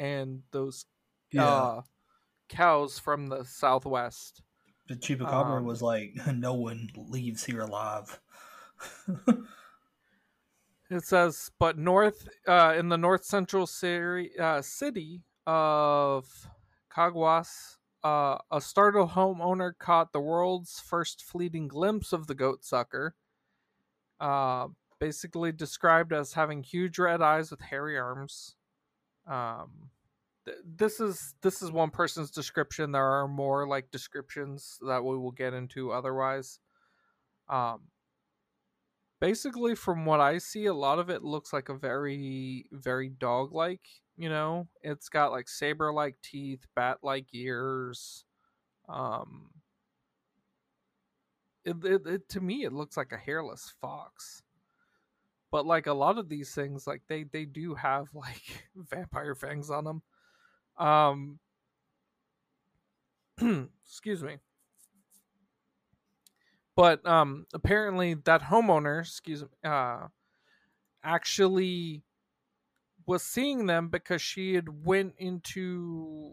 and 0.00 0.42
those 0.50 0.86
yeah. 1.30 1.46
uh, 1.46 1.80
cows 2.48 2.98
from 2.98 3.26
the 3.26 3.44
southwest 3.44 4.42
the 4.88 4.96
chupacabra 4.96 5.58
um, 5.58 5.66
was 5.66 5.82
like 5.82 6.14
no 6.34 6.54
one 6.54 6.88
leaves 6.96 7.44
here 7.44 7.60
alive 7.60 8.18
it 10.90 11.04
says 11.04 11.50
but 11.58 11.76
north 11.76 12.28
uh, 12.48 12.74
in 12.76 12.88
the 12.88 12.98
north 12.98 13.24
central 13.24 13.66
city, 13.66 14.30
uh, 14.38 14.62
city 14.62 15.22
of 15.46 16.48
caguas 16.90 17.76
uh, 18.06 18.38
a 18.52 18.60
startled 18.60 19.10
homeowner 19.10 19.72
caught 19.76 20.12
the 20.12 20.20
world's 20.20 20.78
first 20.78 21.24
fleeting 21.24 21.66
glimpse 21.66 22.12
of 22.12 22.28
the 22.28 22.36
goat 22.36 22.64
sucker. 22.64 23.16
Uh, 24.20 24.68
basically 25.00 25.50
described 25.50 26.12
as 26.12 26.34
having 26.34 26.62
huge 26.62 27.00
red 27.00 27.20
eyes 27.20 27.50
with 27.50 27.60
hairy 27.60 27.98
arms. 27.98 28.54
Um, 29.26 29.90
th- 30.44 30.58
this 30.64 31.00
is 31.00 31.34
this 31.42 31.62
is 31.62 31.72
one 31.72 31.90
person's 31.90 32.30
description. 32.30 32.92
There 32.92 33.02
are 33.02 33.26
more 33.26 33.66
like 33.66 33.90
descriptions 33.90 34.78
that 34.86 35.02
we 35.04 35.18
will 35.18 35.32
get 35.32 35.52
into 35.52 35.90
otherwise. 35.90 36.60
Um, 37.48 37.88
basically, 39.20 39.74
from 39.74 40.06
what 40.06 40.20
I 40.20 40.38
see, 40.38 40.66
a 40.66 40.74
lot 40.74 41.00
of 41.00 41.10
it 41.10 41.24
looks 41.24 41.52
like 41.52 41.68
a 41.68 41.74
very 41.74 42.66
very 42.70 43.08
dog 43.08 43.52
like 43.52 43.82
you 44.16 44.28
know 44.28 44.66
it's 44.82 45.08
got 45.08 45.30
like 45.32 45.48
saber 45.48 45.92
like 45.92 46.16
teeth 46.22 46.66
bat 46.74 46.98
like 47.02 47.26
ears 47.34 48.24
um 48.88 49.50
it, 51.66 51.84
it, 51.84 52.06
it, 52.06 52.28
to 52.30 52.40
me 52.40 52.64
it 52.64 52.72
looks 52.72 52.96
like 52.96 53.12
a 53.12 53.16
hairless 53.18 53.74
fox. 53.80 54.42
But 55.50 55.66
like 55.66 55.86
a 55.86 55.92
lot 55.92 56.18
of 56.18 56.28
these 56.28 56.54
things 56.54 56.86
like 56.86 57.02
they 57.08 57.24
they 57.24 57.44
do 57.44 57.74
have 57.74 58.06
like 58.14 58.68
vampire 58.76 59.34
fangs 59.34 59.70
on 59.70 59.84
them 59.84 60.02
um 60.78 61.38
excuse 63.84 64.22
me. 64.22 64.36
But 66.76 67.04
um 67.06 67.46
apparently 67.52 68.14
that 68.14 68.42
homeowner 68.42 69.00
excuse 69.00 69.42
me 69.42 69.48
uh 69.64 70.08
actually 71.02 72.02
was 73.06 73.22
seeing 73.22 73.66
them 73.66 73.88
because 73.88 74.20
she 74.20 74.54
had 74.54 74.84
went 74.84 75.14
into 75.18 76.30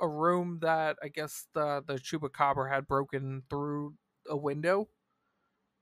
a 0.00 0.06
room 0.06 0.58
that 0.60 0.96
I 1.02 1.08
guess 1.08 1.46
the 1.54 1.82
the 1.86 1.94
chupacabra 1.94 2.70
had 2.70 2.86
broken 2.86 3.42
through 3.48 3.94
a 4.28 4.36
window. 4.36 4.88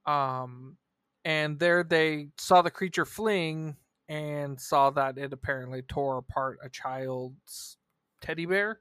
Um, 0.07 0.77
and 1.25 1.59
there 1.59 1.83
they 1.83 2.29
saw 2.39 2.63
the 2.63 2.71
creature 2.71 3.07
fleeing 3.07 3.77
and 4.09 4.61
saw 4.61 4.91
that 4.91 5.19
it 5.19 5.33
apparently 5.33 5.83
tore 5.83 6.19
apart 6.19 6.59
a 6.63 6.69
child's 6.69 7.79
teddy 8.21 8.47
bear. 8.47 8.81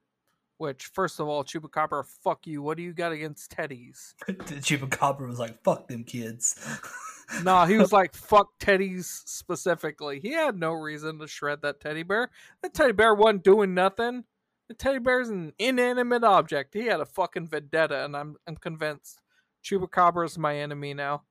Which, 0.57 0.85
first 0.85 1.19
of 1.19 1.27
all, 1.27 1.43
chupacabra, 1.43 2.05
fuck 2.23 2.45
you. 2.45 2.61
What 2.61 2.77
do 2.77 2.83
you 2.83 2.93
got 2.93 3.11
against 3.11 3.51
teddies? 3.51 4.13
the 4.27 4.33
chupacabra 4.61 5.27
was 5.27 5.39
like, 5.39 5.61
"Fuck 5.63 5.87
them 5.87 6.03
kids." 6.03 6.55
nah, 7.43 7.65
he 7.65 7.77
was 7.77 7.91
like, 7.91 8.13
fuck 8.13 8.49
teddies 8.59 9.05
specifically. 9.25 10.19
He 10.19 10.31
had 10.31 10.57
no 10.57 10.73
reason 10.73 11.19
to 11.19 11.27
shred 11.27 11.61
that 11.61 11.79
teddy 11.79 12.03
bear. 12.03 12.29
That 12.61 12.73
teddy 12.73 12.91
bear 12.91 13.13
wasn't 13.13 13.43
doing 13.43 13.73
nothing. 13.73 14.23
The 14.67 14.73
teddy 14.73 14.99
bear's 14.99 15.29
an 15.29 15.53
inanimate 15.59 16.23
object. 16.23 16.73
He 16.73 16.85
had 16.85 17.01
a 17.01 17.05
fucking 17.05 17.47
vendetta, 17.47 18.05
and 18.05 18.15
I'm 18.15 18.35
I'm 18.47 18.55
convinced 18.55 19.19
Chupacabra's 19.63 20.37
my 20.37 20.57
enemy 20.57 20.93
now. 20.93 21.23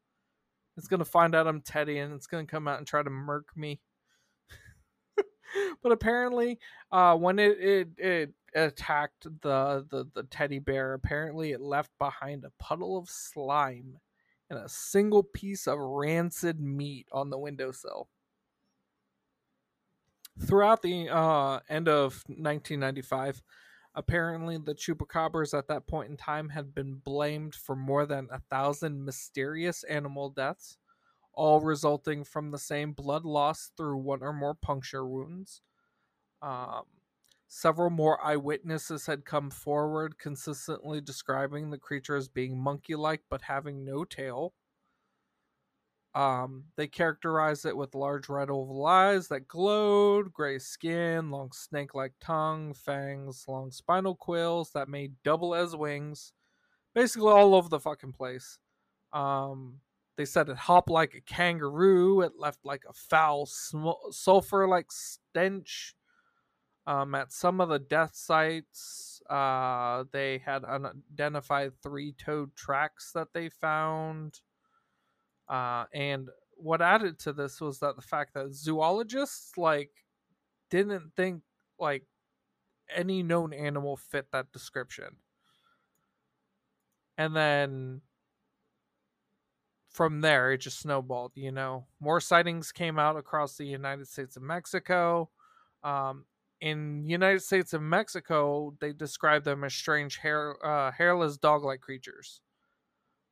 It's 0.76 0.88
gonna 0.88 1.04
find 1.04 1.34
out 1.34 1.46
I'm 1.46 1.60
Teddy, 1.60 1.98
and 1.98 2.14
it's 2.14 2.26
gonna 2.26 2.46
come 2.46 2.68
out 2.68 2.78
and 2.78 2.86
try 2.86 3.02
to 3.02 3.10
murk 3.10 3.48
me. 3.56 3.80
but 5.82 5.92
apparently, 5.92 6.58
uh, 6.90 7.16
when 7.16 7.38
it, 7.38 7.58
it 7.58 7.88
it 7.98 8.34
attacked 8.54 9.24
the, 9.42 9.86
the 9.90 10.06
the 10.14 10.24
teddy 10.24 10.58
bear, 10.58 10.94
apparently 10.94 11.52
it 11.52 11.60
left 11.60 11.90
behind 11.98 12.44
a 12.44 12.52
puddle 12.62 12.98
of 12.98 13.08
slime 13.08 13.98
and 14.52 14.60
a 14.60 14.68
single 14.68 15.22
piece 15.22 15.66
of 15.66 15.78
rancid 15.78 16.60
meat 16.60 17.08
on 17.10 17.30
the 17.30 17.38
windowsill. 17.38 18.08
Throughout 20.40 20.82
the 20.82 21.08
uh, 21.08 21.60
end 21.70 21.88
of 21.88 22.22
1995, 22.28 23.42
apparently 23.94 24.58
the 24.58 24.74
chupacabras 24.74 25.56
at 25.56 25.68
that 25.68 25.86
point 25.86 26.10
in 26.10 26.16
time 26.18 26.50
had 26.50 26.74
been 26.74 27.00
blamed 27.02 27.54
for 27.54 27.74
more 27.74 28.04
than 28.04 28.28
a 28.30 28.40
thousand 28.50 29.04
mysterious 29.04 29.84
animal 29.84 30.28
deaths, 30.28 30.76
all 31.32 31.60
resulting 31.60 32.22
from 32.22 32.50
the 32.50 32.58
same 32.58 32.92
blood 32.92 33.24
loss 33.24 33.70
through 33.76 33.96
one 33.96 34.22
or 34.22 34.34
more 34.34 34.54
puncture 34.54 35.06
wounds. 35.06 35.62
Um, 36.42 36.84
several 37.54 37.90
more 37.90 38.24
eyewitnesses 38.24 39.04
had 39.04 39.26
come 39.26 39.50
forward, 39.50 40.18
consistently 40.18 41.02
describing 41.02 41.68
the 41.68 41.76
creature 41.76 42.16
as 42.16 42.26
being 42.26 42.58
monkey 42.58 42.94
like 42.94 43.20
but 43.28 43.42
having 43.42 43.84
no 43.84 44.04
tail. 44.04 44.54
Um, 46.14 46.64
they 46.76 46.86
characterized 46.86 47.66
it 47.66 47.76
with 47.76 47.94
large 47.94 48.30
red 48.30 48.48
oval 48.48 48.86
eyes 48.86 49.28
that 49.28 49.48
glowed, 49.48 50.32
gray 50.32 50.58
skin, 50.58 51.30
long 51.30 51.52
snake 51.52 51.94
like 51.94 52.14
tongue, 52.22 52.72
fangs, 52.72 53.44
long 53.46 53.70
spinal 53.70 54.14
quills 54.16 54.70
that 54.70 54.88
made 54.88 55.22
double 55.22 55.54
as 55.54 55.76
wings. 55.76 56.32
Basically, 56.94 57.30
all 57.30 57.54
over 57.54 57.68
the 57.68 57.80
fucking 57.80 58.12
place. 58.12 58.58
Um, 59.12 59.80
they 60.16 60.24
said 60.24 60.48
it 60.48 60.56
hopped 60.56 60.90
like 60.90 61.14
a 61.14 61.20
kangaroo, 61.20 62.22
it 62.22 62.32
left 62.38 62.60
like 62.64 62.84
a 62.88 62.94
foul 62.94 63.44
sm- 63.44 64.10
sulfur 64.10 64.66
like 64.66 64.90
stench. 64.90 65.94
Um, 66.86 67.14
at 67.14 67.32
some 67.32 67.60
of 67.60 67.68
the 67.68 67.78
death 67.78 68.14
sites, 68.14 69.22
uh, 69.30 70.04
they 70.12 70.38
had 70.44 70.64
unidentified 70.64 71.72
three 71.80 72.12
toed 72.12 72.56
tracks 72.56 73.12
that 73.12 73.28
they 73.32 73.48
found. 73.48 74.40
Uh, 75.48 75.84
and 75.94 76.28
what 76.56 76.82
added 76.82 77.18
to 77.20 77.32
this 77.32 77.60
was 77.60 77.78
that 77.80 77.96
the 77.96 78.02
fact 78.02 78.34
that 78.34 78.52
zoologists 78.52 79.56
like 79.56 79.90
didn't 80.70 81.12
think 81.16 81.42
like 81.78 82.04
any 82.94 83.22
known 83.22 83.52
animal 83.52 83.96
fit 83.96 84.26
that 84.32 84.52
description. 84.52 85.16
And 87.16 87.36
then 87.36 88.00
from 89.90 90.20
there 90.20 90.52
it 90.52 90.58
just 90.58 90.80
snowballed, 90.80 91.32
you 91.34 91.52
know. 91.52 91.86
More 92.00 92.20
sightings 92.20 92.72
came 92.72 92.98
out 92.98 93.16
across 93.16 93.56
the 93.56 93.66
United 93.66 94.08
States 94.08 94.36
and 94.36 94.46
Mexico. 94.46 95.30
Um, 95.84 96.24
in 96.62 97.04
United 97.04 97.42
States 97.42 97.74
and 97.74 97.90
Mexico, 97.90 98.72
they 98.80 98.92
describe 98.92 99.42
them 99.42 99.64
as 99.64 99.74
strange 99.74 100.18
hair, 100.18 100.56
uh, 100.64 100.92
hairless 100.92 101.36
dog-like 101.36 101.80
creatures. 101.80 102.40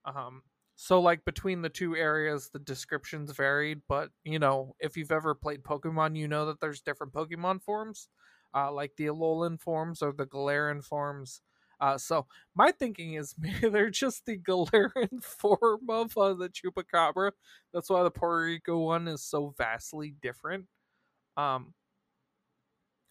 Um, 0.05 0.43
so 0.74 1.01
like 1.01 1.24
between 1.24 1.62
the 1.62 1.68
two 1.68 1.95
areas, 1.95 2.51
the 2.53 2.59
descriptions 2.59 3.31
varied, 3.31 3.83
but 3.89 4.11
you 4.24 4.41
know, 4.41 4.74
if 4.81 4.97
you've 4.97 5.12
ever 5.12 5.37
played 5.37 5.62
Pokemon, 5.62 6.16
you 6.16 6.26
know 6.26 6.47
that 6.47 6.61
there's 6.61 6.81
different 6.81 7.12
Pokemon 7.12 7.62
forms, 7.62 8.09
uh, 8.53 8.72
like 8.72 8.97
the 8.97 9.07
Alolan 9.07 9.61
forms 9.61 10.03
or 10.03 10.12
the 10.12 10.26
Galarian 10.26 10.83
forms. 10.85 11.41
Uh, 11.81 11.97
so 11.97 12.26
my 12.57 12.72
thinking 12.72 13.14
is 13.14 13.37
maybe 13.39 13.68
they're 13.68 13.91
just 13.91 14.26
the 14.26 14.39
Galarian 14.39 15.22
form 15.22 15.89
of 15.89 16.18
uh, 16.18 16.35
the 16.35 16.49
Chupacabra. 16.49 17.31
That's 17.72 17.91
why 17.91 18.03
the 18.03 18.11
Puerto 18.11 18.45
Rico 18.45 18.78
one 18.78 19.07
is 19.07 19.22
so 19.22 19.55
vastly 19.57 20.16
different. 20.20 20.66
Um, 21.37 21.74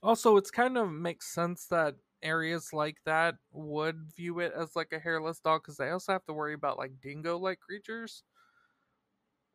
also, 0.02 0.38
it's 0.38 0.52
kind 0.52 0.78
of 0.78 0.92
makes 0.92 1.34
sense 1.34 1.68
that 1.68 1.96
areas 2.22 2.74
like 2.74 2.98
that 3.06 3.36
would 3.52 4.12
view 4.16 4.40
it 4.40 4.54
as 4.56 4.76
like 4.76 4.92
a 4.92 5.00
hairless 5.00 5.40
dog 5.40 5.62
because 5.64 5.78
they 5.78 5.90
also 5.90 6.12
have 6.12 6.26
to 6.26 6.34
worry 6.34 6.54
about 6.54 6.78
like 6.78 7.00
dingo 7.02 7.38
like 7.38 7.60
creatures 7.60 8.24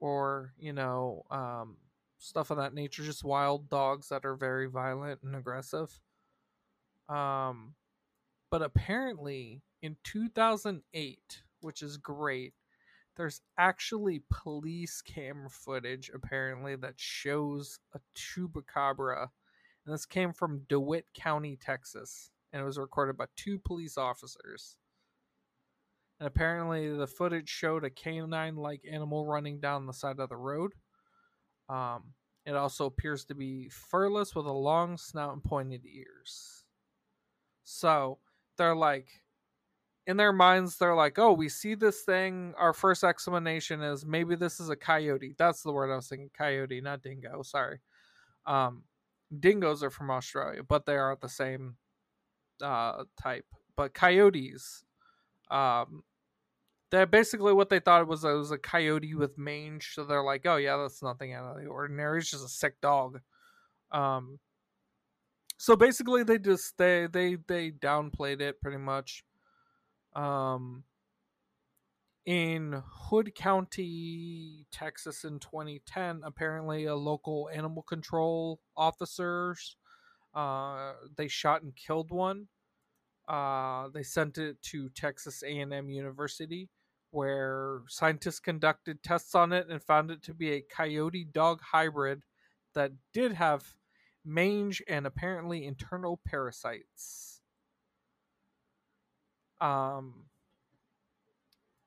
or 0.00 0.52
you 0.58 0.72
know 0.72 1.22
um, 1.30 1.76
stuff 2.18 2.50
of 2.50 2.56
that 2.56 2.74
nature 2.74 3.04
just 3.04 3.24
wild 3.24 3.68
dogs 3.68 4.08
that 4.08 4.24
are 4.24 4.34
very 4.36 4.66
violent 4.66 5.20
and 5.22 5.36
aggressive. 5.36 6.00
Um, 7.08 7.74
but 8.50 8.62
apparently 8.62 9.62
in 9.82 9.96
2008 10.04 11.42
which 11.60 11.82
is 11.82 11.96
great 11.98 12.54
there's 13.16 13.40
actually 13.58 14.22
police 14.30 15.02
camera 15.02 15.50
footage 15.50 16.10
apparently 16.14 16.76
that 16.76 16.94
shows 16.98 17.78
a 17.94 18.00
chupacabra 18.16 19.28
and 19.84 19.94
this 19.94 20.06
came 20.06 20.32
from 20.32 20.64
DeWitt 20.68 21.06
County, 21.14 21.56
Texas 21.56 22.30
and 22.54 22.62
it 22.62 22.64
was 22.64 22.78
recorded 22.78 23.16
by 23.16 23.26
two 23.36 23.58
police 23.58 23.98
officers. 23.98 24.76
And 26.20 26.28
apparently, 26.28 26.96
the 26.96 27.08
footage 27.08 27.48
showed 27.48 27.84
a 27.84 27.90
canine 27.90 28.54
like 28.54 28.82
animal 28.90 29.26
running 29.26 29.58
down 29.58 29.86
the 29.86 29.92
side 29.92 30.20
of 30.20 30.28
the 30.28 30.36
road. 30.36 30.70
Um, 31.68 32.14
it 32.46 32.54
also 32.54 32.86
appears 32.86 33.24
to 33.24 33.34
be 33.34 33.68
furless 33.70 34.36
with 34.36 34.46
a 34.46 34.52
long 34.52 34.96
snout 34.96 35.32
and 35.32 35.42
pointed 35.42 35.82
ears. 35.84 36.62
So 37.64 38.18
they're 38.56 38.76
like, 38.76 39.08
in 40.06 40.16
their 40.16 40.32
minds, 40.32 40.78
they're 40.78 40.94
like, 40.94 41.18
oh, 41.18 41.32
we 41.32 41.48
see 41.48 41.74
this 41.74 42.02
thing. 42.02 42.54
Our 42.56 42.72
first 42.72 43.02
explanation 43.02 43.82
is 43.82 44.06
maybe 44.06 44.36
this 44.36 44.60
is 44.60 44.68
a 44.68 44.76
coyote. 44.76 45.34
That's 45.36 45.62
the 45.62 45.72
word 45.72 45.90
I 45.90 45.96
was 45.96 46.06
thinking 46.06 46.30
coyote, 46.38 46.80
not 46.80 47.02
dingo. 47.02 47.42
Sorry. 47.42 47.80
Um, 48.46 48.84
dingoes 49.38 49.82
are 49.82 49.90
from 49.90 50.10
Australia, 50.10 50.62
but 50.62 50.86
they 50.86 50.96
aren't 50.96 51.20
the 51.20 51.28
same 51.28 51.76
uh, 52.62 53.04
type, 53.20 53.46
but 53.76 53.94
coyotes. 53.94 54.84
Um, 55.50 56.04
that 56.90 57.10
basically 57.10 57.52
what 57.52 57.70
they 57.70 57.80
thought 57.80 58.06
was. 58.06 58.24
It 58.24 58.32
was 58.32 58.50
a 58.50 58.58
coyote 58.58 59.14
with 59.14 59.36
mange, 59.38 59.94
so 59.94 60.04
they're 60.04 60.22
like, 60.22 60.46
"Oh 60.46 60.56
yeah, 60.56 60.76
that's 60.76 61.02
nothing 61.02 61.32
out 61.32 61.56
of 61.56 61.62
the 61.62 61.68
ordinary. 61.68 62.20
It's 62.20 62.30
just 62.30 62.44
a 62.44 62.48
sick 62.48 62.80
dog." 62.80 63.20
Um, 63.90 64.38
so 65.56 65.76
basically, 65.76 66.22
they 66.22 66.38
just 66.38 66.76
they 66.78 67.06
they 67.06 67.36
they 67.48 67.70
downplayed 67.70 68.40
it 68.40 68.60
pretty 68.60 68.78
much. 68.78 69.24
Um, 70.14 70.84
in 72.26 72.82
Hood 72.86 73.34
County, 73.34 74.66
Texas, 74.72 75.24
in 75.24 75.38
2010, 75.38 76.22
apparently 76.24 76.86
a 76.86 76.94
local 76.94 77.50
animal 77.52 77.82
control 77.82 78.60
officers 78.76 79.76
uh, 80.34 80.94
they 81.16 81.28
shot 81.28 81.62
and 81.62 81.74
killed 81.76 82.10
one. 82.10 82.48
Uh, 83.28 83.88
they 83.94 84.02
sent 84.02 84.36
it 84.36 84.60
to 84.62 84.88
Texas 84.90 85.42
A&M 85.42 85.88
University, 85.88 86.68
where 87.10 87.82
scientists 87.88 88.40
conducted 88.40 89.02
tests 89.02 89.34
on 89.34 89.52
it 89.52 89.68
and 89.70 89.82
found 89.82 90.10
it 90.10 90.22
to 90.24 90.34
be 90.34 90.52
a 90.52 90.60
coyote 90.60 91.24
dog 91.32 91.60
hybrid 91.62 92.22
that 92.74 92.92
did 93.12 93.32
have 93.32 93.64
mange 94.24 94.82
and 94.88 95.06
apparently 95.06 95.64
internal 95.64 96.20
parasites. 96.26 97.40
Um. 99.60 100.26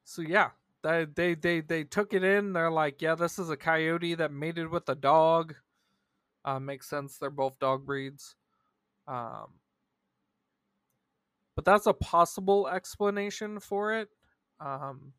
So 0.07 0.21
yeah, 0.21 0.51
they 0.83 1.03
they 1.03 1.35
they 1.35 1.59
they 1.59 1.83
took 1.83 2.13
it 2.13 2.23
in. 2.23 2.53
They're 2.53 2.71
like, 2.71 3.01
yeah, 3.01 3.15
this 3.15 3.37
is 3.37 3.49
a 3.49 3.57
coyote 3.57 4.15
that 4.15 4.31
mated 4.31 4.69
with 4.69 4.87
a 4.87 4.95
dog. 4.95 5.53
Uh, 6.45 6.61
makes 6.61 6.89
sense. 6.89 7.17
They're 7.17 7.29
both 7.29 7.59
dog 7.59 7.85
breeds. 7.85 8.35
Um, 9.05 9.47
but 11.55 11.65
that's 11.65 11.87
a 11.87 11.93
possible 11.93 12.69
explanation 12.69 13.59
for 13.59 13.95
it. 13.95 14.07
Um, 14.61 15.11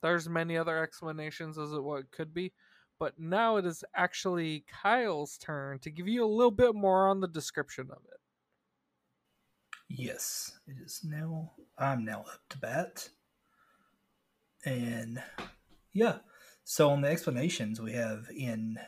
there's 0.00 0.28
many 0.28 0.56
other 0.56 0.80
explanations 0.80 1.58
as 1.58 1.70
to 1.70 1.82
what 1.82 2.00
it 2.02 2.12
could 2.12 2.32
be, 2.32 2.52
but 3.00 3.18
now 3.18 3.56
it 3.56 3.66
is 3.66 3.82
actually 3.96 4.64
Kyle's 4.68 5.38
turn 5.38 5.80
to 5.80 5.90
give 5.90 6.06
you 6.06 6.24
a 6.24 6.26
little 6.26 6.52
bit 6.52 6.76
more 6.76 7.08
on 7.08 7.18
the 7.18 7.26
description 7.26 7.88
of 7.90 7.98
it. 8.12 8.20
Yes, 9.88 10.52
it 10.68 10.76
is 10.84 11.00
now. 11.02 11.50
I'm 11.78 12.04
now 12.04 12.20
up 12.20 12.40
to 12.50 12.58
bat, 12.58 13.08
and 14.64 15.22
yeah. 15.92 16.18
So 16.64 16.90
on 16.90 17.00
the 17.00 17.08
explanations, 17.08 17.80
we 17.80 17.92
have 17.92 18.26
in 18.34 18.78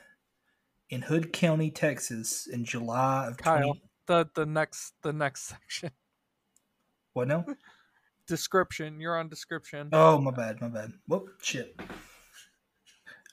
in 0.90 1.02
Hood 1.02 1.32
County, 1.32 1.70
Texas, 1.70 2.46
in 2.46 2.64
July 2.64 3.26
of 3.28 3.36
Kyle, 3.36 3.62
20... 3.62 3.82
the 4.06 4.28
the 4.34 4.46
next 4.46 4.94
the 5.02 5.12
next 5.12 5.42
section. 5.42 5.90
What 7.12 7.28
now? 7.28 7.44
description. 8.30 9.00
You're 9.00 9.18
on 9.18 9.28
description. 9.28 9.90
Oh, 9.92 10.18
my 10.18 10.30
bad, 10.30 10.60
my 10.60 10.68
bad. 10.68 10.92
Whoop, 11.06 11.28
shit. 11.42 11.78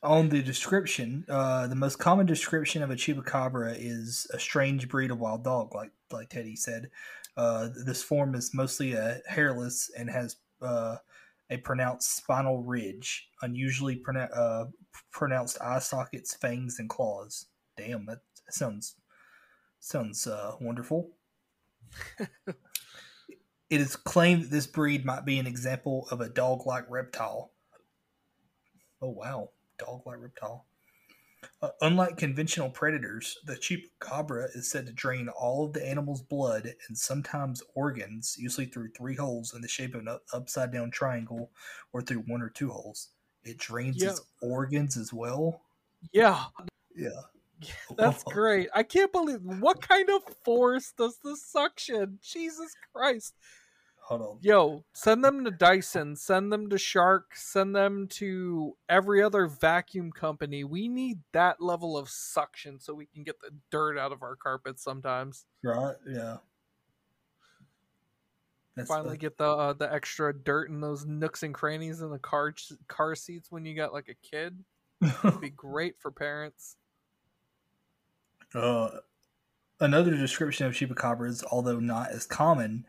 On 0.04 0.30
the 0.30 0.42
description, 0.42 1.26
uh, 1.30 1.68
the 1.68 1.76
most 1.76 1.98
common 1.98 2.26
description 2.26 2.84
of 2.84 2.92
a 2.92 2.96
chupacabra 2.96 3.76
is 3.80 4.28
a 4.34 4.40
strange 4.40 4.90
breed 4.90 5.12
of 5.12 5.20
wild 5.20 5.44
dog, 5.44 5.74
like 5.74 5.92
like 6.12 6.30
Teddy 6.30 6.56
said. 6.56 6.90
Uh, 7.36 7.70
this 7.86 8.04
form 8.04 8.36
is 8.36 8.54
mostly 8.54 8.94
a 8.94 9.04
uh, 9.04 9.18
hairless 9.28 9.92
and 9.98 10.10
has 10.10 10.38
uh, 10.62 10.98
a 11.50 11.58
pronounced 11.58 12.16
spinal 12.16 12.64
ridge, 12.64 13.30
unusually 13.42 13.96
pronou- 13.96 14.36
uh, 14.36 14.66
pronounced 15.12 15.58
eye 15.62 15.80
sockets, 15.80 16.36
fangs, 16.36 16.80
and 16.80 16.90
claws. 16.90 17.48
Damn, 17.78 18.06
that 18.08 18.20
sounds 18.50 18.96
sounds 19.80 20.28
uh, 20.28 20.56
wonderful. 20.60 21.12
it 22.20 23.82
is 23.82 23.96
claimed 23.96 24.44
that 24.44 24.52
this 24.52 24.68
breed 24.68 25.06
might 25.06 25.26
be 25.26 25.40
an 25.40 25.48
example 25.48 26.08
of 26.12 26.22
a 26.22 26.30
dog-like 26.30 26.86
reptile. 26.90 27.52
Oh 29.02 29.10
wow, 29.10 29.52
dog-like 29.78 30.20
reptile. 30.20 30.66
Uh, 31.62 31.70
unlike 31.82 32.18
conventional 32.18 32.70
predators, 32.70 33.38
the 33.46 33.56
chupacabra 33.56 34.48
is 34.56 34.70
said 34.70 34.86
to 34.86 34.92
drain 34.94 35.28
all 35.30 35.66
of 35.66 35.74
the 35.74 35.86
animal's 35.88 36.22
blood 36.22 36.74
and 36.88 36.98
sometimes 36.98 37.64
organs, 37.76 38.36
usually 38.38 38.66
through 38.68 38.90
three 38.92 39.16
holes 39.16 39.54
in 39.54 39.62
the 39.62 39.68
shape 39.68 39.96
of 39.96 40.02
an 40.02 40.18
upside 40.34 40.72
down 40.72 40.92
triangle 40.92 41.52
or 41.94 42.02
through 42.02 42.24
one 42.28 42.42
or 42.42 42.50
two 42.50 42.70
holes. 42.70 43.10
It 43.44 43.58
drains 43.58 43.98
Yeah. 44.02 44.12
its 44.12 44.22
organs 44.42 44.98
as 44.98 45.14
well. 45.14 45.62
Yeah, 46.12 46.46
Yeah. 46.96 47.22
that's 47.98 48.24
great. 48.24 48.70
I 48.76 48.84
can't 48.84 49.12
believe 49.12 49.42
what 49.42 49.82
kind 49.82 50.10
of 50.10 50.22
force 50.46 50.94
does 50.98 51.18
this 51.24 51.44
suction? 51.44 52.20
Jesus 52.22 52.74
Christ. 52.94 53.34
Yo, 54.42 54.84
send 54.94 55.24
them 55.24 55.44
to 55.44 55.52
Dyson, 55.52 56.16
send 56.16 56.52
them 56.52 56.70
to 56.70 56.78
Shark, 56.78 57.36
send 57.36 57.76
them 57.76 58.08
to 58.12 58.78
every 58.88 59.22
other 59.22 59.48
vacuum 59.48 60.12
company. 60.12 60.64
We 60.64 60.88
need 60.88 61.20
that 61.34 61.62
level 61.62 61.98
of 61.98 62.10
suction 62.10 62.80
so 62.80 62.94
we 62.94 63.06
can 63.06 63.24
get 63.24 63.40
the 63.42 63.52
dirt 63.70 63.98
out 63.98 64.12
of 64.12 64.24
our 64.24 64.36
carpets 64.36 64.84
sometimes. 64.84 65.46
Right? 65.64 65.96
Yeah. 66.08 66.38
That's 68.78 68.88
Finally 68.88 69.18
get 69.18 69.38
the 69.40 69.50
uh, 69.50 69.74
the 69.74 69.92
extra 69.92 70.32
dirt 70.32 70.70
in 70.70 70.80
those 70.80 71.04
nooks 71.04 71.42
and 71.42 71.52
crannies 71.52 72.02
in 72.02 72.12
the 72.12 72.20
car 72.20 72.54
car 72.88 73.16
seats 73.16 73.52
when 73.52 73.66
you 73.66 73.76
got 73.76 73.92
like 73.92 74.08
a 74.08 74.28
kid. 74.28 74.64
It'd 75.02 75.42
be 75.42 75.50
great 75.56 75.96
for 76.00 76.12
parents. 76.12 76.78
Uh, 78.54 78.90
another 79.80 80.16
description 80.16 80.68
of 80.68 80.74
chupacabras, 80.74 81.44
although 81.52 81.80
not 81.80 82.12
as 82.12 82.28
common, 82.28 82.86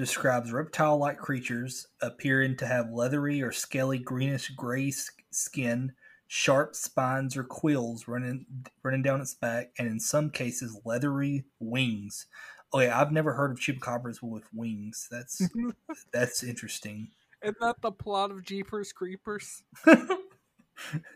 describes 0.00 0.52
reptile 0.52 0.98
like 0.98 1.18
creatures 1.18 1.86
appearing 2.02 2.56
to 2.56 2.66
have 2.66 2.90
leathery 2.90 3.42
or 3.42 3.52
scaly 3.52 3.98
greenish 3.98 4.50
gray 4.50 4.92
skin, 5.30 5.92
sharp 6.26 6.74
spines 6.74 7.36
or 7.36 7.44
quills 7.44 8.08
running 8.08 8.46
running 8.82 9.02
down 9.02 9.20
its 9.20 9.34
back, 9.34 9.72
and 9.78 9.86
in 9.86 10.00
some 10.00 10.30
cases, 10.30 10.80
leathery 10.84 11.44
wings. 11.60 12.26
Oh, 12.72 12.78
okay, 12.78 12.88
I've 12.88 13.12
never 13.12 13.34
heard 13.34 13.50
of 13.50 13.58
chupacabras 13.58 14.22
with 14.22 14.44
wings. 14.52 15.08
That's 15.10 15.48
that's 16.12 16.42
interesting. 16.42 17.08
Isn't 17.42 17.56
that 17.60 17.80
the 17.80 17.92
plot 17.92 18.30
of 18.30 18.44
Jeepers 18.44 18.92
Creepers? 18.92 19.62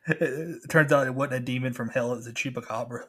it 0.06 0.60
turns 0.70 0.92
out 0.92 1.06
it 1.06 1.14
wasn't 1.14 1.34
a 1.34 1.40
demon 1.40 1.72
from 1.72 1.88
hell; 1.88 2.12
it 2.12 2.16
was 2.16 2.26
a 2.26 2.32
chupacabra 2.32 3.04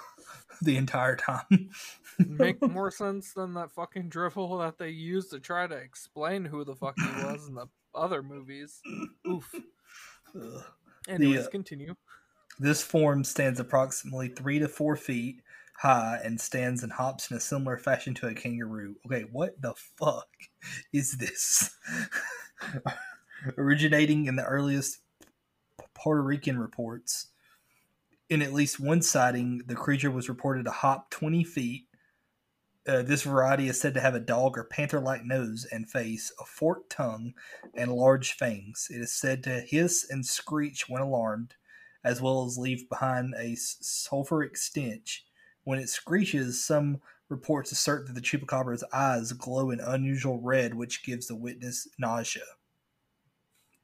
the 0.62 0.76
entire 0.76 1.16
time. 1.16 1.70
Make 2.18 2.60
more 2.70 2.90
sense 2.90 3.32
than 3.32 3.54
that 3.54 3.70
fucking 3.70 4.08
drivel 4.08 4.58
that 4.58 4.78
they 4.78 4.90
used 4.90 5.30
to 5.30 5.40
try 5.40 5.66
to 5.66 5.74
explain 5.74 6.44
who 6.44 6.64
the 6.64 6.74
fuck 6.74 6.94
he 6.98 7.24
was 7.24 7.48
in 7.48 7.54
the 7.54 7.66
other 7.94 8.22
movies. 8.22 8.80
Oof. 9.28 9.54
Ugh. 10.34 10.64
Anyways, 11.08 11.46
uh, 11.46 11.50
continue. 11.50 11.94
This 12.58 12.82
form 12.82 13.24
stands 13.24 13.60
approximately 13.60 14.28
three 14.28 14.58
to 14.58 14.68
four 14.68 14.96
feet 14.96 15.42
high 15.82 16.20
and 16.22 16.40
stands 16.40 16.84
and 16.84 16.92
hops 16.92 17.30
in 17.30 17.36
a 17.36 17.40
similar 17.40 17.76
fashion 17.76 18.14
to 18.14 18.28
a 18.28 18.34
kangaroo. 18.34 18.94
Okay, 19.06 19.24
what 19.32 19.60
the 19.60 19.74
fuck 19.98 20.28
is 20.92 21.16
this? 21.16 21.76
Originating 23.58 24.26
in 24.26 24.36
the 24.36 24.44
earliest 24.44 25.00
Puerto 25.94 26.22
Rican 26.22 26.58
reports, 26.58 27.28
in 28.30 28.42
at 28.42 28.52
least 28.52 28.78
one 28.78 29.02
sighting, 29.02 29.62
the 29.66 29.74
creature 29.74 30.10
was 30.10 30.28
reported 30.28 30.64
to 30.66 30.70
hop 30.70 31.10
20 31.10 31.42
feet. 31.44 31.86
Uh, 32.86 33.02
this 33.02 33.22
variety 33.22 33.68
is 33.68 33.80
said 33.80 33.94
to 33.94 34.00
have 34.00 34.14
a 34.14 34.20
dog 34.20 34.58
or 34.58 34.64
panther 34.64 35.00
like 35.00 35.24
nose 35.24 35.66
and 35.70 35.88
face, 35.88 36.32
a 36.40 36.44
forked 36.44 36.90
tongue, 36.90 37.32
and 37.74 37.92
large 37.92 38.32
fangs. 38.32 38.88
It 38.90 39.00
is 39.00 39.12
said 39.12 39.44
to 39.44 39.60
hiss 39.60 40.06
and 40.10 40.26
screech 40.26 40.88
when 40.88 41.00
alarmed, 41.00 41.54
as 42.02 42.20
well 42.20 42.44
as 42.44 42.58
leave 42.58 42.88
behind 42.88 43.34
a 43.38 43.54
sulfuric 43.54 44.56
stench. 44.56 45.24
When 45.64 45.78
it 45.78 45.88
screeches, 45.88 46.64
some 46.64 47.00
reports 47.28 47.70
assert 47.70 48.06
that 48.06 48.14
the 48.14 48.20
chupacabra's 48.20 48.84
eyes 48.92 49.32
glow 49.32 49.70
an 49.70 49.80
unusual 49.80 50.40
red, 50.40 50.74
which 50.74 51.04
gives 51.04 51.28
the 51.28 51.36
witness 51.36 51.86
nausea. 51.98 52.42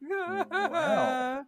wow. 0.02 1.44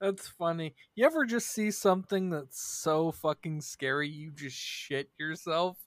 That's 0.00 0.28
funny. 0.28 0.74
You 0.94 1.06
ever 1.06 1.24
just 1.24 1.50
see 1.50 1.70
something 1.70 2.30
that's 2.30 2.60
so 2.60 3.10
fucking 3.12 3.62
scary 3.62 4.08
you 4.08 4.30
just 4.30 4.56
shit 4.56 5.10
yourself? 5.18 5.78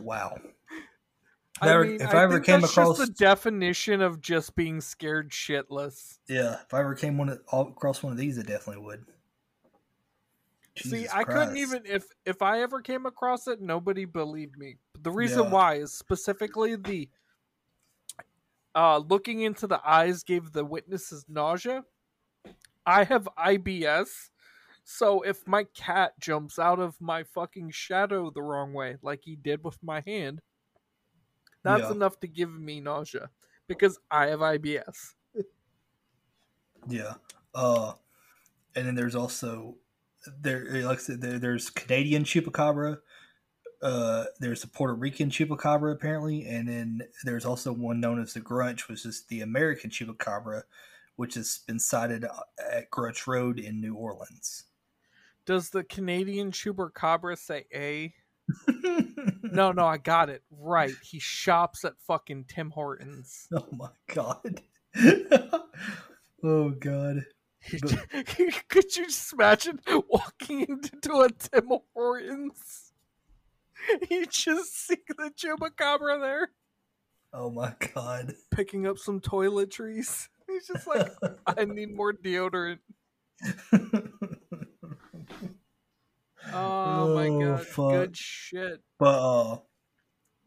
Wow. 0.00 0.38
If 0.40 1.62
I 1.62 1.68
I 1.68 1.72
ever- 1.72 1.84
mean, 1.84 2.00
if 2.00 2.08
I, 2.14 2.18
I 2.18 2.22
ever 2.24 2.32
think 2.34 2.46
came 2.46 2.60
that's 2.62 2.72
across- 2.72 2.98
just 2.98 3.10
the 3.10 3.14
definition 3.24 4.00
of 4.02 4.20
just 4.20 4.56
being 4.56 4.80
scared 4.80 5.30
shitless. 5.30 6.18
Yeah, 6.28 6.60
if 6.62 6.74
I 6.74 6.80
ever 6.80 6.94
came 6.94 7.16
one 7.16 7.28
of, 7.28 7.40
all- 7.48 7.68
across 7.68 8.02
one 8.02 8.12
of 8.12 8.18
these, 8.18 8.38
I 8.38 8.42
definitely 8.42 8.82
would. 8.84 9.04
See, 10.76 10.90
Jesus 10.90 11.12
I 11.14 11.22
couldn't 11.22 11.56
even 11.56 11.82
if 11.86 12.06
if 12.26 12.42
I 12.42 12.60
ever 12.62 12.80
came 12.80 13.06
across 13.06 13.46
it, 13.46 13.60
nobody 13.60 14.04
believed 14.06 14.58
me. 14.58 14.76
The 15.00 15.10
reason 15.12 15.44
Yeah. 15.44 15.50
why 15.50 15.74
is 15.76 15.92
specifically 15.92 16.74
the 16.74 17.08
uh 18.74 18.98
looking 18.98 19.42
into 19.42 19.68
the 19.68 19.80
eyes 19.88 20.24
gave 20.24 20.50
the 20.50 20.64
witnesses 20.64 21.24
nausea. 21.28 21.84
I 22.84 23.04
have 23.04 23.28
IBS. 23.38 24.30
So 24.84 25.22
if 25.22 25.46
my 25.46 25.64
cat 25.64 26.12
jumps 26.20 26.58
out 26.58 26.78
of 26.78 27.00
my 27.00 27.22
fucking 27.24 27.70
shadow 27.70 28.30
the 28.30 28.42
wrong 28.42 28.72
way, 28.74 28.96
like 29.02 29.20
he 29.24 29.34
did 29.34 29.64
with 29.64 29.82
my 29.82 30.02
hand, 30.06 30.40
that's 31.62 31.84
Yeah. 31.84 31.92
enough 31.92 32.20
to 32.20 32.28
give 32.28 32.52
me 32.52 32.80
nausea 32.80 33.30
because 33.66 33.98
I 34.10 34.26
have 34.26 34.40
IBS. 34.40 35.14
Yeah. 36.86 37.14
Uh, 37.54 37.94
and 38.76 38.86
then 38.86 38.94
there's 38.94 39.14
also 39.14 39.78
there, 40.40 40.64
like 40.82 40.98
I 40.98 41.00
said, 41.00 41.20
there, 41.20 41.38
there's 41.38 41.70
Canadian 41.70 42.24
chupacabra. 42.24 43.00
Uh, 43.82 44.24
there's 44.40 44.64
a 44.64 44.68
Puerto 44.68 44.94
Rican 44.94 45.30
chupacabra 45.30 45.92
apparently, 45.92 46.46
and 46.46 46.68
then 46.68 47.02
there's 47.24 47.44
also 47.44 47.72
one 47.72 48.00
known 48.00 48.20
as 48.20 48.34
the 48.34 48.40
Grunch, 48.40 48.88
which 48.88 49.04
is 49.04 49.24
the 49.28 49.40
American 49.42 49.90
chupacabra, 49.90 50.62
which 51.16 51.34
has 51.34 51.58
been 51.66 51.78
sighted 51.78 52.24
at 52.70 52.90
Grunch 52.90 53.26
Road 53.26 53.58
in 53.58 53.80
New 53.80 53.94
Orleans. 53.94 54.64
Does 55.46 55.70
the 55.70 55.84
Canadian 55.84 56.50
chupacabra 56.52 57.38
say 57.38 57.64
A? 57.74 58.14
No, 59.54 59.70
no, 59.70 59.86
I 59.86 59.98
got 59.98 60.30
it 60.30 60.42
right. 60.50 60.94
He 61.00 61.20
shops 61.20 61.84
at 61.84 61.92
fucking 62.08 62.46
Tim 62.48 62.70
Hortons. 62.70 63.46
Oh 63.54 63.68
my 63.70 63.88
god. 64.12 64.62
oh 66.42 66.70
god. 66.70 67.24
Could 68.68 68.96
you 68.96 69.04
just 69.06 69.32
imagine 69.32 69.78
walking 70.08 70.62
into 70.62 71.20
a 71.20 71.30
Tim 71.30 71.70
Hortons? 71.94 72.92
You 74.10 74.26
just 74.26 74.86
see 74.86 74.96
the 75.16 75.30
chupacabra 75.30 76.20
there 76.20 76.50
Oh 77.32 77.50
my 77.50 77.74
god. 77.94 78.34
picking 78.50 78.86
up 78.86 78.98
some 78.98 79.20
toiletries. 79.20 80.28
He's 80.48 80.66
just 80.66 80.86
like, 80.86 81.12
I 81.46 81.64
need 81.64 81.94
more 81.94 82.12
deodorant. 82.12 82.78
Oh, 86.52 87.14
my 87.14 87.28
Oh, 87.28 87.40
god, 87.56 87.66
fuck. 87.66 87.90
good 87.90 88.16
shit. 88.16 88.80
But 88.98 89.18
uh 89.18 89.58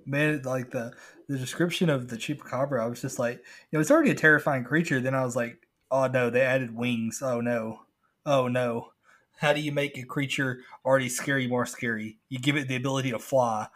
man, 0.06 0.42
like 0.44 0.72
the 0.72 0.94
the 1.28 1.38
description 1.38 1.90
of 1.90 2.08
the 2.08 2.16
chupacabra, 2.18 2.82
I 2.82 2.88
was 2.88 3.02
just 3.02 3.20
like, 3.20 3.38
you 3.38 3.44
know, 3.74 3.80
it's 3.80 3.92
already 3.92 4.12
a 4.12 4.16
terrifying 4.16 4.64
creature. 4.64 5.00
Then 5.02 5.16
I 5.16 5.24
was 5.26 5.36
like, 5.36 5.68
oh 5.92 6.08
no, 6.08 6.30
they 6.30 6.42
added 6.42 6.76
wings. 6.76 7.22
Oh 7.22 7.42
no, 7.42 7.82
oh 8.26 8.48
no. 8.48 8.92
How 9.38 9.54
do 9.54 9.62
you 9.62 9.72
make 9.72 9.98
a 9.98 10.04
creature 10.04 10.62
already 10.84 11.10
scary 11.10 11.46
more 11.48 11.66
scary? 11.66 12.18
You 12.30 12.40
give 12.40 12.56
it 12.58 12.68
the 12.68 12.76
ability 12.76 13.12
to 13.12 13.20
fly. 13.20 13.68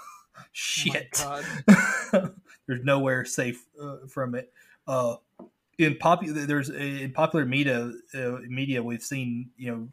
Shit. 0.52 1.12
God. 1.12 1.44
there's 2.66 2.82
nowhere 2.84 3.24
safe 3.24 3.66
uh, 3.80 4.06
from 4.08 4.34
it. 4.34 4.52
Uh, 4.86 5.16
in 5.78 5.96
popular, 5.96 6.46
there's 6.46 6.70
in 6.70 7.12
popular 7.12 7.44
media, 7.44 7.92
uh, 8.14 8.38
media 8.48 8.82
we've 8.82 9.02
seen 9.02 9.50
you 9.56 9.70
know 9.70 9.88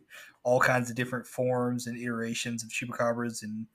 all 0.47 0.61
kinds 0.61 0.89
of 0.89 0.95
different 0.95 1.27
forms 1.27 1.87
and 1.87 2.01
iterations 2.01 2.63
of 2.63 2.69
chupacabras 2.69 3.43
and 3.43 3.67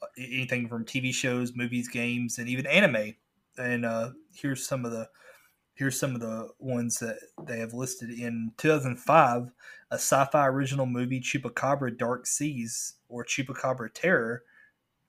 uh, 0.00 0.06
anything 0.16 0.66
from 0.66 0.82
TV 0.82 1.12
shows, 1.12 1.52
movies, 1.54 1.86
games, 1.86 2.38
and 2.38 2.48
even 2.48 2.66
anime. 2.66 3.12
And 3.58 3.84
uh, 3.84 4.12
here's 4.34 4.66
some 4.66 4.86
of 4.86 4.90
the 4.90 5.06
here's 5.74 6.00
some 6.00 6.14
of 6.14 6.22
the 6.22 6.48
ones 6.58 6.96
that 7.00 7.18
they 7.46 7.58
have 7.58 7.74
listed 7.74 8.08
in 8.08 8.52
2005 8.56 9.52
a 9.90 9.94
sci-fi 9.96 10.46
original 10.46 10.86
movie 10.86 11.20
chupacabra 11.20 11.98
dark 11.98 12.26
seas 12.26 12.94
or 13.10 13.22
chupacabra 13.22 13.90
terror 13.92 14.44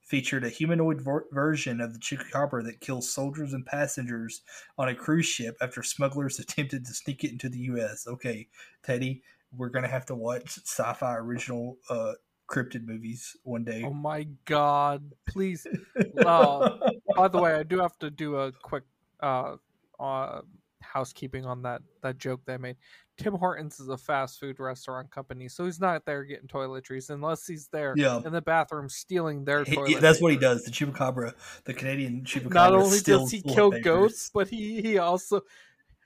featured 0.01 0.43
a 0.43 0.49
humanoid 0.49 0.99
ver- 1.01 1.27
version 1.31 1.79
of 1.79 1.93
the 1.93 1.99
chupacabra 1.99 2.61
that 2.63 2.81
kills 2.81 3.09
soldiers 3.09 3.53
and 3.53 3.65
passengers 3.65 4.41
on 4.77 4.89
a 4.89 4.95
cruise 4.95 5.25
ship 5.25 5.55
after 5.61 5.81
smugglers 5.81 6.39
attempted 6.41 6.85
to 6.85 6.93
sneak 6.93 7.23
it 7.23 7.31
into 7.31 7.47
the 7.47 7.59
U.S. 7.59 8.05
Okay, 8.05 8.49
Teddy, 8.83 9.23
we're 9.57 9.69
gonna 9.69 9.87
have 9.87 10.05
to 10.07 10.15
watch 10.15 10.57
sci-fi 10.63 11.15
original 11.17 11.77
uh, 11.89 12.13
cryptid 12.49 12.85
movies 12.85 13.35
one 13.43 13.63
day. 13.63 13.83
Oh 13.85 13.93
my 13.93 14.27
god! 14.45 15.11
Please. 15.27 15.65
Uh, 16.25 16.77
by 17.15 17.27
the 17.27 17.37
way, 17.37 17.53
I 17.53 17.63
do 17.63 17.79
have 17.79 17.97
to 17.99 18.09
do 18.09 18.37
a 18.37 18.51
quick 18.51 18.83
uh, 19.21 19.55
uh, 19.99 20.41
housekeeping 20.81 21.45
on 21.45 21.61
that 21.63 21.81
that 22.01 22.17
joke 22.17 22.41
that 22.45 22.53
I 22.53 22.57
made. 22.57 22.75
Tim 23.17 23.33
Hortons 23.33 23.79
is 23.79 23.87
a 23.89 23.97
fast 23.97 24.39
food 24.39 24.59
restaurant 24.59 25.09
company, 25.11 25.47
so 25.47 25.65
he's 25.65 25.79
not 25.79 26.05
there 26.05 26.23
getting 26.25 26.47
toiletries 26.47 27.09
unless 27.09 27.45
he's 27.47 27.67
there 27.69 27.93
Yeah. 27.95 28.21
in 28.25 28.31
the 28.33 28.41
bathroom 28.41 28.89
stealing 28.89 29.45
their 29.45 29.63
He- 29.63 29.95
that's 29.95 30.21
what 30.21 30.31
he 30.33 30.37
does. 30.37 30.63
The 30.63 30.71
chupacabra, 30.71 31.33
the 31.63 31.73
Canadian 31.73 32.23
chupacabra. 32.23 32.53
Not 32.53 32.73
only 32.73 32.99
does 32.99 33.31
he 33.31 33.41
kill 33.41 33.71
papers. 33.71 33.83
goats, 33.85 34.31
but 34.33 34.47
he 34.49 34.81
he 34.81 34.97
also 34.97 35.41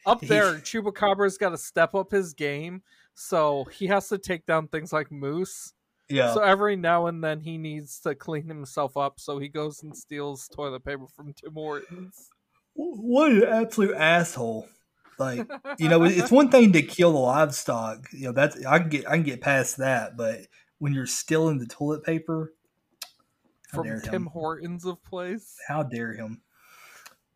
up 0.06 0.22
He- 0.22 0.28
there. 0.28 0.56
Chupacabra's 0.56 1.38
got 1.38 1.50
to 1.50 1.58
step 1.58 1.96
up 1.96 2.12
his 2.12 2.34
game, 2.34 2.84
so 3.20 3.66
he 3.66 3.88
has 3.88 4.08
to 4.08 4.18
take 4.18 4.46
down 4.46 4.70
things 4.70 4.94
like 4.94 5.12
moose. 5.12 5.74
Yeah, 6.08 6.34
So 6.34 6.40
every 6.40 6.78
now 6.78 7.08
and 7.08 7.22
then 7.22 7.42
he 7.42 7.58
needs 7.58 8.00
to 8.00 8.16
clean 8.16 8.48
himself 8.48 8.96
up, 8.96 9.20
so 9.20 9.38
he 9.38 9.50
goes 9.50 9.84
and 9.84 9.96
steals 9.96 10.48
toilet 10.48 10.86
paper 10.86 11.06
from 11.06 11.34
Tim 11.34 11.54
Hortons. 11.54 12.30
what 12.74 13.32
an 13.32 13.44
absolute 13.44 13.96
asshole! 13.96 14.68
Like 15.20 15.48
you 15.78 15.90
know, 15.90 16.04
it's 16.04 16.32
one 16.32 16.50
thing 16.50 16.72
to 16.72 16.82
kill 16.82 17.12
the 17.12 17.20
livestock. 17.20 18.08
You 18.14 18.28
know, 18.28 18.32
that's 18.32 18.66
I 18.66 18.80
can 18.80 18.90
get 18.90 19.08
I 19.08 19.18
can 19.18 19.24
get 19.24 19.42
past 19.42 19.78
that, 19.78 20.16
but 20.16 20.40
when 20.80 20.94
you're 20.94 21.06
stealing 21.06 21.60
the 21.60 21.68
toilet 21.68 22.04
paper, 22.04 22.54
From 23.68 23.84
Tim 24.02 24.14
him. 24.14 24.26
Hortons 24.28 24.86
of 24.86 25.04
place. 25.04 25.58
How 25.68 25.84
dare 25.84 26.14
him? 26.14 26.42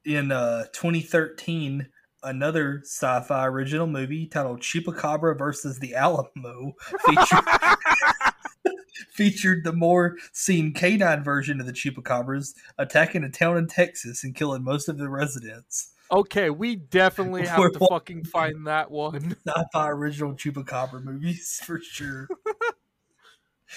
In 0.06 0.32
uh, 0.32 0.64
2013, 0.72 1.90
another 2.24 2.82
sci-fi 2.84 3.46
original 3.48 3.88
movie 3.88 4.28
titled 4.28 4.62
"Chupacabra 4.62 5.38
versus 5.38 5.80
the 5.80 5.96
Alamo" 5.96 6.74
featured 7.06 7.46
featured 9.12 9.64
the 9.64 9.74
more 9.74 10.18
seen 10.32 10.74
canine 10.74 11.24
version 11.24 11.60
of 11.60 11.66
the 11.66 11.74
chupacabras 11.74 12.54
attacking 12.78 13.24
a 13.24 13.30
town 13.30 13.58
in 13.58 13.68
Texas 13.68 14.24
and 14.24 14.36
killing 14.36 14.64
most 14.64 14.90
of 14.90 14.98
the 14.98 15.10
residents. 15.10 15.90
Okay, 16.12 16.50
we 16.50 16.76
definitely 16.76 17.46
have 17.48 17.60
We're 17.60 17.72
to 17.72 17.88
fucking 17.90 18.26
find 18.26 18.68
that 18.68 18.92
one. 18.92 19.36
Sci-fi 19.48 19.90
original 19.90 20.34
chupacabra 20.34 21.04
movies 21.04 21.60
for 21.64 21.80
sure. 21.80 22.28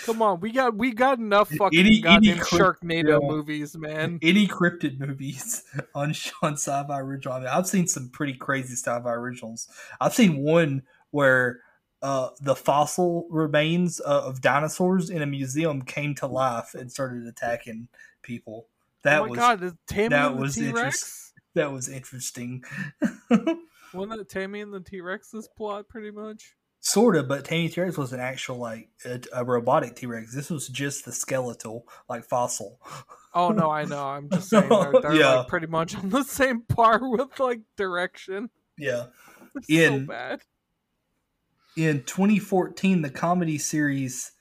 Come 0.05 0.23
on, 0.23 0.41
we 0.41 0.53
got 0.53 0.77
we 0.77 0.93
got 0.93 1.19
enough 1.19 1.49
fucking 1.51 1.79
Any- 1.79 1.89
any 1.89 2.01
goddamn 2.01 2.39
Sharknado 2.39 3.21
yeah. 3.21 3.29
movies, 3.29 3.77
man. 3.77 4.19
Any 4.23 4.47
cryptid 4.47 4.99
movies 4.99 5.65
on 5.95 6.15
on 6.43 6.55
sci-fi 6.55 7.01
original? 7.01 7.35
I 7.35 7.39
mean, 7.41 7.49
I've 7.49 7.67
seen 7.67 7.87
some 7.87 8.09
pretty 8.11 8.35
crazy 8.35 8.75
sci-fi 8.75 9.11
originals. 9.13 9.69
I've 10.01 10.15
seen 10.15 10.39
one 10.39 10.83
where 11.11 11.61
uh, 12.03 12.31
the 12.41 12.55
fossil 12.55 13.27
remains 13.31 14.01
uh, 14.01 14.23
of 14.25 14.41
dinosaurs 14.41 15.11
in 15.11 15.23
a 15.23 15.27
museum 15.27 15.83
came 15.83 16.15
to 16.17 16.27
life 16.27 16.75
and 16.75 16.91
started 16.93 17.27
attacking 17.27 17.89
people. 18.23 18.69
That 19.03 19.23
oh 19.23 19.29
was 19.29 19.39
god, 19.39 19.77
Tammy 19.87 20.09
that 20.11 20.31
and 20.31 20.37
the 20.37 20.41
was 20.43 20.55
T 20.57 20.67
Rex? 20.67 20.77
interest- 20.77 21.33
that 21.55 21.73
was 21.73 21.89
interesting. 21.89 22.65
Wasn't 23.95 24.21
it 24.21 24.29
Tammy 24.29 24.61
and 24.61 24.73
the 24.75 24.81
T 24.81 25.01
Rex's 25.01 25.49
plot 25.57 25.89
pretty 25.89 26.11
much? 26.11 26.56
Sort 26.89 27.17
of, 27.17 27.27
but 27.27 27.45
Tiny 27.45 27.69
T 27.69 27.81
Rex 27.81 27.99
was 27.99 28.13
an 28.13 28.21
actual 28.21 28.59
like 28.59 28.89
a, 29.05 29.21
a 29.33 29.45
robotic 29.45 29.97
T 29.97 30.07
Rex. 30.07 30.33
This 30.33 30.51
was 30.51 30.69
just 30.69 31.05
the 31.05 31.11
skeletal, 31.11 31.85
like 32.09 32.23
fossil. 32.25 32.81
Oh 33.35 33.49
no, 33.49 33.69
I 33.73 33.85
know. 33.87 34.05
I'm 34.07 34.31
just 34.31 34.51
saying 34.51 34.69
they're, 34.69 34.93
they're 35.03 35.15
Yeah. 35.17 35.39
like 35.39 35.49
pretty 35.49 35.67
much 35.67 35.97
on 35.97 36.11
the 36.11 36.23
same 36.23 36.61
par 36.61 37.01
with 37.03 37.41
like 37.41 37.63
direction. 37.77 38.51
Yeah. 38.79 39.07
It's 39.57 39.69
In- 39.69 40.03
so 40.03 40.07
bad. 40.13 40.43
In 41.77 42.05
2014, 42.05 43.03
the 43.03 43.11
comedy 43.11 43.59
series 43.59 44.33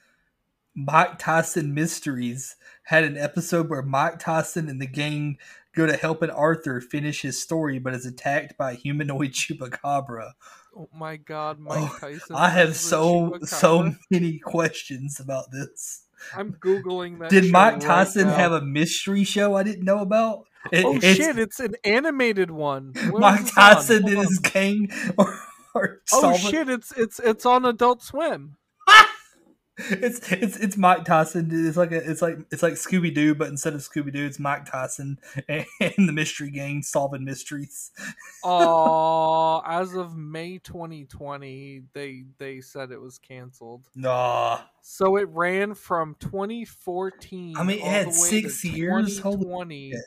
Mike 0.75 1.17
Tyson 1.17 1.73
Mysteries 1.73 2.57
had 2.83 3.03
an 3.05 3.17
episode 3.17 3.69
where 3.69 3.81
Mike 3.81 4.19
Tyson 4.19 4.69
and 4.69 4.79
the 4.79 4.85
gang 4.85 5.37
go 5.73 5.85
to 5.87 5.95
helping 5.97 6.29
Arthur 6.29 6.79
finish 6.79 7.21
his 7.23 7.41
story, 7.41 7.79
but 7.79 7.93
is 7.95 8.05
attacked 8.05 8.55
by 8.57 8.71
a 8.73 8.75
humanoid 8.75 9.31
chupacabra. 9.33 10.33
Oh 10.78 10.89
my 10.93 11.15
god, 11.17 11.59
Mike 11.59 11.78
Oh, 11.78 11.97
Tyson. 11.99 12.36
I 12.36 12.49
have 12.49 12.76
so 12.76 13.38
so 13.43 13.93
many 14.11 14.39
questions 14.39 15.19
about 15.19 15.51
this. 15.51 16.03
I'm 16.36 16.53
googling 16.53 17.19
that. 17.19 17.30
Did 17.30 17.51
Mike 17.51 17.80
Tyson 17.80 18.28
now. 18.28 18.36
have 18.36 18.51
a 18.51 18.61
mystery 18.61 19.23
show 19.23 19.55
I 19.55 19.63
didn't 19.63 19.86
know 19.86 19.99
about? 19.99 20.45
It- 20.71 20.84
Oh 20.84 20.95
it's 20.95 21.05
shit! 21.05 21.38
It's 21.38 21.59
an 21.59 21.76
animated 21.84 22.49
one. 22.51 22.93
Where 23.09 23.21
Mike 23.21 23.41
is 23.41 23.45
this 23.45 23.57
on? 23.57 23.76
Tyson 23.76 24.07
and 24.07 24.17
his 24.17 24.39
gang 24.39 24.91
Oh 26.13 26.38
shit! 26.38 26.69
It's 26.69 26.91
it's 26.97 27.19
it's 27.19 27.45
on 27.45 27.65
Adult 27.65 28.01
Swim. 28.01 28.57
It's 29.78 30.32
it's 30.32 30.55
it's 30.57 30.78
Mike 30.78 31.03
Tyson. 31.03 31.49
It's 31.51 31.76
like 31.76 31.91
a 31.91 31.97
it's 32.09 32.21
like 32.21 32.38
it's 32.49 32.63
like 32.63 32.73
Scooby 32.73 33.13
Doo, 33.13 33.36
but 33.36 33.49
instead 33.49 33.73
of 33.73 33.82
Scooby 33.82 34.13
Doo, 34.13 34.26
it's 34.26 34.39
Mike 34.39 34.69
Tyson 34.69 35.19
and, 35.49 35.65
the 35.80 36.13
mystery 36.13 36.49
gang 36.49 36.82
solving 36.82 37.26
mysteries. 37.26 37.91
Oh, 38.43 39.61
as 39.67 39.93
of 39.93 40.15
May 40.15 40.59
2020, 40.59 41.84
they 41.93 42.23
they 42.38 42.61
said 42.61 42.91
it 42.91 43.01
was 43.01 43.17
canceled. 43.17 43.89
Nah, 43.95 44.61
So 44.82 45.17
it 45.17 45.28
ran 45.30 45.73
from 45.73 46.15
2014. 46.19 47.57
I 47.57 47.63
mean, 47.63 47.80
it 47.80 47.84
had 47.84 48.13
six 48.13 48.63
years? 48.63 49.19
Holy 49.19 49.93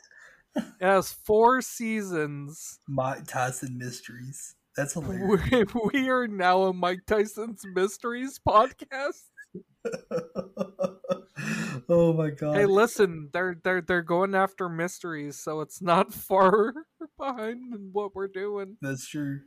It 0.55 0.65
has 0.81 1.11
four 1.11 1.61
seasons. 1.61 2.79
Mike 2.87 3.27
Tyson 3.27 3.77
mysteries. 3.77 4.55
That's 4.75 4.93
hilarious. 4.93 5.41
We, 5.51 5.65
we 5.93 6.09
are 6.09 6.27
now 6.27 6.63
a 6.63 6.73
Mike 6.73 7.01
Tyson's 7.05 7.61
Mysteries 7.75 8.39
podcast. 8.47 9.21
oh 11.89 12.13
my 12.13 12.29
god! 12.31 12.57
Hey, 12.57 12.65
listen, 12.65 13.29
they're 13.31 13.55
they're 13.63 13.81
they're 13.81 14.01
going 14.01 14.35
after 14.35 14.69
mysteries, 14.69 15.39
so 15.39 15.61
it's 15.61 15.81
not 15.81 16.13
far 16.27 16.73
behind 17.17 17.73
in 17.73 17.89
what 17.91 18.15
we're 18.15 18.27
doing. 18.27 18.77
That's 18.81 19.07
true. 19.07 19.41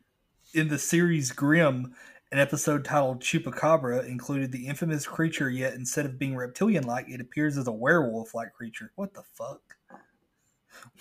In 0.55 0.69
the 0.69 0.79
series 0.79 1.33
Grimm, 1.33 1.95
an 2.31 2.39
episode 2.39 2.85
titled 2.85 3.21
Chupacabra 3.21 4.07
included 4.07 4.53
the 4.53 4.67
infamous 4.67 5.07
creature, 5.07 5.51
yet 5.51 5.75
instead 5.75 6.07
of 6.07 6.19
being 6.19 6.35
reptilian 6.35 6.85
like, 6.85 7.09
it 7.09 7.21
appears 7.21 7.59
as 7.59 7.69
a 7.69 7.73
werewolf 7.73 8.35
like 8.35 8.53
creature. 8.53 8.91
What 8.97 9.15
the 9.15 9.23
fuck? 9.35 9.61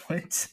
What? 0.07 0.47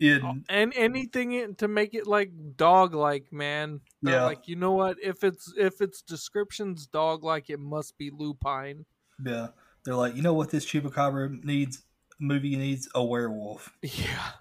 In 0.00 0.44
and 0.48 0.72
anything 0.74 1.54
to 1.56 1.68
make 1.68 1.94
it 1.94 2.06
like 2.06 2.30
dog 2.56 2.94
like 2.94 3.32
man 3.32 3.80
They're 4.02 4.14
Yeah. 4.14 4.24
like 4.24 4.48
you 4.48 4.56
know 4.56 4.72
what 4.72 4.96
if 5.02 5.22
it's 5.22 5.52
if 5.58 5.80
its 5.80 6.00
description's 6.02 6.86
dog 6.86 7.22
like 7.22 7.50
it 7.50 7.60
must 7.60 7.98
be 7.98 8.10
lupine 8.10 8.86
yeah, 9.24 9.48
they're 9.84 9.94
like, 9.94 10.16
you 10.16 10.22
know 10.22 10.32
what 10.32 10.50
this 10.50 10.64
Chupacabra 10.64 11.44
needs? 11.44 11.82
Movie 12.18 12.56
needs 12.56 12.88
a 12.94 13.04
werewolf. 13.04 13.70
yeah 13.82 14.32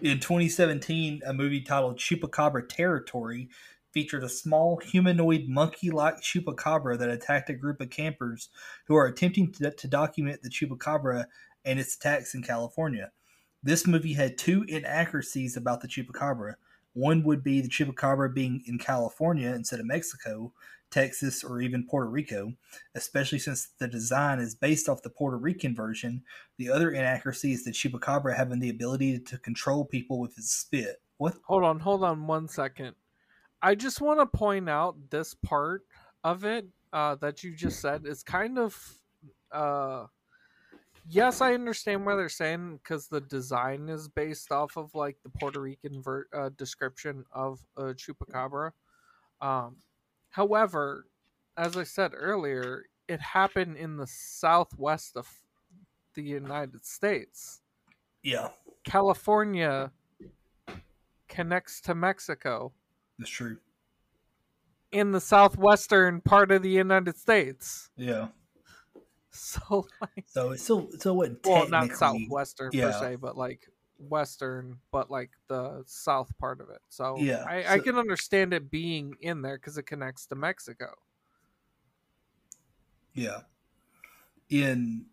In 0.00 0.20
2017, 0.20 1.22
a 1.26 1.32
movie 1.32 1.60
titled 1.60 1.98
Chupacabra 1.98 2.68
Territory 2.68 3.48
featured 3.92 4.24
a 4.24 4.28
small 4.28 4.76
humanoid 4.78 5.46
monkey 5.48 5.90
like 5.90 6.20
chupacabra 6.20 6.98
that 6.98 7.08
attacked 7.08 7.48
a 7.50 7.54
group 7.54 7.80
of 7.80 7.90
campers 7.90 8.48
who 8.86 8.96
are 8.96 9.06
attempting 9.06 9.52
to, 9.52 9.70
to 9.70 9.86
document 9.88 10.42
the 10.42 10.48
chupacabra 10.50 11.26
and 11.64 11.78
its 11.78 11.94
attacks 11.96 12.34
in 12.34 12.42
California. 12.42 13.10
This 13.64 13.86
movie 13.86 14.12
had 14.12 14.36
two 14.36 14.64
inaccuracies 14.68 15.56
about 15.56 15.80
the 15.80 15.88
chupacabra. 15.88 16.56
One 16.92 17.24
would 17.24 17.42
be 17.42 17.62
the 17.62 17.68
chupacabra 17.68 18.34
being 18.34 18.62
in 18.66 18.78
California 18.78 19.48
instead 19.48 19.80
of 19.80 19.86
Mexico, 19.86 20.52
Texas, 20.90 21.42
or 21.42 21.62
even 21.62 21.86
Puerto 21.86 22.10
Rico, 22.10 22.52
especially 22.94 23.38
since 23.38 23.68
the 23.78 23.88
design 23.88 24.38
is 24.38 24.54
based 24.54 24.86
off 24.86 25.00
the 25.00 25.08
Puerto 25.08 25.38
Rican 25.38 25.74
version. 25.74 26.22
The 26.58 26.68
other 26.68 26.90
inaccuracy 26.90 27.52
is 27.52 27.64
the 27.64 27.70
chupacabra 27.70 28.36
having 28.36 28.60
the 28.60 28.68
ability 28.68 29.18
to 29.20 29.38
control 29.38 29.86
people 29.86 30.20
with 30.20 30.36
its 30.36 30.52
spit. 30.52 31.00
What? 31.16 31.36
hold 31.44 31.64
on 31.64 31.78
hold 31.78 32.02
on 32.02 32.26
one 32.26 32.48
second 32.48 32.94
i 33.62 33.74
just 33.74 34.00
want 34.00 34.18
to 34.18 34.26
point 34.26 34.68
out 34.68 34.96
this 35.10 35.32
part 35.32 35.82
of 36.24 36.44
it 36.44 36.66
uh 36.92 37.14
that 37.14 37.44
you 37.44 37.54
just 37.54 37.80
said 37.80 38.04
is 38.04 38.24
kind 38.24 38.58
of 38.58 38.76
uh 39.52 40.06
yes 41.08 41.40
i 41.40 41.54
understand 41.54 42.04
what 42.06 42.16
they're 42.16 42.28
saying 42.28 42.78
because 42.82 43.08
the 43.08 43.20
design 43.20 43.88
is 43.88 44.08
based 44.08 44.50
off 44.50 44.76
of 44.76 44.94
like 44.94 45.16
the 45.22 45.28
puerto 45.28 45.60
rican 45.60 46.00
ver- 46.02 46.26
uh, 46.32 46.50
description 46.56 47.24
of 47.32 47.60
a 47.76 47.94
chupacabra. 47.94 48.70
Um 49.40 49.76
however 50.30 51.06
as 51.56 51.76
i 51.76 51.84
said 51.84 52.12
earlier 52.16 52.84
it 53.08 53.20
happened 53.20 53.76
in 53.76 53.96
the 53.96 54.06
southwest 54.06 55.16
of 55.16 55.28
the 56.14 56.22
united 56.22 56.84
states. 56.86 57.60
Yeah, 58.22 58.48
california 58.84 59.92
connects 61.28 61.80
to 61.82 61.94
mexico. 61.94 62.72
That's 63.18 63.30
true. 63.30 63.58
in 64.92 65.12
the 65.12 65.20
southwestern 65.20 66.20
part 66.20 66.50
of 66.50 66.62
the 66.62 66.70
united 66.70 67.16
states. 67.18 67.90
Yeah. 67.96 68.28
So 69.64 69.86
like, 70.00 70.24
So 70.26 70.52
it's 70.52 70.62
still 70.62 70.88
so 70.98 71.14
what? 71.14 71.32
well, 71.44 71.68
not 71.68 71.90
southwestern 71.92 72.70
yeah. 72.72 72.86
per 72.86 72.92
se, 72.92 73.16
but 73.16 73.36
like 73.36 73.68
western, 73.98 74.78
but 74.92 75.10
like 75.10 75.30
the 75.48 75.82
south 75.86 76.36
part 76.38 76.60
of 76.60 76.70
it. 76.70 76.80
So 76.88 77.16
Yeah, 77.18 77.44
I, 77.48 77.74
I 77.74 77.78
can 77.80 77.96
understand 77.96 78.52
it 78.54 78.70
being 78.70 79.16
in 79.20 79.42
there 79.42 79.56
because 79.56 79.76
it 79.76 79.86
connects 79.86 80.26
to 80.26 80.34
Mexico. 80.36 80.94
Yeah. 83.12 83.40
In 84.50 85.06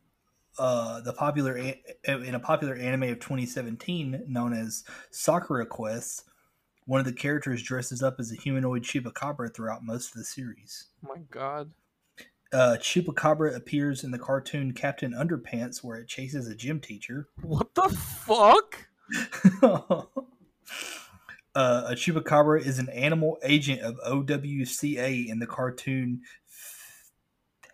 uh, 0.60 1.02
the 1.02 1.14
popular 1.14 1.58
in 1.58 2.36
a 2.36 2.40
popular 2.40 2.76
anime 2.76 3.04
of 3.04 3.20
2017 3.20 4.24
known 4.28 4.54
as 4.54 4.84
Sakura 5.10 5.66
Quest, 5.66 6.26
one 6.86 7.00
of 7.00 7.06
the 7.06 7.14
characters 7.14 7.64
dresses 7.64 8.04
up 8.04 8.20
as 8.20 8.32
a 8.32 8.36
humanoid 8.36 8.84
chupacabra 8.84 9.54
throughout 9.54 9.84
most 9.84 10.10
of 10.10 10.14
the 10.16 10.26
series. 10.26 10.88
Oh 11.06 11.16
my 11.16 11.22
god. 11.30 11.72
Uh, 12.54 12.76
chupacabra 12.80 13.56
appears 13.56 14.04
in 14.04 14.12
the 14.12 14.20
cartoon 14.20 14.74
Captain 14.74 15.14
Underpants, 15.14 15.84
where 15.84 15.98
it 15.98 16.08
chases 16.08 16.48
a 16.48 16.56
gym 16.56 16.82
teacher. 16.82 17.30
What 17.42 17.74
the 17.76 17.88
fuck? 17.90 18.88
uh, 19.64 20.04
a 21.56 21.94
chupacabra 21.94 22.66
is 22.66 22.78
an 22.78 22.90
animal 22.90 23.38
agent 23.44 23.82
of 23.82 23.98
OWCA 24.06 25.28
in 25.28 25.40
the 25.40 25.48
cartoon 25.48 26.22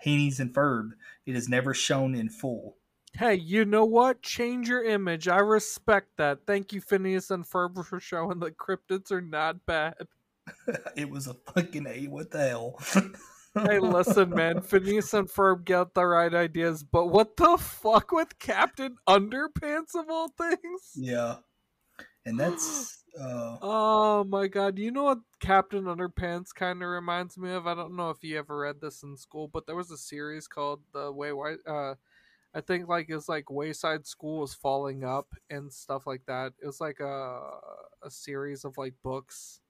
Phineas 0.02 0.40
and 0.40 0.54
Ferb. 0.54 0.92
It 1.26 1.36
is 1.36 1.50
never 1.50 1.74
shown 1.74 2.14
in 2.14 2.30
full. 2.30 2.78
Hey, 3.14 3.36
you 3.36 3.66
know 3.66 3.86
what? 3.86 4.22
Change 4.22 4.70
your 4.70 4.84
image. 4.84 5.28
I 5.28 5.40
respect 5.40 6.18
that. 6.18 6.46
Thank 6.46 6.72
you, 6.72 6.82
Phineas 6.82 7.32
and 7.32 7.44
Ferb, 7.44 7.84
for 7.84 8.00
showing 8.00 8.40
that 8.40 8.58
cryptids 8.58 9.12
are 9.12 9.22
not 9.22 9.66
bad. 9.66 9.96
it 10.96 11.10
was 11.10 11.26
a 11.26 11.34
fucking 11.34 11.88
A. 11.88 12.08
What 12.08 12.30
the 12.30 12.48
hell? 12.48 12.80
Hey, 13.66 13.80
listen, 13.80 14.30
man. 14.30 14.62
Phineas 14.62 15.14
and 15.14 15.28
Ferb 15.28 15.66
get 15.66 15.94
the 15.94 16.06
right 16.06 16.34
ideas, 16.34 16.84
but 16.84 17.08
what 17.08 17.38
the 17.38 17.58
fuck 17.58 18.12
with 18.12 18.38
Captain 18.40 18.98
Underpants 19.08 19.96
of 19.96 20.10
all 20.10 20.30
things? 20.30 20.92
Yeah. 20.96 21.38
And 22.26 22.40
that's 22.40 23.04
uh 23.20 23.58
Oh 23.62 24.24
my 24.26 24.48
god. 24.48 24.78
You 24.78 24.92
know 24.92 25.06
what 25.06 25.20
Captain 25.40 25.86
Underpants 25.86 26.54
kind 26.54 26.84
of 26.84 26.90
reminds 26.90 27.38
me 27.38 27.52
of? 27.52 27.68
I 27.68 27.74
don't 27.74 27.96
know 27.96 28.10
if 28.10 28.24
you 28.24 28.38
ever 28.38 28.58
read 28.58 28.82
this 28.82 29.04
in 29.04 29.18
school, 29.18 29.48
but 29.48 29.66
there 29.66 29.76
was 29.76 29.92
a 29.92 29.98
series 29.98 30.48
called 30.48 30.82
The 30.94 31.12
Way 31.12 31.34
White 31.34 31.60
uh 31.66 31.96
I 32.54 32.62
think 32.62 32.88
like 32.88 33.08
it's 33.10 33.30
like 33.30 33.50
Wayside 33.50 34.08
School 34.08 34.42
was 34.42 34.54
falling 34.54 35.04
up 35.04 35.28
and 35.50 35.72
stuff 35.72 36.08
like 36.08 36.26
that. 36.28 36.54
It 36.62 36.66
was 36.66 36.82
like 36.82 37.00
a 37.00 37.40
a 38.04 38.10
series 38.10 38.66
of 38.66 38.78
like 38.78 38.94
books. 39.04 39.62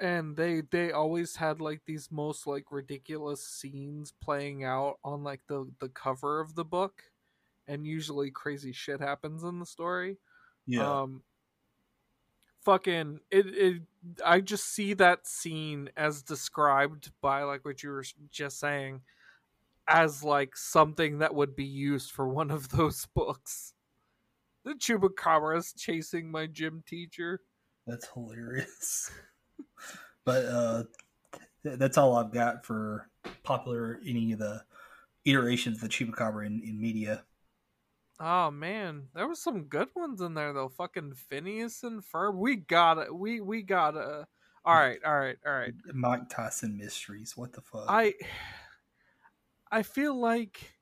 And 0.00 0.36
they 0.36 0.62
they 0.70 0.92
always 0.92 1.36
had 1.36 1.60
like 1.60 1.82
these 1.86 2.08
most 2.10 2.46
like 2.46 2.72
ridiculous 2.72 3.46
scenes 3.46 4.12
playing 4.22 4.64
out 4.64 4.98
on 5.04 5.22
like 5.22 5.40
the 5.46 5.70
the 5.78 5.90
cover 5.90 6.40
of 6.40 6.54
the 6.54 6.64
book 6.64 7.04
and 7.70 7.86
usually 7.86 8.30
crazy 8.30 8.72
shit 8.72 9.00
happens 9.00 9.44
in 9.44 9.60
the 9.60 9.66
story 9.66 10.18
yeah. 10.66 11.02
um 11.02 11.22
fucking 12.62 13.20
it, 13.30 13.46
it 13.46 13.82
i 14.26 14.40
just 14.40 14.74
see 14.74 14.92
that 14.92 15.26
scene 15.26 15.88
as 15.96 16.22
described 16.22 17.12
by 17.22 17.42
like 17.42 17.64
what 17.64 17.82
you 17.82 17.90
were 17.90 18.04
just 18.30 18.58
saying 18.58 19.00
as 19.88 20.22
like 20.22 20.56
something 20.56 21.18
that 21.18 21.34
would 21.34 21.56
be 21.56 21.64
used 21.64 22.10
for 22.10 22.28
one 22.28 22.50
of 22.50 22.68
those 22.76 23.06
books 23.14 23.72
the 24.64 24.74
chupacabra 24.74 25.56
is 25.58 25.72
chasing 25.72 26.30
my 26.30 26.46
gym 26.46 26.82
teacher 26.86 27.40
That's 27.86 28.08
hilarious. 28.12 29.10
but 30.24 30.44
uh 30.44 30.82
th- 31.62 31.78
that's 31.78 31.98
all 31.98 32.16
I've 32.16 32.32
got 32.32 32.64
for 32.64 33.08
popular 33.42 34.00
any 34.06 34.32
of 34.32 34.38
the 34.38 34.62
iterations 35.24 35.76
of 35.76 35.82
the 35.82 35.88
chupacabra 35.88 36.46
in, 36.46 36.62
in 36.62 36.80
media. 36.80 37.24
oh 38.18 38.50
man 38.50 39.08
there 39.14 39.28
was 39.28 39.42
some 39.42 39.64
good 39.64 39.88
ones 39.94 40.20
in 40.20 40.34
there 40.34 40.52
though 40.52 40.68
fucking 40.68 41.12
phineas 41.14 41.82
and 41.82 42.02
ferb 42.02 42.34
we 42.34 42.56
got 42.56 42.98
it. 42.98 43.14
we 43.14 43.40
we 43.40 43.62
gotta 43.62 44.26
all 44.64 44.74
right 44.74 44.98
all 45.06 45.18
right 45.18 45.36
all 45.46 45.52
right 45.52 45.72
Mike 45.94 46.28
Tyson 46.28 46.76
mysteries. 46.76 47.34
What 47.36 47.52
the 47.54 47.62
fuck? 47.62 47.86
I 47.88 48.12
I 49.72 49.82
feel 49.82 50.14
like 50.20 50.74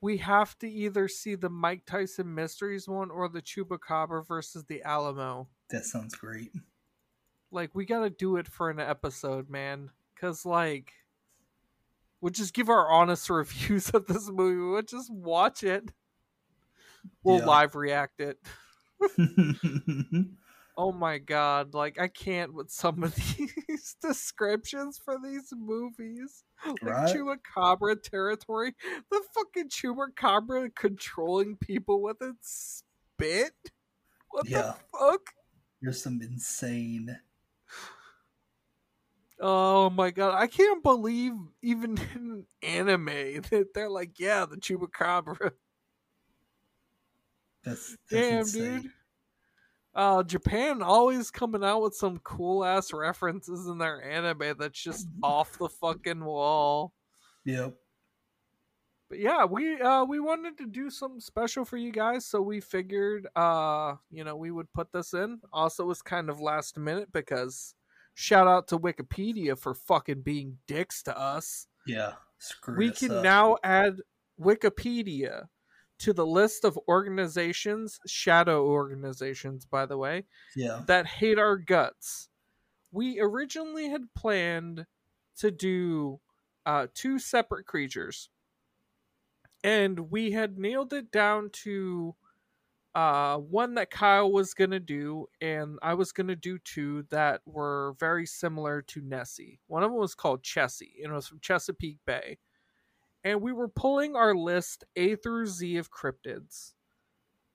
we 0.00 0.16
have 0.18 0.58
to 0.58 0.68
either 0.68 1.06
see 1.08 1.34
the 1.34 1.50
Mike 1.50 1.82
Tyson 1.86 2.34
Mysteries 2.34 2.88
one 2.88 3.10
or 3.10 3.28
the 3.28 3.42
Chupacabra 3.42 4.26
versus 4.26 4.64
the 4.64 4.82
Alamo. 4.82 5.48
that 5.70 5.84
sounds 5.84 6.14
great. 6.14 6.50
Like 7.50 7.74
we 7.74 7.84
got 7.86 8.00
to 8.00 8.10
do 8.10 8.36
it 8.36 8.46
for 8.48 8.70
an 8.70 8.80
episode, 8.80 9.48
man. 9.48 9.90
Cuz 10.20 10.44
like 10.44 10.92
we'll 12.20 12.32
just 12.32 12.54
give 12.54 12.68
our 12.68 12.90
honest 12.90 13.28
reviews 13.30 13.90
of 13.90 14.06
this 14.06 14.28
movie. 14.30 14.60
We'll 14.60 14.82
just 14.82 15.12
watch 15.12 15.62
it. 15.62 15.90
We'll 17.22 17.38
Yeah. 17.38 17.46
live 17.46 17.74
react 17.74 18.20
it. 18.20 18.38
Oh 20.80 20.92
my 20.92 21.18
god, 21.18 21.74
like 21.74 21.98
I 22.00 22.06
can't 22.06 22.54
with 22.54 22.70
some 22.70 23.02
of 23.02 23.12
these 23.66 23.96
descriptions 24.00 24.96
for 24.96 25.16
these 25.20 25.52
movies. 25.52 26.44
Like 26.64 26.82
Right? 26.82 27.16
Chupacabra 27.16 28.00
territory. 28.00 28.76
The 29.10 29.22
fucking 29.34 29.70
Chupacabra 29.70 30.72
controlling 30.76 31.56
people 31.56 32.00
with 32.00 32.18
its 32.20 32.84
spit? 33.16 33.54
What 34.30 34.48
Yeah. 34.48 34.74
the 34.92 34.98
fuck? 34.98 35.20
There's 35.82 36.00
some 36.00 36.22
insane. 36.22 37.18
Oh 39.40 39.90
my 39.90 40.10
god, 40.10 40.34
I 40.34 40.46
can't 40.48 40.82
believe 40.82 41.32
even 41.62 41.98
in 42.14 42.44
anime 42.62 43.06
that 43.50 43.68
they're 43.74 43.90
like, 43.90 44.18
yeah, 44.18 44.46
the 44.46 44.56
Chupacabra. 44.56 45.52
That's, 47.64 47.96
that's 48.10 48.28
Damn, 48.28 48.38
insane. 48.40 48.82
dude. 48.82 48.92
Uh, 49.94 50.22
Japan 50.22 50.82
always 50.82 51.30
coming 51.30 51.64
out 51.64 51.82
with 51.82 51.94
some 51.94 52.18
cool 52.18 52.64
ass 52.64 52.92
references 52.92 53.66
in 53.66 53.78
their 53.78 54.02
anime 54.02 54.54
that's 54.58 54.80
just 54.80 55.08
off 55.22 55.58
the 55.58 55.68
fucking 55.68 56.24
wall. 56.24 56.92
Yep. 57.44 57.74
But 59.08 59.20
yeah, 59.20 59.44
we 59.46 59.80
uh 59.80 60.04
we 60.04 60.20
wanted 60.20 60.58
to 60.58 60.66
do 60.66 60.90
something 60.90 61.20
special 61.20 61.64
for 61.64 61.78
you 61.78 61.90
guys, 61.90 62.26
so 62.26 62.42
we 62.42 62.60
figured 62.60 63.26
uh 63.34 63.94
you 64.10 64.22
know 64.22 64.36
we 64.36 64.50
would 64.50 64.70
put 64.74 64.92
this 64.92 65.14
in. 65.14 65.40
Also, 65.50 65.84
it 65.84 65.86
was 65.86 66.02
kind 66.02 66.28
of 66.28 66.40
last 66.40 66.76
minute 66.76 67.10
because 67.10 67.74
shout 68.20 68.48
out 68.48 68.66
to 68.66 68.76
Wikipedia 68.76 69.56
for 69.56 69.74
fucking 69.74 70.22
being 70.22 70.58
dicks 70.66 71.04
to 71.04 71.16
us. 71.16 71.68
Yeah. 71.86 72.14
Screw 72.38 72.76
we 72.76 72.90
can 72.90 73.12
up. 73.12 73.22
now 73.22 73.56
add 73.62 74.00
Wikipedia 74.40 75.44
to 75.98 76.12
the 76.12 76.26
list 76.26 76.64
of 76.64 76.76
organizations, 76.88 78.00
shadow 78.08 78.66
organizations, 78.66 79.64
by 79.64 79.86
the 79.86 79.96
way, 79.96 80.24
Yeah. 80.56 80.82
that 80.88 81.06
hate 81.06 81.38
our 81.38 81.56
guts. 81.56 82.28
We 82.90 83.20
originally 83.20 83.88
had 83.88 84.12
planned 84.14 84.86
to 85.36 85.52
do 85.52 86.18
uh, 86.66 86.88
two 86.94 87.20
separate 87.20 87.66
creatures, 87.66 88.30
and 89.62 90.10
we 90.10 90.32
had 90.32 90.58
nailed 90.58 90.92
it 90.92 91.12
down 91.12 91.50
to 91.50 92.16
uh, 92.94 93.36
one 93.38 93.74
that 93.74 93.90
Kyle 93.90 94.30
was 94.30 94.54
gonna 94.54 94.80
do, 94.80 95.26
and 95.40 95.78
I 95.82 95.94
was 95.94 96.12
gonna 96.12 96.36
do 96.36 96.58
two 96.58 97.04
that 97.10 97.42
were 97.46 97.94
very 97.98 98.26
similar 98.26 98.82
to 98.82 99.02
Nessie. 99.02 99.60
One 99.66 99.82
of 99.82 99.90
them 99.90 100.00
was 100.00 100.14
called 100.14 100.42
Chessie, 100.42 101.02
and 101.02 101.12
it 101.12 101.16
was 101.16 101.28
from 101.28 101.40
Chesapeake 101.40 101.98
Bay. 102.06 102.38
And 103.24 103.42
we 103.42 103.52
were 103.52 103.68
pulling 103.68 104.16
our 104.16 104.34
list 104.34 104.84
A 104.96 105.16
through 105.16 105.46
Z 105.46 105.76
of 105.76 105.90
cryptids. 105.90 106.74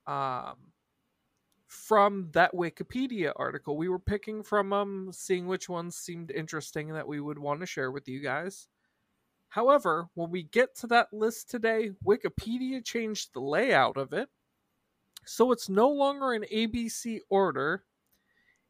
Um, 0.06 0.74
from 1.74 2.30
that 2.34 2.54
Wikipedia 2.54 3.34
article. 3.36 3.76
We 3.76 3.90
were 3.90 4.00
picking 4.00 4.44
from 4.44 4.70
them, 4.70 5.10
seeing 5.12 5.48
which 5.48 5.68
ones 5.68 5.96
seemed 5.96 6.30
interesting 6.30 6.90
that 6.94 7.08
we 7.08 7.20
would 7.20 7.40
want 7.40 7.62
to 7.62 7.66
share 7.66 7.92
with 7.92 8.08
you 8.08 8.20
guys. 8.22 8.68
However, 9.50 10.08
when 10.14 10.30
we 10.30 10.44
get 10.44 10.76
to 10.78 10.88
that 10.88 11.08
list 11.12 11.50
today, 11.50 11.92
Wikipedia 12.06 12.84
changed 12.86 13.34
the 13.34 13.40
layout 13.40 13.98
of 13.98 14.14
it. 14.14 14.30
So 15.26 15.52
it's 15.52 15.70
no 15.70 15.90
longer 15.90 16.34
an 16.34 16.46
ABC 16.52 17.20
order. 17.30 17.84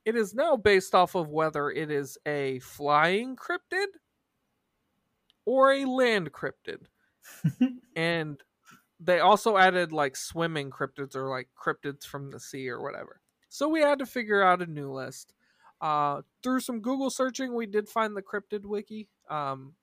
It 0.05 0.15
is 0.15 0.33
now 0.33 0.57
based 0.57 0.93
off 0.93 1.15
of 1.15 1.29
whether 1.29 1.69
it 1.69 1.89
is 1.89 2.17
a 2.25 2.59
flying 2.59 3.35
cryptid 3.35 3.87
or 5.45 5.71
a 5.71 5.85
land 5.85 6.31
cryptid. 6.31 6.85
and 7.95 8.41
they 8.99 9.19
also 9.19 9.57
added 9.57 9.91
like 9.91 10.15
swimming 10.15 10.69
cryptids 10.69 11.15
or 11.15 11.29
like 11.29 11.49
cryptids 11.57 12.05
from 12.05 12.31
the 12.31 12.39
sea 12.39 12.69
or 12.69 12.81
whatever. 12.81 13.21
So 13.49 13.67
we 13.67 13.81
had 13.81 13.99
to 13.99 14.05
figure 14.05 14.41
out 14.41 14.61
a 14.61 14.65
new 14.65 14.91
list. 14.91 15.33
Uh, 15.81 16.21
through 16.41 16.61
some 16.61 16.79
Google 16.79 17.09
searching, 17.09 17.53
we 17.53 17.65
did 17.65 17.89
find 17.89 18.15
the 18.15 18.21
cryptid 18.21 18.65
wiki, 18.65 19.09
um, 19.29 19.73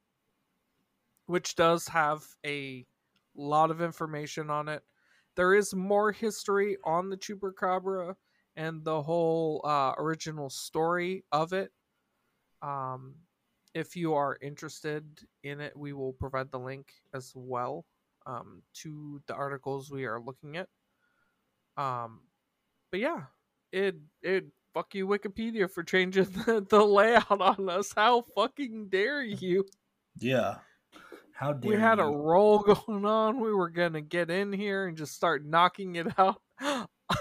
which 1.27 1.55
does 1.57 1.89
have 1.89 2.25
a 2.45 2.87
lot 3.37 3.71
of 3.71 3.83
information 3.83 4.51
on 4.51 4.68
it. 4.68 4.83
There 5.37 5.55
is 5.55 5.74
more 5.74 6.12
history 6.12 6.76
on 6.85 7.09
the 7.09 7.16
chupacabra 7.16 8.14
and 8.57 8.85
the 8.85 9.03
whole 9.03 9.61
uh, 9.64 9.93
original 9.97 10.51
story 10.51 11.24
of 11.33 11.53
it. 11.53 11.70
Um, 12.62 13.14
if 13.74 13.97
you 13.97 14.14
are 14.14 14.37
interested 14.43 15.05
in 15.45 15.61
it, 15.61 15.76
we 15.76 15.93
will 15.93 16.12
provide 16.12 16.51
the 16.51 16.59
link 16.59 16.89
as 17.14 17.33
well 17.35 17.87
um, 18.26 18.62
to 18.83 19.22
the 19.26 19.35
articles 19.35 19.91
we 19.91 20.05
are 20.05 20.20
looking 20.20 20.57
at. 20.57 20.68
Um, 21.76 22.20
but 22.91 23.01
yeah, 23.01 23.22
it 23.72 23.97
it 24.22 24.47
fuck 24.74 24.95
you 24.95 25.07
Wikipedia 25.07 25.70
for 25.70 25.83
changing 25.83 26.24
the, 26.47 26.66
the 26.68 26.85
layout 26.85 27.41
on 27.41 27.68
us. 27.68 27.93
How 27.95 28.24
fucking 28.35 28.89
dare 28.91 29.22
you? 29.22 29.64
Yeah. 30.18 30.57
How 31.41 31.55
dare 31.55 31.70
we 31.70 31.76
had 31.78 31.97
you? 31.97 32.05
a 32.05 32.14
roll 32.14 32.59
going 32.86 33.07
on. 33.07 33.41
We 33.41 33.51
were 33.55 33.70
gonna 33.70 34.03
get 34.03 34.30
in 34.30 34.53
here 34.53 34.86
and 34.86 34.95
just 34.95 35.14
start 35.14 35.43
knocking 35.47 35.97
it 35.97 36.07
out. 36.18 36.43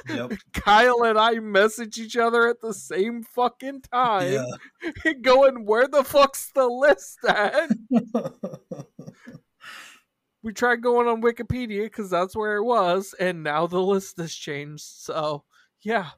Yep. 0.09 0.33
Kyle 0.53 1.03
and 1.03 1.17
I 1.17 1.35
message 1.39 1.97
each 1.97 2.17
other 2.17 2.49
at 2.49 2.59
the 2.59 2.73
same 2.73 3.23
fucking 3.23 3.83
time, 3.93 4.33
Yeah. 4.33 5.13
going, 5.21 5.65
"Where 5.65 5.87
the 5.87 6.03
fuck's 6.03 6.51
the 6.53 6.67
list 6.67 7.19
at?" 7.25 7.69
we 10.43 10.51
tried 10.51 10.81
going 10.81 11.07
on 11.07 11.21
Wikipedia 11.21 11.83
because 11.83 12.09
that's 12.09 12.35
where 12.35 12.57
it 12.57 12.63
was, 12.65 13.15
and 13.21 13.41
now 13.41 13.67
the 13.67 13.81
list 13.81 14.17
has 14.19 14.35
changed. 14.35 14.83
So 14.83 15.45
yeah, 15.81 16.09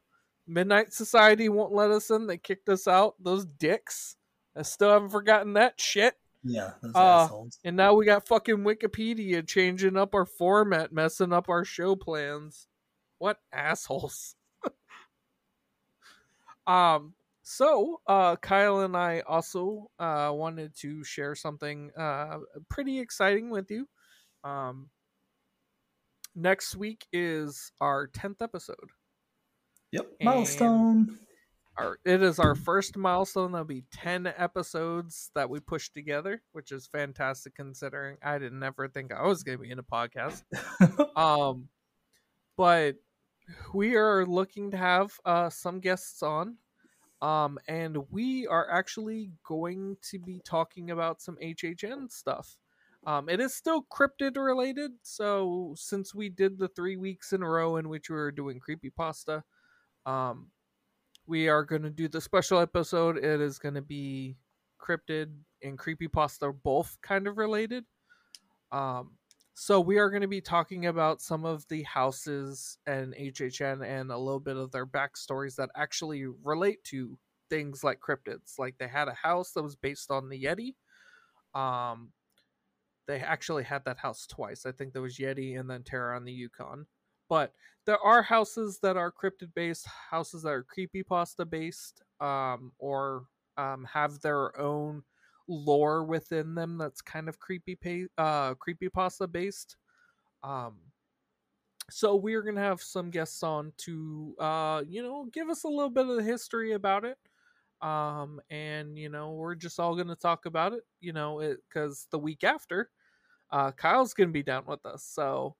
Midnight 0.47 0.91
Society 0.91 1.49
won't 1.49 1.71
let 1.71 1.91
us 1.91 2.09
in. 2.09 2.25
They 2.25 2.39
kicked 2.39 2.67
us 2.67 2.87
out. 2.87 3.13
Those 3.19 3.45
dicks. 3.45 4.15
I 4.57 4.63
still 4.63 4.89
haven't 4.89 5.11
forgotten 5.11 5.53
that 5.53 5.79
shit. 5.79 6.15
Yeah, 6.43 6.71
those 6.81 6.95
Uh, 6.95 7.23
assholes. 7.23 7.59
And 7.63 7.75
now 7.75 7.93
we 7.93 8.05
got 8.05 8.27
fucking 8.27 8.57
Wikipedia 8.57 9.47
changing 9.47 9.97
up 9.97 10.15
our 10.15 10.25
format, 10.25 10.91
messing 10.91 11.33
up 11.33 11.49
our 11.49 11.65
show 11.65 11.95
plans. 11.95 12.67
What 13.19 13.37
assholes. 13.51 14.35
um 16.67 17.13
so 17.43 18.01
uh 18.07 18.35
Kyle 18.37 18.81
and 18.81 18.95
I 18.95 19.21
also 19.21 19.89
uh 19.99 20.31
wanted 20.33 20.75
to 20.77 21.03
share 21.03 21.35
something 21.35 21.91
uh 21.97 22.39
pretty 22.69 22.99
exciting 22.99 23.49
with 23.49 23.69
you. 23.69 23.87
Um 24.43 24.89
next 26.35 26.75
week 26.75 27.05
is 27.11 27.71
our 27.81 28.07
10th 28.07 28.41
episode. 28.41 28.89
Yep. 29.91 30.07
Milestone. 30.21 31.19
Our 31.77 31.99
it 32.03 32.21
is 32.21 32.37
our 32.39 32.55
first 32.55 32.97
milestone. 32.97 33.53
That'll 33.53 33.65
be 33.65 33.85
10 33.93 34.33
episodes 34.37 35.31
that 35.35 35.49
we 35.49 35.59
pushed 35.59 35.93
together, 35.93 36.41
which 36.51 36.71
is 36.71 36.87
fantastic 36.87 37.55
considering 37.55 38.17
I 38.23 38.39
didn't 38.39 38.59
never 38.59 38.87
think 38.87 39.13
I 39.13 39.25
was 39.25 39.43
going 39.43 39.57
to 39.57 39.63
be 39.63 39.71
in 39.71 39.79
a 39.79 39.83
podcast. 39.83 40.43
um 41.15 41.69
but 42.57 42.95
we 43.73 43.95
are 43.95 44.25
looking 44.25 44.71
to 44.71 44.77
have 44.77 45.11
uh 45.25 45.49
some 45.49 45.79
guests 45.79 46.21
on 46.21 46.57
um 47.21 47.57
and 47.67 47.97
we 48.09 48.47
are 48.47 48.69
actually 48.69 49.31
going 49.43 49.97
to 50.01 50.19
be 50.19 50.41
talking 50.45 50.91
about 50.91 51.21
some 51.21 51.37
hhn 51.37 52.09
stuff 52.09 52.57
um 53.05 53.29
it 53.29 53.39
is 53.39 53.53
still 53.53 53.85
cryptid 53.91 54.37
related 54.37 54.91
so 55.01 55.73
since 55.75 56.13
we 56.13 56.29
did 56.29 56.57
the 56.57 56.67
three 56.69 56.97
weeks 56.97 57.33
in 57.33 57.43
a 57.43 57.49
row 57.49 57.77
in 57.77 57.89
which 57.89 58.09
we 58.09 58.15
were 58.15 58.31
doing 58.31 58.59
creepypasta 58.59 59.41
um 60.05 60.47
we 61.31 61.47
are 61.47 61.63
going 61.63 61.81
to 61.81 61.89
do 61.89 62.09
the 62.09 62.19
special 62.19 62.59
episode 62.59 63.17
it 63.17 63.39
is 63.39 63.57
going 63.57 63.73
to 63.73 63.81
be 63.81 64.35
cryptid 64.77 65.31
and 65.63 65.79
creepypasta 65.79 66.53
both 66.61 66.97
kind 67.01 67.25
of 67.25 67.37
related 67.37 67.85
um 68.73 69.11
so 69.53 69.79
we 69.79 69.97
are 69.97 70.09
going 70.09 70.23
to 70.23 70.27
be 70.27 70.41
talking 70.41 70.87
about 70.87 71.21
some 71.21 71.45
of 71.45 71.67
the 71.67 71.83
houses 71.83 72.77
and 72.87 73.13
HHN 73.13 73.85
and 73.85 74.11
a 74.11 74.17
little 74.17 74.39
bit 74.39 74.57
of 74.57 74.71
their 74.71 74.87
backstories 74.87 75.55
that 75.57 75.69
actually 75.75 76.25
relate 76.43 76.83
to 76.85 77.17
things 77.49 77.83
like 77.83 77.99
cryptids. 77.99 78.57
Like 78.57 78.75
they 78.79 78.87
had 78.87 79.07
a 79.07 79.13
house 79.13 79.51
that 79.51 79.61
was 79.61 79.75
based 79.75 80.09
on 80.09 80.29
the 80.29 80.43
Yeti. 80.45 80.73
Um, 81.53 82.11
they 83.07 83.19
actually 83.19 83.63
had 83.63 83.85
that 83.85 83.99
house 83.99 84.25
twice. 84.25 84.65
I 84.65 84.71
think 84.71 84.93
there 84.93 85.01
was 85.01 85.17
Yeti 85.17 85.59
and 85.59 85.69
then 85.69 85.83
Terror 85.83 86.13
on 86.13 86.23
the 86.23 86.31
Yukon. 86.31 86.87
But 87.31 87.55
there 87.87 87.99
are 87.99 88.23
houses 88.23 88.79
that 88.83 88.97
are 88.97 89.11
cryptid 89.13 89.55
based, 89.55 89.87
houses 89.87 90.43
that 90.43 90.51
are 90.51 90.65
creepypasta 90.65 91.49
based, 91.49 92.03
um, 92.21 92.73
or 92.79 93.25
um, 93.57 93.85
have 93.93 94.21
their 94.21 94.59
own 94.59 95.03
lore 95.49 96.05
within 96.05 96.55
them 96.55 96.77
that's 96.77 97.01
kind 97.01 97.29
of 97.29 97.39
creepy 97.39 97.75
pa- 97.75 98.23
uh 98.23 98.55
creepypasta 98.55 99.31
based. 99.31 99.77
Um 100.43 100.79
so 101.89 102.15
we're 102.15 102.41
gonna 102.41 102.61
have 102.61 102.81
some 102.81 103.09
guests 103.09 103.43
on 103.43 103.73
to 103.77 104.35
uh 104.39 104.81
you 104.87 105.03
know 105.03 105.25
give 105.33 105.49
us 105.49 105.63
a 105.63 105.67
little 105.67 105.89
bit 105.89 106.07
of 106.07 106.15
the 106.17 106.23
history 106.23 106.73
about 106.73 107.03
it 107.05 107.17
um 107.81 108.39
and 108.49 108.97
you 108.97 109.09
know 109.09 109.33
we're 109.33 109.55
just 109.55 109.79
all 109.79 109.95
gonna 109.95 110.15
talk 110.15 110.45
about 110.45 110.73
it 110.73 110.83
you 111.01 111.13
know 111.13 111.55
because 111.69 112.07
the 112.11 112.19
week 112.19 112.43
after 112.43 112.89
uh 113.51 113.71
kyle's 113.71 114.13
gonna 114.13 114.31
be 114.31 114.43
down 114.43 114.63
with 114.67 114.85
us 114.85 115.03
so 115.05 115.55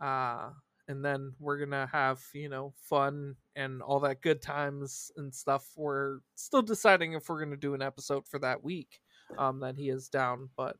uh 0.00 0.50
and 0.88 1.04
then 1.04 1.32
we're 1.38 1.58
gonna 1.58 1.88
have 1.92 2.20
you 2.32 2.48
know 2.48 2.72
fun 2.80 3.36
and 3.54 3.82
all 3.82 4.00
that 4.00 4.22
good 4.22 4.40
times 4.42 5.12
and 5.16 5.34
stuff 5.34 5.66
we're 5.76 6.18
still 6.34 6.62
deciding 6.62 7.12
if 7.12 7.28
we're 7.28 7.42
gonna 7.42 7.56
do 7.56 7.74
an 7.74 7.82
episode 7.82 8.26
for 8.26 8.38
that 8.38 8.64
week 8.64 9.00
um, 9.36 9.60
that 9.60 9.76
he 9.76 9.90
is 9.90 10.08
down. 10.08 10.48
But 10.56 10.76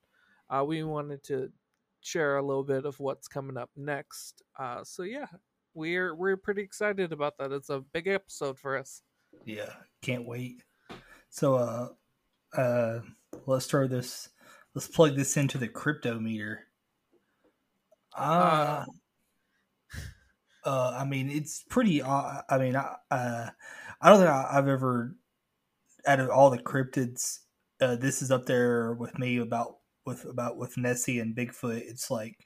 uh, 0.48 0.64
we 0.66 0.82
wanted 0.82 1.22
to 1.24 1.50
share 2.00 2.36
a 2.36 2.42
little 2.42 2.64
bit 2.64 2.86
of 2.86 2.98
what's 3.00 3.28
coming 3.28 3.56
up 3.56 3.70
next. 3.76 4.42
Uh, 4.58 4.82
so 4.84 5.02
yeah, 5.02 5.26
we're 5.74 6.14
we're 6.14 6.36
pretty 6.36 6.62
excited 6.62 7.12
about 7.12 7.36
that. 7.38 7.52
It's 7.52 7.70
a 7.70 7.80
big 7.92 8.06
episode 8.06 8.58
for 8.58 8.76
us. 8.76 9.02
Yeah, 9.44 9.72
can't 10.02 10.26
wait. 10.26 10.62
So, 11.30 11.56
uh, 11.56 11.88
uh, 12.58 13.00
let's 13.46 13.66
throw 13.66 13.86
this. 13.86 14.30
Let's 14.74 14.88
plug 14.88 15.16
this 15.16 15.36
into 15.36 15.58
the 15.58 15.68
crypto 15.68 16.18
meter. 16.18 16.64
Uh, 18.16 18.84
uh, 20.68 20.94
I 20.98 21.04
mean, 21.06 21.30
it's 21.30 21.64
pretty. 21.70 22.02
Uh, 22.02 22.42
I 22.46 22.58
mean, 22.58 22.76
I, 22.76 22.96
uh, 23.10 23.48
I 24.02 24.10
don't 24.10 24.18
think 24.18 24.30
I, 24.30 24.48
I've 24.52 24.68
ever, 24.68 25.16
out 26.06 26.20
of 26.20 26.28
all 26.28 26.50
the 26.50 26.58
cryptids, 26.58 27.38
uh, 27.80 27.96
this 27.96 28.20
is 28.20 28.30
up 28.30 28.44
there 28.44 28.92
with 28.92 29.18
me 29.18 29.38
about 29.38 29.78
with 30.04 30.26
about 30.26 30.58
with 30.58 30.76
Nessie 30.76 31.20
and 31.20 31.34
Bigfoot. 31.34 31.80
It's 31.80 32.10
like 32.10 32.36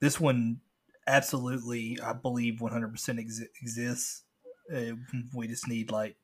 this 0.00 0.20
one 0.20 0.60
absolutely, 1.06 1.98
I 2.04 2.12
believe, 2.12 2.60
one 2.60 2.72
hundred 2.72 2.92
percent 2.92 3.18
exists. 3.18 4.24
Uh, 4.70 4.92
we 5.34 5.48
just 5.48 5.66
need 5.66 5.90
like 5.90 6.16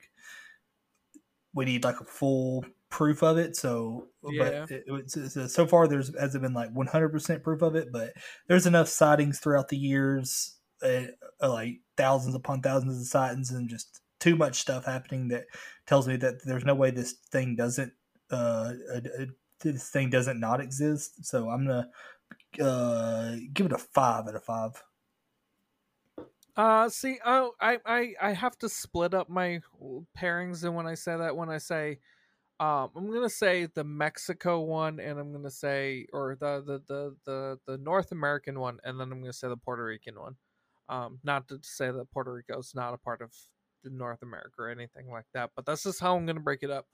we 1.54 1.64
need 1.64 1.82
like 1.82 2.00
a 2.00 2.04
full 2.04 2.62
proof 2.90 3.22
of 3.22 3.38
it. 3.38 3.56
So, 3.56 4.08
Yeah. 4.22 4.66
but 4.66 4.70
it, 4.70 4.84
it's, 4.86 5.16
it's, 5.16 5.54
so 5.54 5.66
far 5.66 5.88
there's 5.88 6.16
hasn't 6.18 6.42
been 6.42 6.54
like 6.54 6.72
100% 6.74 7.42
proof 7.42 7.62
of 7.62 7.74
it, 7.74 7.88
but 7.90 8.12
there's 8.48 8.66
enough 8.66 8.88
sightings 8.88 9.40
throughout 9.40 9.68
the 9.68 9.76
years, 9.76 10.57
uh, 10.82 11.02
uh, 11.40 11.52
like 11.52 11.80
thousands 11.96 12.34
upon 12.34 12.62
thousands 12.62 13.00
of 13.00 13.06
sightings, 13.06 13.50
and 13.50 13.68
just 13.68 14.00
too 14.20 14.36
much 14.36 14.60
stuff 14.60 14.84
happening 14.84 15.28
that 15.28 15.44
tells 15.86 16.08
me 16.08 16.16
that 16.16 16.44
there's 16.44 16.64
no 16.64 16.74
way 16.74 16.90
this 16.90 17.14
thing 17.30 17.56
doesn't 17.56 17.92
uh, 18.30 18.72
uh, 18.92 19.00
uh, 19.20 19.24
this 19.60 19.90
thing 19.90 20.10
doesn't 20.10 20.40
not 20.40 20.60
exist. 20.60 21.24
So 21.24 21.48
I'm 21.48 21.66
gonna 21.66 21.88
uh, 22.62 23.36
give 23.52 23.66
it 23.66 23.72
a 23.72 23.78
five 23.78 24.26
out 24.26 24.34
of 24.34 24.44
five. 24.44 24.82
Uh, 26.56 26.88
see, 26.88 27.18
oh, 27.24 27.52
I, 27.60 27.78
I, 27.86 28.14
I 28.20 28.32
have 28.32 28.58
to 28.58 28.68
split 28.68 29.14
up 29.14 29.28
my 29.28 29.60
pairings, 30.18 30.64
and 30.64 30.74
when 30.74 30.88
I 30.88 30.94
say 30.94 31.16
that, 31.16 31.36
when 31.36 31.48
I 31.48 31.58
say, 31.58 32.00
um, 32.58 32.90
I'm 32.96 33.12
gonna 33.12 33.30
say 33.30 33.66
the 33.66 33.84
Mexico 33.84 34.60
one, 34.60 34.98
and 34.98 35.20
I'm 35.20 35.32
gonna 35.32 35.50
say, 35.50 36.06
or 36.12 36.36
the 36.40 36.62
the 36.66 36.82
the 36.88 37.16
the, 37.24 37.58
the 37.66 37.78
North 37.78 38.10
American 38.10 38.58
one, 38.58 38.78
and 38.82 38.98
then 38.98 39.12
I'm 39.12 39.20
gonna 39.20 39.32
say 39.32 39.48
the 39.48 39.56
Puerto 39.56 39.84
Rican 39.84 40.18
one. 40.18 40.34
Um, 40.88 41.18
not 41.22 41.48
to 41.48 41.58
say 41.62 41.90
that 41.90 42.10
Puerto 42.12 42.32
Rico 42.32 42.58
is 42.58 42.72
not 42.74 42.94
a 42.94 42.98
part 42.98 43.20
of 43.20 43.32
North 43.84 44.22
America 44.22 44.54
or 44.58 44.70
anything 44.70 45.08
like 45.10 45.26
that, 45.34 45.50
but 45.54 45.66
that's 45.66 45.82
just 45.84 46.00
how 46.00 46.16
I'm 46.16 46.26
gonna 46.26 46.40
break 46.40 46.62
it 46.62 46.70
up. 46.70 46.86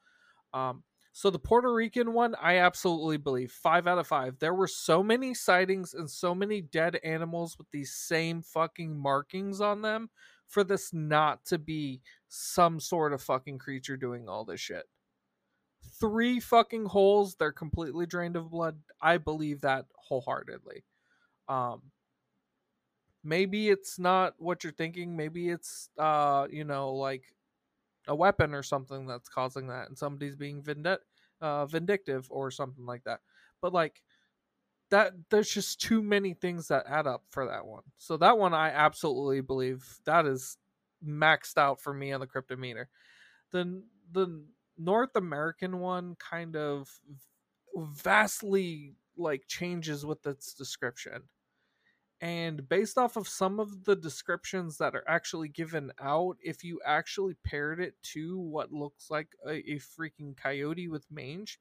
Um, 0.52 0.82
so 1.12 1.30
the 1.30 1.38
Puerto 1.38 1.72
Rican 1.72 2.12
one, 2.12 2.34
I 2.42 2.58
absolutely 2.58 3.18
believe 3.18 3.52
five 3.52 3.86
out 3.86 3.98
of 3.98 4.06
five. 4.06 4.38
There 4.40 4.52
were 4.52 4.66
so 4.66 5.00
many 5.00 5.32
sightings 5.32 5.94
and 5.94 6.10
so 6.10 6.34
many 6.34 6.60
dead 6.60 6.98
animals 7.04 7.56
with 7.56 7.68
these 7.70 7.94
same 7.94 8.42
fucking 8.42 8.98
markings 8.98 9.60
on 9.60 9.82
them 9.82 10.10
for 10.48 10.64
this 10.64 10.92
not 10.92 11.44
to 11.46 11.58
be 11.58 12.00
some 12.28 12.80
sort 12.80 13.12
of 13.12 13.22
fucking 13.22 13.58
creature 13.58 13.96
doing 13.96 14.28
all 14.28 14.44
this 14.44 14.60
shit. 14.60 14.86
Three 16.00 16.40
fucking 16.40 16.86
holes, 16.86 17.36
they're 17.36 17.52
completely 17.52 18.06
drained 18.06 18.34
of 18.34 18.50
blood. 18.50 18.80
I 19.00 19.18
believe 19.18 19.60
that 19.60 19.86
wholeheartedly. 19.96 20.84
Um 21.48 21.92
maybe 23.24 23.70
it's 23.70 23.98
not 23.98 24.34
what 24.38 24.64
you're 24.64 24.72
thinking. 24.72 25.16
Maybe 25.16 25.50
it's 25.50 25.90
uh, 25.98 26.46
you 26.50 26.64
know, 26.64 26.94
like 26.94 27.34
a 28.08 28.14
weapon 28.14 28.54
or 28.54 28.62
something 28.62 29.06
that's 29.06 29.28
causing 29.28 29.68
that 29.68 29.88
and 29.88 29.98
somebody's 29.98 30.36
being 30.36 30.62
vindic- 30.62 31.00
uh, 31.40 31.66
vindictive 31.66 32.26
or 32.30 32.50
something 32.50 32.86
like 32.86 33.04
that 33.04 33.20
but 33.60 33.72
like 33.72 34.02
that 34.90 35.12
there's 35.30 35.50
just 35.50 35.80
too 35.80 36.02
many 36.02 36.34
things 36.34 36.68
that 36.68 36.86
add 36.86 37.06
up 37.06 37.24
for 37.30 37.46
that 37.46 37.66
one 37.66 37.82
so 37.96 38.16
that 38.16 38.38
one 38.38 38.54
i 38.54 38.68
absolutely 38.70 39.40
believe 39.40 39.98
that 40.04 40.26
is 40.26 40.58
maxed 41.04 41.58
out 41.58 41.80
for 41.80 41.92
me 41.94 42.12
on 42.12 42.20
the 42.20 42.26
cryptometer 42.26 42.86
then 43.52 43.84
the 44.12 44.44
North 44.78 45.16
American 45.16 45.80
one 45.80 46.16
kind 46.16 46.56
of 46.56 47.00
vastly 47.76 48.96
like 49.16 49.46
changes 49.48 50.04
with 50.04 50.26
its 50.26 50.54
description. 50.54 51.28
And 52.24 52.66
based 52.66 52.96
off 52.96 53.18
of 53.18 53.28
some 53.28 53.60
of 53.60 53.84
the 53.84 53.94
descriptions 53.94 54.78
that 54.78 54.94
are 54.94 55.04
actually 55.06 55.48
given 55.48 55.92
out, 56.00 56.38
if 56.42 56.64
you 56.64 56.80
actually 56.82 57.34
paired 57.44 57.80
it 57.80 58.02
to 58.14 58.38
what 58.38 58.72
looks 58.72 59.10
like 59.10 59.28
a, 59.46 59.56
a 59.56 59.78
freaking 59.78 60.34
coyote 60.34 60.88
with 60.88 61.04
mange, 61.10 61.60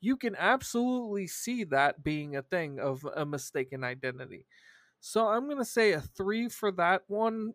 you 0.00 0.16
can 0.16 0.36
absolutely 0.38 1.26
see 1.26 1.64
that 1.64 2.04
being 2.04 2.36
a 2.36 2.42
thing 2.42 2.78
of 2.78 3.04
a 3.16 3.26
mistaken 3.26 3.82
identity. 3.82 4.46
So 5.00 5.26
I'm 5.26 5.46
going 5.46 5.58
to 5.58 5.64
say 5.64 5.90
a 5.90 6.00
three 6.00 6.48
for 6.48 6.70
that 6.70 7.02
one 7.08 7.54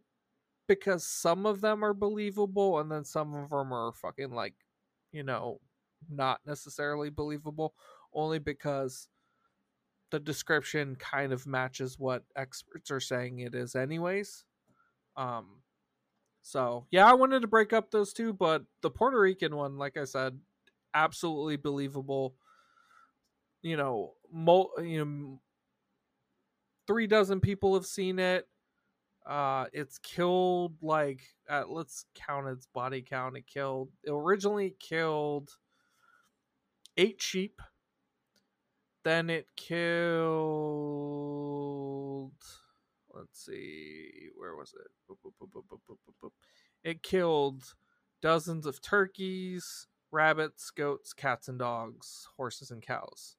because 0.67 1.07
some 1.07 1.45
of 1.45 1.61
them 1.61 1.85
are 1.85 1.93
believable 1.93 2.79
and 2.81 2.91
then 2.91 3.05
some 3.05 3.33
of 3.33 3.49
them 3.49 3.71
are 3.71 3.93
fucking 3.93 4.31
like, 4.31 4.55
you 5.13 5.23
know, 5.23 5.61
not 6.09 6.41
necessarily 6.45 7.11
believable 7.11 7.75
only 8.13 8.39
because 8.39 9.07
the 10.11 10.19
description 10.19 10.95
kind 10.95 11.33
of 11.33 11.47
matches 11.47 11.97
what 11.97 12.23
experts 12.35 12.91
are 12.91 12.99
saying 12.99 13.39
it 13.39 13.55
is 13.55 13.75
anyways. 13.75 14.45
Um 15.17 15.61
so, 16.43 16.87
yeah, 16.91 17.05
I 17.05 17.13
wanted 17.13 17.41
to 17.41 17.47
break 17.47 17.71
up 17.71 17.91
those 17.91 18.13
two, 18.13 18.33
but 18.33 18.63
the 18.81 18.89
Puerto 18.89 19.19
Rican 19.19 19.55
one, 19.55 19.77
like 19.77 19.95
I 19.95 20.05
said, 20.05 20.39
absolutely 20.93 21.55
believable. 21.57 22.35
You 23.61 23.77
know, 23.77 24.13
mo- 24.31 24.71
you 24.79 25.05
know, 25.05 25.41
three 26.87 27.07
dozen 27.07 27.41
people 27.41 27.75
have 27.75 27.85
seen 27.85 28.17
it. 28.17 28.47
Uh, 29.25 29.65
it's 29.71 29.99
killed 29.99 30.73
like 30.81 31.21
uh, 31.47 31.63
let's 31.69 32.05
count 32.15 32.47
its 32.47 32.65
body 32.73 33.03
count. 33.07 33.37
It 33.37 33.45
killed 33.45 33.89
it 34.03 34.11
originally 34.11 34.75
killed 34.79 35.51
eight 36.97 37.21
sheep. 37.21 37.61
Then 39.03 39.29
it 39.29 39.47
killed. 39.55 39.81
Let's 43.13 43.45
see, 43.45 44.29
where 44.35 44.55
was 44.55 44.73
it? 44.73 44.87
It 46.83 47.03
killed 47.03 47.75
dozens 48.21 48.65
of 48.65 48.81
turkeys, 48.81 49.87
rabbits, 50.11 50.71
goats, 50.71 51.13
cats, 51.13 51.47
and 51.47 51.59
dogs, 51.59 52.27
horses, 52.37 52.71
and 52.71 52.81
cows. 52.81 53.35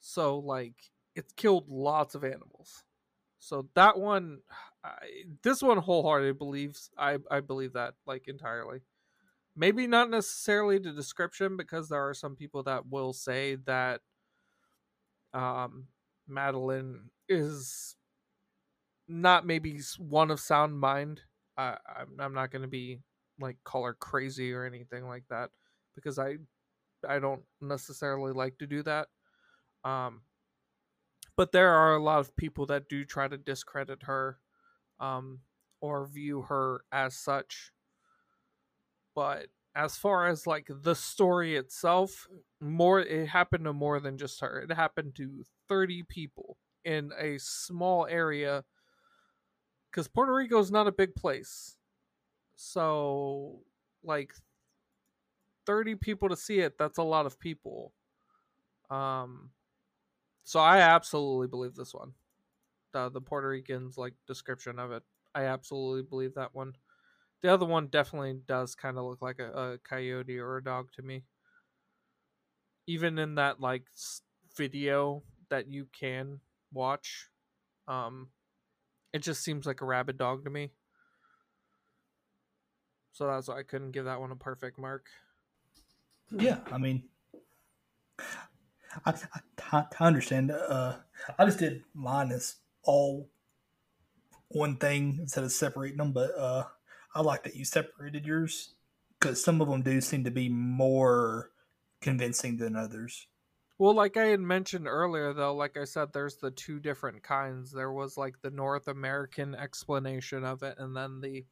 So, 0.00 0.38
like, 0.38 0.90
it's 1.14 1.32
killed 1.34 1.68
lots 1.68 2.14
of 2.14 2.24
animals. 2.24 2.84
So 3.38 3.68
that 3.74 3.98
one, 3.98 4.38
I, 4.84 4.94
this 5.42 5.62
one 5.62 5.78
wholeheartedly 5.78 6.34
believes. 6.34 6.90
I 6.96 7.18
I 7.30 7.40
believe 7.40 7.72
that 7.72 7.94
like 8.06 8.28
entirely. 8.28 8.82
Maybe 9.56 9.86
not 9.86 10.10
necessarily 10.10 10.78
the 10.78 10.92
description 10.92 11.56
because 11.56 11.88
there 11.88 12.08
are 12.08 12.14
some 12.14 12.36
people 12.36 12.62
that 12.62 12.86
will 12.86 13.12
say 13.12 13.56
that 13.66 14.00
um, 15.34 15.88
Madeline 16.28 17.10
is 17.28 17.96
not 19.08 19.46
maybe 19.46 19.80
one 19.98 20.30
of 20.30 20.40
sound 20.40 20.78
mind. 20.78 21.20
I, 21.56 21.76
I'm 21.96 22.18
I'm 22.18 22.34
not 22.34 22.50
going 22.50 22.62
to 22.62 22.68
be 22.68 23.00
like 23.40 23.56
call 23.64 23.84
her 23.84 23.94
crazy 23.94 24.52
or 24.52 24.64
anything 24.64 25.06
like 25.06 25.24
that 25.30 25.50
because 25.94 26.18
I 26.18 26.36
I 27.06 27.18
don't 27.18 27.42
necessarily 27.60 28.32
like 28.32 28.58
to 28.58 28.66
do 28.66 28.82
that. 28.84 29.08
Um, 29.84 30.22
but 31.36 31.52
there 31.52 31.70
are 31.70 31.94
a 31.94 32.02
lot 32.02 32.20
of 32.20 32.36
people 32.36 32.66
that 32.66 32.88
do 32.88 33.04
try 33.04 33.26
to 33.26 33.36
discredit 33.36 34.04
her 34.04 34.38
um, 35.00 35.40
or 35.80 36.06
view 36.06 36.42
her 36.42 36.84
as 36.92 37.16
such. 37.16 37.72
But 39.14 39.48
as 39.74 39.96
far 39.96 40.26
as 40.28 40.46
like 40.46 40.68
the 40.68 40.94
story 40.94 41.56
itself, 41.56 42.28
more 42.60 43.00
it 43.00 43.28
happened 43.28 43.64
to 43.64 43.72
more 43.72 44.00
than 44.00 44.18
just 44.18 44.40
her. 44.40 44.60
It 44.60 44.72
happened 44.72 45.14
to 45.16 45.44
30 45.68 46.02
people 46.04 46.58
in 46.84 47.12
a 47.18 47.38
small 47.38 48.06
area 48.06 48.64
cuz 49.92 50.08
Puerto 50.08 50.34
Rico 50.34 50.58
is 50.58 50.70
not 50.70 50.86
a 50.86 50.92
big 50.92 51.14
place. 51.14 51.76
So 52.56 53.62
like 54.02 54.34
30 55.66 55.94
people 55.96 56.28
to 56.28 56.36
see 56.36 56.60
it, 56.60 56.78
that's 56.78 56.98
a 56.98 57.02
lot 57.02 57.26
of 57.26 57.38
people. 57.38 57.92
Um 58.90 59.52
so 60.44 60.60
I 60.60 60.78
absolutely 60.80 61.48
believe 61.48 61.74
this 61.74 61.94
one. 61.94 62.14
The 62.92 63.10
the 63.10 63.20
Puerto 63.20 63.48
Ricans 63.48 63.98
like 63.98 64.14
description 64.26 64.78
of 64.78 64.92
it. 64.92 65.04
I 65.34 65.44
absolutely 65.44 66.02
believe 66.02 66.34
that 66.34 66.54
one. 66.54 66.74
The 67.42 67.52
other 67.52 67.66
one 67.66 67.88
definitely 67.88 68.40
does 68.46 68.74
kind 68.74 68.96
of 68.96 69.04
look 69.04 69.20
like 69.20 69.40
a, 69.40 69.50
a, 69.52 69.78
coyote 69.78 70.38
or 70.38 70.56
a 70.56 70.64
dog 70.64 70.92
to 70.94 71.02
me. 71.02 71.24
Even 72.86 73.18
in 73.18 73.34
that 73.34 73.60
like 73.60 73.84
video 74.56 75.22
that 75.50 75.68
you 75.68 75.86
can 75.92 76.38
watch, 76.72 77.28
um, 77.88 78.28
it 79.12 79.22
just 79.22 79.42
seems 79.42 79.66
like 79.66 79.80
a 79.80 79.84
rabid 79.84 80.18
dog 80.18 80.44
to 80.44 80.50
me. 80.50 80.70
So 83.12 83.26
that's 83.26 83.48
why 83.48 83.58
I 83.58 83.62
couldn't 83.62 83.90
give 83.90 84.06
that 84.06 84.20
one 84.20 84.30
a 84.30 84.36
perfect 84.36 84.78
mark. 84.78 85.06
Yeah, 86.30 86.58
I 86.70 86.78
mean, 86.78 87.04
I, 89.04 89.14
I, 89.72 89.84
I 89.98 90.06
understand. 90.06 90.50
Uh, 90.50 90.96
I 91.38 91.44
just 91.44 91.58
did 91.58 91.82
mine 91.92 92.30
as 92.30 92.56
all 92.84 93.28
one 94.48 94.76
thing 94.76 95.18
instead 95.20 95.44
of 95.44 95.52
separating 95.52 95.98
them, 95.98 96.12
but 96.12 96.30
uh, 96.38 96.64
I 97.14 97.20
like 97.20 97.42
that 97.44 97.56
you 97.56 97.64
separated 97.64 98.26
yours 98.26 98.74
because 99.18 99.42
some 99.42 99.60
of 99.60 99.68
them 99.68 99.82
do 99.82 100.00
seem 100.00 100.24
to 100.24 100.30
be 100.30 100.48
more 100.48 101.50
convincing 102.00 102.56
than 102.56 102.76
others. 102.76 103.26
Well, 103.78 103.94
like 103.94 104.16
I 104.16 104.26
had 104.26 104.40
mentioned 104.40 104.86
earlier, 104.86 105.32
though, 105.32 105.54
like 105.54 105.76
I 105.76 105.84
said, 105.84 106.12
there's 106.12 106.36
the 106.36 106.50
two 106.50 106.78
different 106.78 107.22
kinds. 107.22 107.72
There 107.72 107.92
was 107.92 108.16
like 108.16 108.40
the 108.40 108.50
North 108.50 108.88
American 108.88 109.54
explanation 109.54 110.44
of 110.44 110.62
it, 110.62 110.76
and 110.78 110.96
then 110.96 111.20
the 111.20 111.44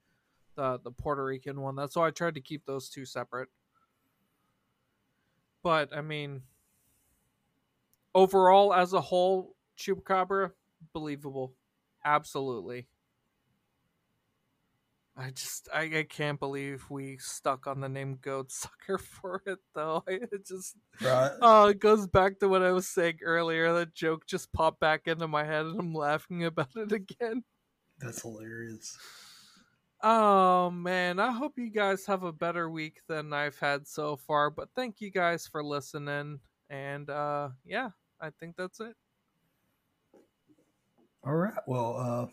the 0.54 0.78
the 0.82 0.92
Puerto 0.92 1.24
Rican 1.24 1.60
one. 1.60 1.74
That's 1.76 1.96
why 1.96 2.06
I 2.06 2.10
tried 2.10 2.34
to 2.34 2.40
keep 2.40 2.66
those 2.66 2.88
two 2.88 3.04
separate. 3.04 3.48
But 5.62 5.96
I 5.96 6.02
mean, 6.02 6.42
overall, 8.14 8.72
as 8.72 8.92
a 8.92 9.00
whole, 9.00 9.56
Chupacabra, 9.76 10.52
believable, 10.92 11.54
absolutely. 12.04 12.86
I 15.16 15.30
just 15.30 15.68
I, 15.74 15.82
I 15.82 16.06
can't 16.08 16.38
believe 16.38 16.84
we 16.88 17.18
stuck 17.18 17.66
on 17.66 17.80
the 17.80 17.88
name 17.88 18.18
Goat 18.20 18.50
Sucker 18.52 18.98
for 18.98 19.42
it 19.46 19.58
though. 19.74 20.04
It 20.08 20.46
just 20.46 20.76
right. 21.02 21.32
oh 21.42 21.68
it 21.68 21.80
goes 21.80 22.06
back 22.06 22.38
to 22.40 22.48
what 22.48 22.62
I 22.62 22.72
was 22.72 22.88
saying 22.88 23.18
earlier. 23.24 23.72
That 23.72 23.94
joke 23.94 24.26
just 24.26 24.52
popped 24.52 24.80
back 24.80 25.06
into 25.06 25.28
my 25.28 25.44
head 25.44 25.66
and 25.66 25.78
I'm 25.78 25.94
laughing 25.94 26.44
about 26.46 26.70
it 26.76 26.92
again. 26.92 27.44
That's 27.98 28.22
hilarious. 28.22 28.96
Oh 30.02 30.70
man, 30.70 31.18
I 31.18 31.30
hope 31.30 31.58
you 31.58 31.70
guys 31.70 32.06
have 32.06 32.22
a 32.22 32.32
better 32.32 32.70
week 32.70 33.00
than 33.06 33.32
I've 33.32 33.58
had 33.58 33.86
so 33.86 34.16
far. 34.16 34.48
But 34.50 34.70
thank 34.74 35.00
you 35.00 35.10
guys 35.10 35.46
for 35.46 35.62
listening. 35.62 36.40
And 36.70 37.10
uh 37.10 37.50
yeah, 37.64 37.90
I 38.20 38.30
think 38.30 38.56
that's 38.56 38.80
it. 38.80 38.94
All 41.24 41.34
right. 41.34 41.52
Well, 41.66 41.96
uh 41.98 42.26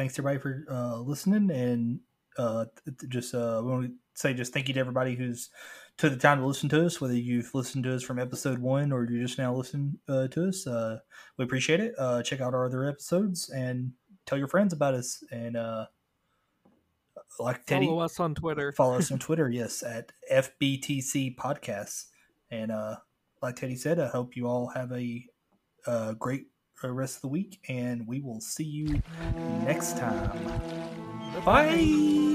thanks 0.00 0.18
everybody 0.18 0.38
for 0.38 0.64
uh, 0.70 0.96
listening. 0.96 1.50
And 1.50 2.00
uh, 2.38 2.64
just 3.08 3.34
uh, 3.34 3.60
want 3.62 3.88
to 3.88 3.92
say 4.14 4.32
just 4.32 4.50
thank 4.54 4.66
you 4.66 4.72
to 4.74 4.80
everybody 4.80 5.14
who's 5.14 5.50
took 5.98 6.10
the 6.10 6.18
time 6.18 6.38
to 6.38 6.46
listen 6.46 6.70
to 6.70 6.86
us 6.86 7.00
whether 7.00 7.14
you've 7.14 7.54
listened 7.54 7.84
to 7.84 7.94
us 7.94 8.02
from 8.02 8.18
episode 8.18 8.58
one 8.58 8.92
or 8.92 9.04
you're 9.04 9.26
just 9.26 9.38
now 9.38 9.54
listening 9.54 9.98
uh, 10.08 10.26
to 10.28 10.48
us 10.48 10.66
uh, 10.66 10.98
we 11.36 11.44
appreciate 11.44 11.80
it. 11.80 11.92
Uh, 11.98 12.22
check 12.22 12.40
out 12.40 12.54
our 12.54 12.64
other 12.64 12.88
episodes 12.88 13.50
and 13.50 13.92
tell 14.24 14.38
your 14.38 14.48
friends 14.48 14.72
about 14.72 14.94
us. 14.94 15.22
And 15.30 15.56
uh, 15.56 15.86
like 17.38 17.66
Teddy 17.66 17.86
follow 17.86 18.00
us 18.00 18.18
on 18.18 18.34
Twitter. 18.34 18.72
Follow 18.76 18.96
us 18.96 19.12
on 19.12 19.18
Twitter 19.26 19.50
yes 19.50 19.82
at 19.82 20.12
FBTC 20.32 21.36
podcasts. 21.36 22.06
And 22.50 22.72
uh, 22.72 22.96
like 23.42 23.56
Teddy 23.56 23.76
said 23.76 24.00
I 24.00 24.08
hope 24.08 24.34
you 24.34 24.46
all 24.46 24.68
have 24.68 24.92
a, 24.92 25.26
a 25.86 26.14
great 26.18 26.46
rest 26.88 27.16
of 27.16 27.22
the 27.22 27.28
week, 27.28 27.60
and 27.68 28.06
we 28.06 28.20
will 28.20 28.40
see 28.40 28.64
you 28.64 29.02
next 29.64 29.98
time. 29.98 30.30
Bye. 31.44 32.29